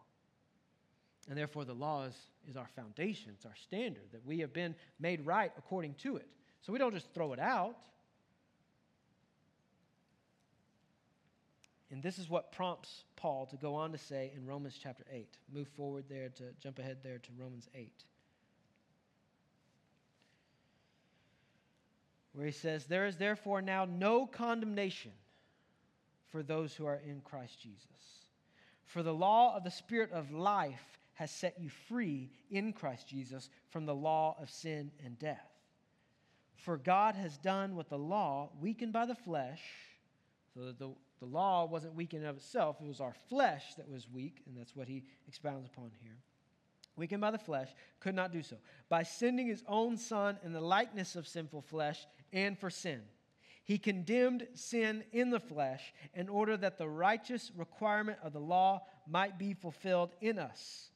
And 1.27 1.37
therefore, 1.37 1.65
the 1.65 1.73
law 1.73 2.05
is, 2.05 2.15
is 2.47 2.55
our 2.57 2.67
foundation, 2.75 3.31
it's 3.35 3.45
our 3.45 3.55
standard, 3.55 4.03
that 4.11 4.25
we 4.25 4.39
have 4.39 4.53
been 4.53 4.75
made 4.99 5.25
right 5.25 5.51
according 5.57 5.95
to 5.95 6.17
it. 6.17 6.27
So 6.61 6.73
we 6.73 6.79
don't 6.79 6.93
just 6.93 7.13
throw 7.13 7.33
it 7.33 7.39
out. 7.39 7.77
And 11.91 12.03
this 12.03 12.19
is 12.19 12.29
what 12.29 12.51
prompts 12.51 13.03
Paul 13.15 13.47
to 13.47 13.57
go 13.57 13.75
on 13.75 13.91
to 13.91 13.97
say 13.97 14.31
in 14.35 14.45
Romans 14.45 14.79
chapter 14.81 15.03
8. 15.11 15.27
Move 15.51 15.67
forward 15.69 16.05
there 16.07 16.29
to 16.29 16.43
jump 16.61 16.77
ahead 16.79 16.97
there 17.03 17.17
to 17.17 17.29
Romans 17.37 17.67
8. 17.73 17.91
Where 22.33 22.45
he 22.45 22.51
says, 22.51 22.85
There 22.85 23.07
is 23.07 23.17
therefore 23.17 23.61
now 23.61 23.85
no 23.85 24.27
condemnation 24.27 25.11
for 26.31 26.43
those 26.43 26.75
who 26.75 26.85
are 26.85 27.01
in 27.05 27.21
Christ 27.21 27.59
Jesus. 27.59 27.87
For 28.85 29.01
the 29.01 29.13
law 29.13 29.55
of 29.55 29.63
the 29.63 29.71
Spirit 29.71 30.11
of 30.11 30.31
life 30.31 30.99
has 31.15 31.31
set 31.31 31.59
you 31.59 31.69
free 31.69 32.29
in 32.51 32.71
Christ 32.71 33.07
Jesus 33.07 33.49
from 33.69 33.85
the 33.85 33.95
law 33.95 34.37
of 34.41 34.49
sin 34.49 34.91
and 35.03 35.17
death. 35.17 35.49
For 36.55 36.77
God 36.77 37.15
has 37.15 37.37
done 37.37 37.75
what 37.75 37.89
the 37.89 37.97
law, 37.97 38.51
weakened 38.61 38.93
by 38.93 39.05
the 39.05 39.15
flesh, 39.15 39.61
so 40.53 40.65
that 40.65 40.79
the 40.79 40.91
the 41.19 41.25
law 41.25 41.65
wasn't 41.65 41.95
weak 41.95 42.13
in 42.13 42.21
and 42.21 42.29
of 42.29 42.37
itself, 42.37 42.77
it 42.81 42.87
was 42.87 43.01
our 43.01 43.15
flesh 43.29 43.75
that 43.75 43.89
was 43.89 44.07
weak, 44.09 44.41
and 44.47 44.57
that's 44.57 44.75
what 44.75 44.87
he 44.87 45.03
expounds 45.27 45.65
upon 45.65 45.91
here. 46.01 46.17
Weakened 46.95 47.21
by 47.21 47.31
the 47.31 47.37
flesh, 47.37 47.69
could 47.99 48.15
not 48.15 48.33
do 48.33 48.41
so. 48.41 48.57
By 48.89 49.03
sending 49.03 49.47
his 49.47 49.63
own 49.67 49.97
son 49.97 50.37
in 50.43 50.51
the 50.51 50.61
likeness 50.61 51.15
of 51.15 51.27
sinful 51.27 51.61
flesh 51.61 52.05
and 52.33 52.57
for 52.57 52.69
sin. 52.69 53.01
He 53.63 53.77
condemned 53.77 54.47
sin 54.55 55.03
in 55.11 55.29
the 55.29 55.39
flesh 55.39 55.93
in 56.13 56.27
order 56.27 56.57
that 56.57 56.77
the 56.77 56.89
righteous 56.89 57.51
requirement 57.55 58.17
of 58.23 58.33
the 58.33 58.39
law 58.39 58.81
might 59.07 59.37
be 59.37 59.53
fulfilled 59.53 60.11
in 60.21 60.39
us, 60.39 60.89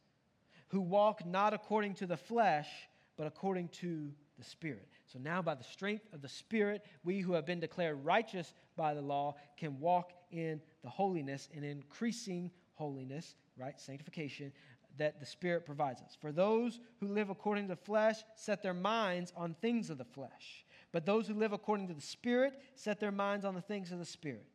who 0.70 0.82
walk 0.82 1.26
not 1.26 1.54
according 1.54 1.94
to 1.96 2.08
the 2.08 2.18
flesh, 2.18 2.68
but 3.16 3.28
according 3.28 3.68
to 3.70 4.12
the 4.38 4.44
Spirit. 4.44 4.90
So 5.14 5.20
now, 5.20 5.44
by 5.44 5.54
the 5.54 5.64
strength 5.64 6.12
of 6.12 6.24
the 6.24 6.28
Spirit, 6.28 6.84
we 7.04 7.20
who 7.20 7.34
have 7.34 7.46
been 7.46 7.60
declared 7.60 8.04
righteous 8.04 8.52
by 8.76 8.96
the 8.96 9.02
law 9.02 9.36
can 9.58 9.80
walk 9.80 10.12
in 10.32 10.60
the 10.84 10.90
holiness 10.90 11.50
and 11.56 11.64
increasing 11.64 12.50
holiness, 12.74 13.36
right? 13.56 13.80
Sanctification 13.80 14.52
that 14.98 15.20
the 15.20 15.26
Spirit 15.28 15.68
provides 15.68 16.02
us. 16.02 16.18
For 16.20 16.32
those 16.32 16.80
who 17.00 17.08
live 17.08 17.30
according 17.30 17.66
to 17.66 17.76
the 17.76 17.82
flesh 17.82 18.24
set 18.36 18.64
their 18.64 18.74
minds 18.74 19.32
on 19.38 19.56
things 19.62 19.92
of 19.92 20.00
the 20.00 20.06
flesh, 20.06 20.66
But 20.92 21.08
those 21.08 21.28
who 21.28 21.34
live 21.34 21.54
according 21.54 21.88
to 21.88 21.94
the 21.94 22.02
Spirit 22.02 22.54
set 22.76 23.00
their 23.00 23.12
minds 23.12 23.46
on 23.46 23.56
the 23.56 23.62
things 23.62 23.92
of 23.92 23.98
the 24.00 24.06
Spirit. 24.06 24.46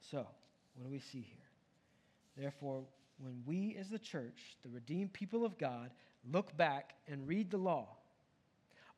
So, 0.00 0.26
what 0.74 0.84
do 0.84 0.90
we 0.90 0.98
see 0.98 1.22
here? 1.22 1.48
Therefore, 2.36 2.84
when 3.18 3.42
we 3.46 3.76
as 3.78 3.88
the 3.88 3.98
church, 3.98 4.56
the 4.62 4.68
redeemed 4.68 5.12
people 5.12 5.44
of 5.44 5.58
God, 5.58 5.90
look 6.30 6.56
back 6.56 6.94
and 7.06 7.26
read 7.26 7.50
the 7.50 7.58
law, 7.58 7.88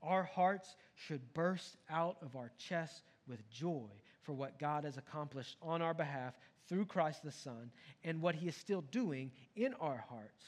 our 0.03 0.23
hearts 0.23 0.77
should 0.95 1.35
burst 1.35 1.77
out 1.91 2.16
of 2.23 2.37
our 2.37 2.51
chests 2.59 3.03
with 3.29 3.49
joy 3.51 3.89
for 4.23 4.33
what 4.33 4.59
God 4.59 4.85
has 4.85 4.97
accomplished 4.97 5.57
on 5.62 5.83
our 5.83 5.95
behalf 5.95 6.35
through 6.68 6.87
Christ 6.87 7.23
the 7.23 7.33
Son 7.33 7.71
and 8.05 8.21
what 8.21 8.35
he 8.35 8.49
is 8.49 8.57
still 8.57 8.83
doing 8.91 9.31
in 9.57 9.75
our 9.75 10.05
hearts 10.09 10.45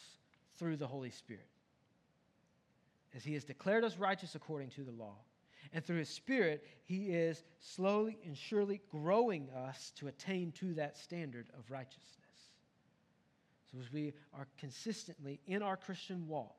through 0.57 0.77
the 0.77 0.87
Holy 0.87 1.11
Spirit. 1.11 1.49
As 3.14 3.25
he 3.25 3.35
has 3.35 3.45
declared 3.45 3.85
us 3.85 3.99
righteous 3.99 4.35
according 4.35 4.70
to 4.70 4.85
the 4.85 4.93
law, 4.93 5.16
and 5.73 5.85
through 5.85 5.99
his 5.99 6.09
Spirit, 6.09 6.66
he 6.85 7.11
is 7.11 7.45
slowly 7.61 8.18
and 8.25 8.37
surely 8.37 8.81
growing 8.91 9.49
us 9.51 9.93
to 9.97 10.09
attain 10.09 10.53
to 10.53 10.75
that 10.75 10.97
standard 10.97 11.49
of 11.59 11.70
righteousness. 11.70 12.22
So 13.73 13.79
as 13.81 13.93
we 13.93 14.12
are 14.35 14.47
consistently 14.59 15.41
in 15.47 15.62
our 15.62 15.77
Christian 15.77 16.29
walk, 16.29 16.57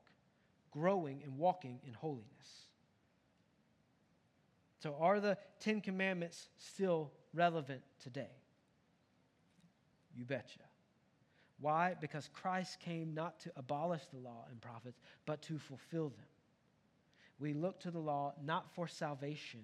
growing 0.71 1.21
and 1.23 1.37
walking 1.37 1.79
in 1.85 1.93
holiness. 1.93 2.67
So, 4.79 4.97
are 4.99 5.21
the 5.21 5.37
Ten 5.59 5.79
Commandments 5.79 6.49
still 6.57 7.11
relevant 7.33 7.81
today? 8.01 8.31
You 10.13 10.25
betcha. 10.25 10.59
Why? 11.59 11.95
Because 12.01 12.29
Christ 12.33 12.79
came 12.81 13.13
not 13.13 13.39
to 13.41 13.51
abolish 13.55 14.01
the 14.11 14.17
law 14.17 14.45
and 14.49 14.59
prophets, 14.59 14.99
but 15.25 15.41
to 15.43 15.57
fulfill 15.57 16.09
them. 16.09 16.25
We 17.39 17.53
look 17.53 17.79
to 17.81 17.91
the 17.91 17.99
law 17.99 18.33
not 18.43 18.73
for 18.73 18.87
salvation, 18.87 19.61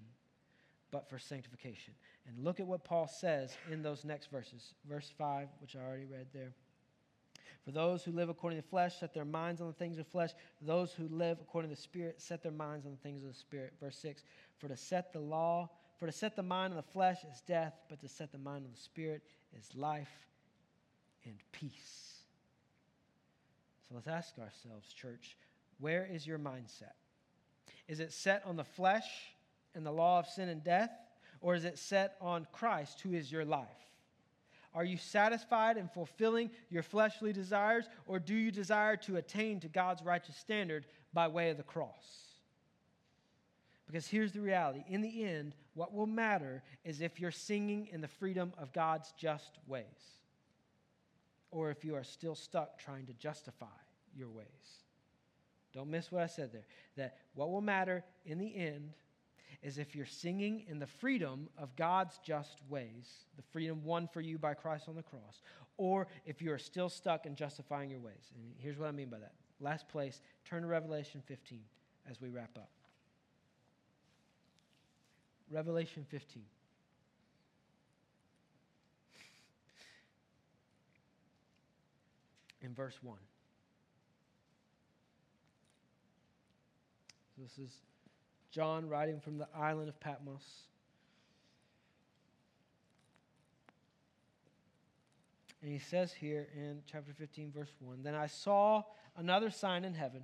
but 0.91 1.09
for 1.09 1.19
sanctification. 1.19 1.93
And 2.27 2.43
look 2.43 2.59
at 2.59 2.67
what 2.67 2.85
Paul 2.85 3.07
says 3.07 3.57
in 3.71 3.81
those 3.81 4.05
next 4.05 4.31
verses. 4.31 4.73
Verse 4.87 5.11
5, 5.17 5.49
which 5.59 5.75
I 5.75 5.79
already 5.85 6.05
read 6.05 6.27
there. 6.33 6.53
For 7.65 7.71
those 7.71 8.03
who 8.03 8.11
live 8.11 8.29
according 8.29 8.57
to 8.57 8.63
the 8.63 8.69
flesh 8.69 8.99
set 8.99 9.13
their 9.13 9.25
minds 9.25 9.61
on 9.61 9.67
the 9.67 9.73
things 9.73 9.97
of 9.99 10.07
flesh. 10.07 10.31
Those 10.61 10.91
who 10.93 11.07
live 11.09 11.39
according 11.41 11.69
to 11.69 11.75
the 11.75 11.81
Spirit 11.81 12.21
set 12.21 12.41
their 12.41 12.51
minds 12.51 12.85
on 12.85 12.91
the 12.91 12.97
things 12.97 13.23
of 13.23 13.29
the 13.29 13.35
Spirit. 13.35 13.73
Verse 13.79 13.97
6 13.97 14.23
For 14.57 14.67
to 14.67 14.77
set 14.77 15.13
the 15.13 15.19
law, 15.19 15.69
for 15.97 16.05
to 16.05 16.11
set 16.11 16.35
the 16.35 16.43
mind 16.43 16.73
on 16.73 16.77
the 16.77 16.83
flesh 16.83 17.17
is 17.31 17.41
death, 17.41 17.73
but 17.89 17.99
to 18.01 18.07
set 18.07 18.31
the 18.31 18.37
mind 18.37 18.65
on 18.65 18.71
the 18.71 18.81
Spirit 18.81 19.21
is 19.57 19.75
life 19.75 20.27
and 21.25 21.35
peace. 21.51 22.15
So 23.87 23.95
let's 23.95 24.07
ask 24.07 24.37
ourselves, 24.37 24.93
church, 24.93 25.35
where 25.79 26.07
is 26.09 26.25
your 26.25 26.39
mindset? 26.39 26.93
Is 27.87 27.99
it 27.99 28.13
set 28.13 28.43
on 28.45 28.55
the 28.55 28.63
flesh 28.63 29.07
and 29.75 29.85
the 29.85 29.91
law 29.91 30.19
of 30.19 30.27
sin 30.27 30.47
and 30.47 30.63
death, 30.63 30.91
or 31.41 31.55
is 31.55 31.65
it 31.65 31.77
set 31.77 32.15
on 32.21 32.47
Christ, 32.51 33.01
who 33.01 33.13
is 33.13 33.31
your 33.31 33.45
life? 33.45 33.67
Are 34.79 34.85
you 34.85 34.95
satisfied 34.95 35.75
in 35.75 35.89
fulfilling 35.89 36.51
your 36.69 36.83
fleshly 36.83 37.33
desires, 37.33 37.89
or 38.05 38.17
do 38.17 38.33
you 38.33 38.49
desire 38.49 38.95
to 38.95 39.17
attain 39.17 39.59
to 39.59 39.67
God's 39.67 40.01
righteous 40.01 40.37
standard 40.37 40.85
by 41.11 41.27
way 41.27 41.49
of 41.49 41.57
the 41.57 41.63
cross? 41.63 42.37
Because 43.87 44.07
here's 44.07 44.31
the 44.31 44.39
reality 44.39 44.85
in 44.87 45.01
the 45.01 45.25
end, 45.25 45.53
what 45.73 45.93
will 45.93 46.07
matter 46.07 46.63
is 46.85 47.01
if 47.01 47.19
you're 47.19 47.29
singing 47.29 47.89
in 47.91 47.99
the 47.99 48.07
freedom 48.07 48.53
of 48.57 48.71
God's 48.71 49.11
just 49.17 49.59
ways, 49.67 49.83
or 51.51 51.71
if 51.71 51.83
you 51.83 51.93
are 51.95 52.05
still 52.05 52.35
stuck 52.35 52.79
trying 52.79 53.05
to 53.07 53.13
justify 53.15 53.65
your 54.15 54.29
ways. 54.29 54.47
Don't 55.73 55.89
miss 55.89 56.09
what 56.09 56.21
I 56.21 56.27
said 56.27 56.53
there. 56.53 56.67
That 56.95 57.17
what 57.33 57.51
will 57.51 57.59
matter 57.59 58.05
in 58.25 58.39
the 58.39 58.55
end 58.55 58.93
is 59.61 59.77
if 59.77 59.95
you're 59.95 60.05
singing 60.05 60.63
in 60.67 60.79
the 60.79 60.87
freedom 60.87 61.49
of 61.57 61.75
God's 61.75 62.17
just 62.23 62.61
ways, 62.69 63.25
the 63.35 63.43
freedom 63.51 63.83
won 63.83 64.07
for 64.07 64.21
you 64.21 64.37
by 64.37 64.53
Christ 64.53 64.87
on 64.87 64.95
the 64.95 65.03
cross, 65.03 65.41
or 65.77 66.07
if 66.25 66.41
you 66.41 66.51
are 66.51 66.57
still 66.57 66.89
stuck 66.89 67.25
in 67.25 67.35
justifying 67.35 67.89
your 67.89 67.99
ways. 67.99 68.31
And 68.35 68.53
here's 68.57 68.77
what 68.77 68.87
I 68.87 68.91
mean 68.91 69.09
by 69.09 69.19
that. 69.19 69.33
Last 69.59 69.89
place, 69.89 70.21
turn 70.45 70.61
to 70.61 70.67
Revelation 70.67 71.21
15 71.25 71.59
as 72.09 72.21
we 72.21 72.29
wrap 72.29 72.51
up. 72.55 72.69
Revelation 75.51 76.05
15. 76.09 76.43
In 82.61 82.73
verse 82.73 82.97
1. 83.01 83.17
So 87.35 87.41
this 87.41 87.57
is 87.57 87.73
John 88.51 88.87
writing 88.87 89.19
from 89.19 89.37
the 89.37 89.47
island 89.55 89.89
of 89.89 89.99
Patmos. 89.99 90.63
And 95.61 95.71
he 95.71 95.79
says 95.79 96.13
here 96.13 96.47
in 96.55 96.81
chapter 96.89 97.13
15, 97.13 97.51
verse 97.51 97.71
1 97.79 98.01
Then 98.01 98.15
I 98.15 98.27
saw 98.27 98.83
another 99.17 99.49
sign 99.49 99.83
in 99.83 99.93
heaven, 99.93 100.23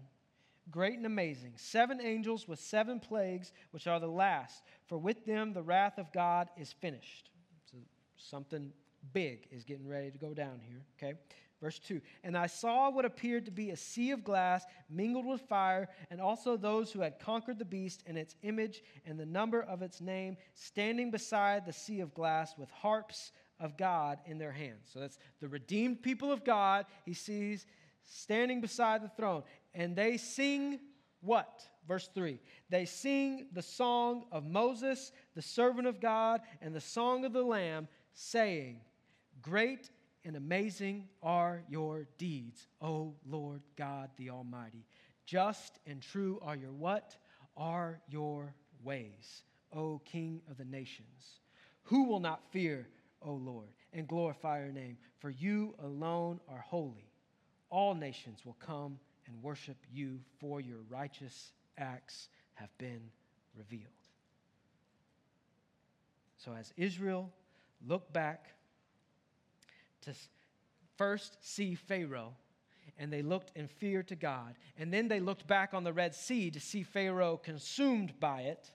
great 0.72 0.96
and 0.96 1.06
amazing, 1.06 1.54
seven 1.58 2.00
angels 2.02 2.48
with 2.48 2.60
seven 2.60 3.00
plagues, 3.00 3.52
which 3.72 3.88
are 3.88 4.00
the 4.00 4.08
last, 4.08 4.64
for 4.88 4.98
with 4.98 5.26
them 5.26 5.54
the 5.54 5.62
wrath 5.62 5.98
of 5.98 6.12
God 6.14 6.48
is 6.58 6.72
finished. 6.72 7.30
So 7.70 7.78
something 8.18 8.72
big 9.14 9.48
is 9.52 9.64
getting 9.64 9.88
ready 9.88 10.10
to 10.10 10.18
go 10.18 10.34
down 10.34 10.62
here, 10.66 10.82
okay? 10.98 11.18
Verse 11.62 11.80
2 11.80 12.02
And 12.24 12.38
I 12.38 12.48
saw 12.48 12.90
what 12.90 13.06
appeared 13.06 13.46
to 13.46 13.52
be 13.52 13.72
a 13.72 13.78
sea 13.78 14.12
of 14.12 14.24
glass 14.24 14.66
mingled 14.90 15.26
with 15.26 15.42
fire, 15.42 15.90
and 16.10 16.22
also 16.22 16.58
those 16.58 16.92
who 16.92 17.02
had 17.02 17.20
conquered 17.20 17.60
the 17.60 17.66
beast 17.66 18.04
and 18.06 18.18
its 18.18 18.36
image 18.44 18.84
and 19.06 19.20
the 19.20 19.26
number 19.26 19.62
of 19.62 19.82
its 19.82 20.02
name, 20.02 20.38
standing 20.54 21.12
beside 21.12 21.66
the 21.66 21.74
sea 21.74 22.00
of 22.02 22.14
glass 22.14 22.56
with 22.58 22.70
harps 22.72 23.32
of 23.60 23.78
God 23.78 24.20
in 24.26 24.38
their 24.38 24.52
hands. 24.52 24.90
So 24.94 25.00
that's 25.00 25.18
the 25.40 25.48
redeemed 25.48 26.02
people 26.02 26.32
of 26.32 26.44
God. 26.44 26.86
He 27.06 27.14
sees 27.14 27.66
standing 28.04 28.62
beside 28.62 29.04
the 29.04 29.10
throne. 29.10 29.44
And 29.74 29.96
they 29.96 30.18
sing 30.18 30.80
what? 31.22 31.68
Verse 31.88 32.10
3 32.14 32.40
They 32.70 32.86
sing 32.86 33.48
the 33.54 33.62
song 33.62 34.26
of 34.32 34.46
Moses, 34.46 35.12
the 35.36 35.42
servant 35.42 35.88
of 35.88 36.00
God, 36.00 36.42
and 36.62 36.74
the 36.74 36.82
song 36.82 37.26
of 37.26 37.34
the 37.34 37.44
Lamb, 37.44 37.88
saying, 38.14 38.82
Great 39.42 39.90
and 40.26 40.36
amazing 40.36 41.08
are 41.22 41.64
your 41.70 42.08
deeds, 42.18 42.68
O 42.82 43.14
Lord 43.30 43.62
God 43.78 44.10
the 44.18 44.32
Almighty. 44.32 44.86
Just 45.26 45.80
and 45.86 46.02
true 46.02 46.40
are 46.42 46.56
your 46.56 46.74
what? 46.74 47.16
Are 47.56 48.02
your 48.10 48.54
ways, 48.84 49.44
O 49.72 50.02
King 50.04 50.42
of 50.50 50.58
the 50.58 50.66
nations. 50.66 51.40
Who 51.84 52.06
will 52.06 52.20
not 52.20 52.52
fear, 52.52 52.88
O 53.22 53.34
Lord, 53.34 53.70
and 53.94 54.08
glorify 54.08 54.60
your 54.60 54.72
name? 54.72 54.98
For 55.20 55.30
you 55.30 55.76
alone 55.84 56.40
are 56.50 56.66
holy. 56.68 57.12
All 57.70 57.94
nations 57.94 58.40
will 58.46 58.58
come 58.60 59.00
and 59.28 59.42
worship 59.44 59.78
you, 59.92 60.20
for 60.40 60.60
your 60.60 60.80
righteous 60.90 61.52
acts 61.78 62.30
have 62.56 62.76
been 62.78 63.02
revealed. 63.56 63.84
So, 66.38 66.54
as 66.54 66.74
Israel 66.78 67.32
looked 67.88 68.14
back 68.14 68.56
to 70.06 70.14
first 70.98 71.38
see 71.42 71.76
Pharaoh, 71.76 72.34
and 72.98 73.12
they 73.12 73.22
looked 73.22 73.52
in 73.56 73.68
fear 73.68 74.04
to 74.04 74.16
God. 74.16 74.56
And 74.78 74.94
then 74.94 75.08
they 75.08 75.20
looked 75.20 75.48
back 75.48 75.74
on 75.74 75.84
the 75.84 75.94
Red 75.94 76.16
Sea 76.16 76.50
to 76.52 76.60
see 76.60 76.84
Pharaoh 76.84 77.38
consumed 77.38 78.20
by 78.20 78.42
it. 78.42 78.72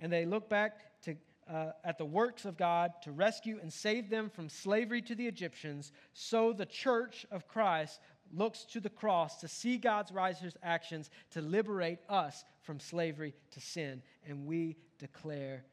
And 0.00 0.12
they 0.12 0.26
looked 0.26 0.50
back 0.50 1.00
to, 1.02 1.16
uh, 1.48 1.72
at 1.84 1.98
the 1.98 2.04
works 2.04 2.44
of 2.44 2.56
God 2.56 2.92
to 3.02 3.12
rescue 3.12 3.58
and 3.62 3.72
save 3.72 4.10
them 4.10 4.30
from 4.30 4.48
slavery 4.48 5.00
to 5.02 5.14
the 5.14 5.28
Egyptians. 5.28 5.92
So 6.12 6.52
the 6.52 6.66
church 6.66 7.24
of 7.30 7.46
Christ 7.46 8.00
looks 8.32 8.64
to 8.64 8.80
the 8.80 8.90
cross 8.90 9.40
to 9.40 9.48
see 9.48 9.76
God's 9.76 10.10
righteous 10.10 10.56
actions 10.62 11.10
to 11.30 11.40
liberate 11.40 11.98
us 12.08 12.44
from 12.62 12.80
slavery 12.80 13.34
to 13.52 13.60
sin. 13.60 14.02
And 14.26 14.46
we 14.46 14.76
declare, 14.98 15.64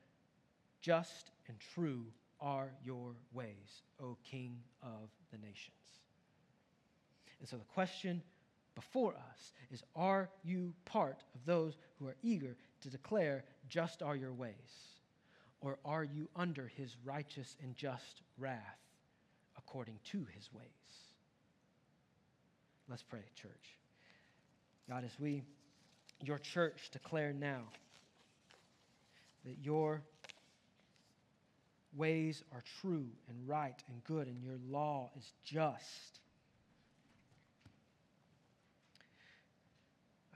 just 0.82 1.32
and 1.48 1.58
true 1.74 2.06
are 2.42 2.72
your 2.84 3.16
ways, 3.34 3.84
O 4.02 4.18
King 4.24 4.58
of 4.82 5.10
the 5.32 5.38
nations. 5.38 5.76
And 7.40 7.48
so 7.48 7.58
the 7.58 7.64
question 7.66 8.22
before 8.76 9.14
us 9.14 9.54
is 9.72 9.84
Are 9.96 10.30
you 10.44 10.74
part 10.86 11.24
of 11.36 11.46
those 11.46 11.78
who 11.98 12.08
are 12.08 12.16
eager 12.22 12.56
to 12.82 12.90
declare, 12.90 13.44
Just 13.68 14.02
are 14.02 14.16
your 14.16 14.34
ways? 14.34 14.54
Or 15.62 15.78
are 15.84 16.06
you 16.06 16.30
under 16.36 16.72
his 16.78 16.96
righteous 17.04 17.58
and 17.62 17.76
just 17.76 18.22
wrath 18.38 18.80
according 19.58 20.00
to 20.12 20.26
his 20.34 20.50
ways? 20.54 20.66
Let's 22.90 23.04
pray, 23.04 23.24
church. 23.36 23.78
God, 24.90 25.04
as 25.04 25.20
we, 25.20 25.44
your 26.24 26.40
church, 26.40 26.90
declare 26.92 27.34
now 27.34 27.64
that 29.46 29.58
your 29.62 30.02
ways 31.96 32.44
are 32.54 32.64
true 32.82 33.08
and 33.28 33.48
right 33.48 33.82
and 33.88 34.04
good, 34.04 34.28
and 34.28 34.42
your 34.44 34.58
law 34.70 35.10
is 35.18 35.34
just. 35.44 36.20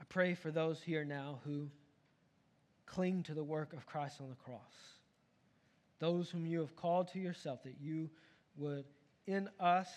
I 0.00 0.04
pray 0.08 0.34
for 0.34 0.50
those 0.50 0.82
here 0.82 1.04
now 1.04 1.40
who 1.44 1.68
cling 2.86 3.22
to 3.24 3.34
the 3.34 3.44
work 3.44 3.72
of 3.72 3.86
Christ 3.86 4.20
on 4.20 4.28
the 4.28 4.36
cross. 4.36 4.60
Those 5.98 6.28
whom 6.30 6.46
you 6.46 6.60
have 6.60 6.76
called 6.76 7.08
to 7.12 7.18
yourself, 7.18 7.62
that 7.64 7.76
you 7.80 8.10
would 8.56 8.84
in 9.26 9.48
us 9.58 9.88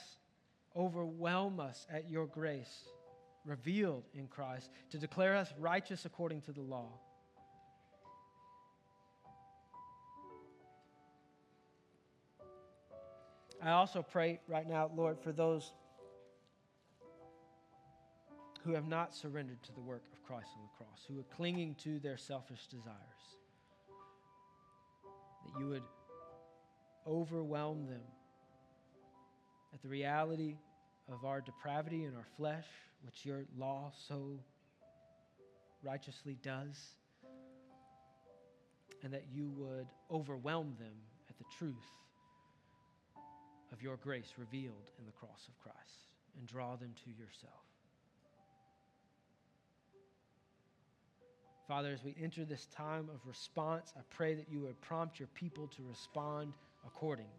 overwhelm 0.75 1.59
us 1.59 1.85
at 1.91 2.09
your 2.09 2.27
grace, 2.27 2.85
revealed 3.45 4.05
in 4.13 4.27
Christ, 4.27 4.69
to 4.91 4.97
declare 4.97 5.35
us 5.35 5.51
righteous 5.59 6.05
according 6.05 6.41
to 6.41 6.51
the 6.51 6.61
law. 6.61 6.99
I 13.61 13.71
also 13.71 14.03
pray 14.03 14.39
right 14.47 14.67
now, 14.67 14.91
Lord, 14.95 15.19
for 15.19 15.31
those 15.31 15.71
who 18.63 18.73
have 18.73 18.87
not 18.87 19.15
surrendered 19.15 19.61
to 19.63 19.73
the 19.73 19.81
work 19.81 20.03
of 20.13 20.23
Christ 20.23 20.49
on 20.55 20.63
the 20.63 20.77
cross, 20.77 21.05
who 21.07 21.19
are 21.19 21.35
clinging 21.35 21.75
to 21.83 21.99
their 21.99 22.17
selfish 22.17 22.67
desires, 22.67 22.95
that 25.45 25.59
you 25.59 25.67
would 25.69 25.83
overwhelm 27.07 27.87
them 27.87 28.01
at 29.73 29.81
the 29.81 29.87
reality 29.87 30.55
of 31.11 31.25
our 31.25 31.41
depravity 31.41 32.03
and 32.03 32.15
our 32.15 32.27
flesh, 32.35 32.65
which 33.03 33.25
your 33.25 33.45
law 33.57 33.91
so 34.07 34.39
righteously 35.83 36.37
does, 36.43 36.93
and 39.03 39.13
that 39.13 39.23
you 39.33 39.49
would 39.57 39.87
overwhelm 40.11 40.75
them 40.79 40.93
at 41.29 41.37
the 41.37 41.45
truth 41.57 41.75
of 43.71 43.81
your 43.81 43.97
grace 43.97 44.33
revealed 44.37 44.91
in 44.99 45.05
the 45.05 45.11
cross 45.11 45.47
of 45.47 45.59
Christ 45.59 46.07
and 46.37 46.47
draw 46.47 46.75
them 46.75 46.93
to 47.03 47.09
yourself. 47.11 47.53
Father, 51.67 51.91
as 51.91 52.03
we 52.03 52.15
enter 52.21 52.45
this 52.45 52.67
time 52.67 53.09
of 53.13 53.19
response, 53.25 53.91
I 53.97 54.01
pray 54.09 54.33
that 54.35 54.45
you 54.49 54.61
would 54.61 54.79
prompt 54.79 55.19
your 55.19 55.27
people 55.33 55.67
to 55.75 55.83
respond 55.83 56.53
accordingly. 56.85 57.31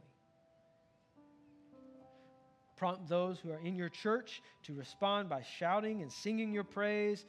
Prompt 2.77 3.09
those 3.09 3.39
who 3.41 3.51
are 3.51 3.61
in 3.65 3.75
your 3.75 3.89
church 3.89 4.43
to 4.65 4.75
respond 4.75 5.31
by 5.31 5.43
shouting 5.43 6.03
and 6.03 6.13
singing 6.13 6.53
your 6.53 6.63
praise. 6.63 7.25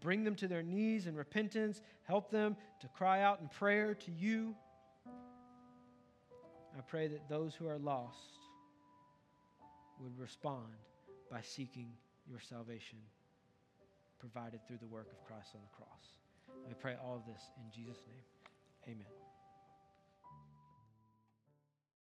Bring 0.00 0.22
them 0.22 0.36
to 0.36 0.48
their 0.48 0.62
knees 0.62 1.08
in 1.08 1.16
repentance. 1.16 1.82
Help 2.04 2.30
them 2.30 2.56
to 2.80 2.88
cry 2.88 3.22
out 3.22 3.40
in 3.40 3.48
prayer 3.48 3.94
to 3.94 4.10
you. 4.12 4.54
I 5.06 6.80
pray 6.86 7.08
that 7.08 7.28
those 7.28 7.54
who 7.54 7.66
are 7.68 7.78
lost 7.78 8.43
would 10.00 10.18
respond 10.18 10.72
by 11.30 11.40
seeking 11.40 11.88
your 12.28 12.40
salvation 12.40 12.98
provided 14.18 14.60
through 14.66 14.78
the 14.78 14.86
work 14.86 15.08
of 15.12 15.24
Christ 15.26 15.50
on 15.54 15.60
the 15.62 15.76
cross. 15.76 16.66
We 16.66 16.74
pray 16.74 16.96
all 17.02 17.16
of 17.16 17.26
this 17.26 17.42
in 17.56 17.70
Jesus' 17.70 18.02
name. 18.06 18.96
Amen. 18.96 19.23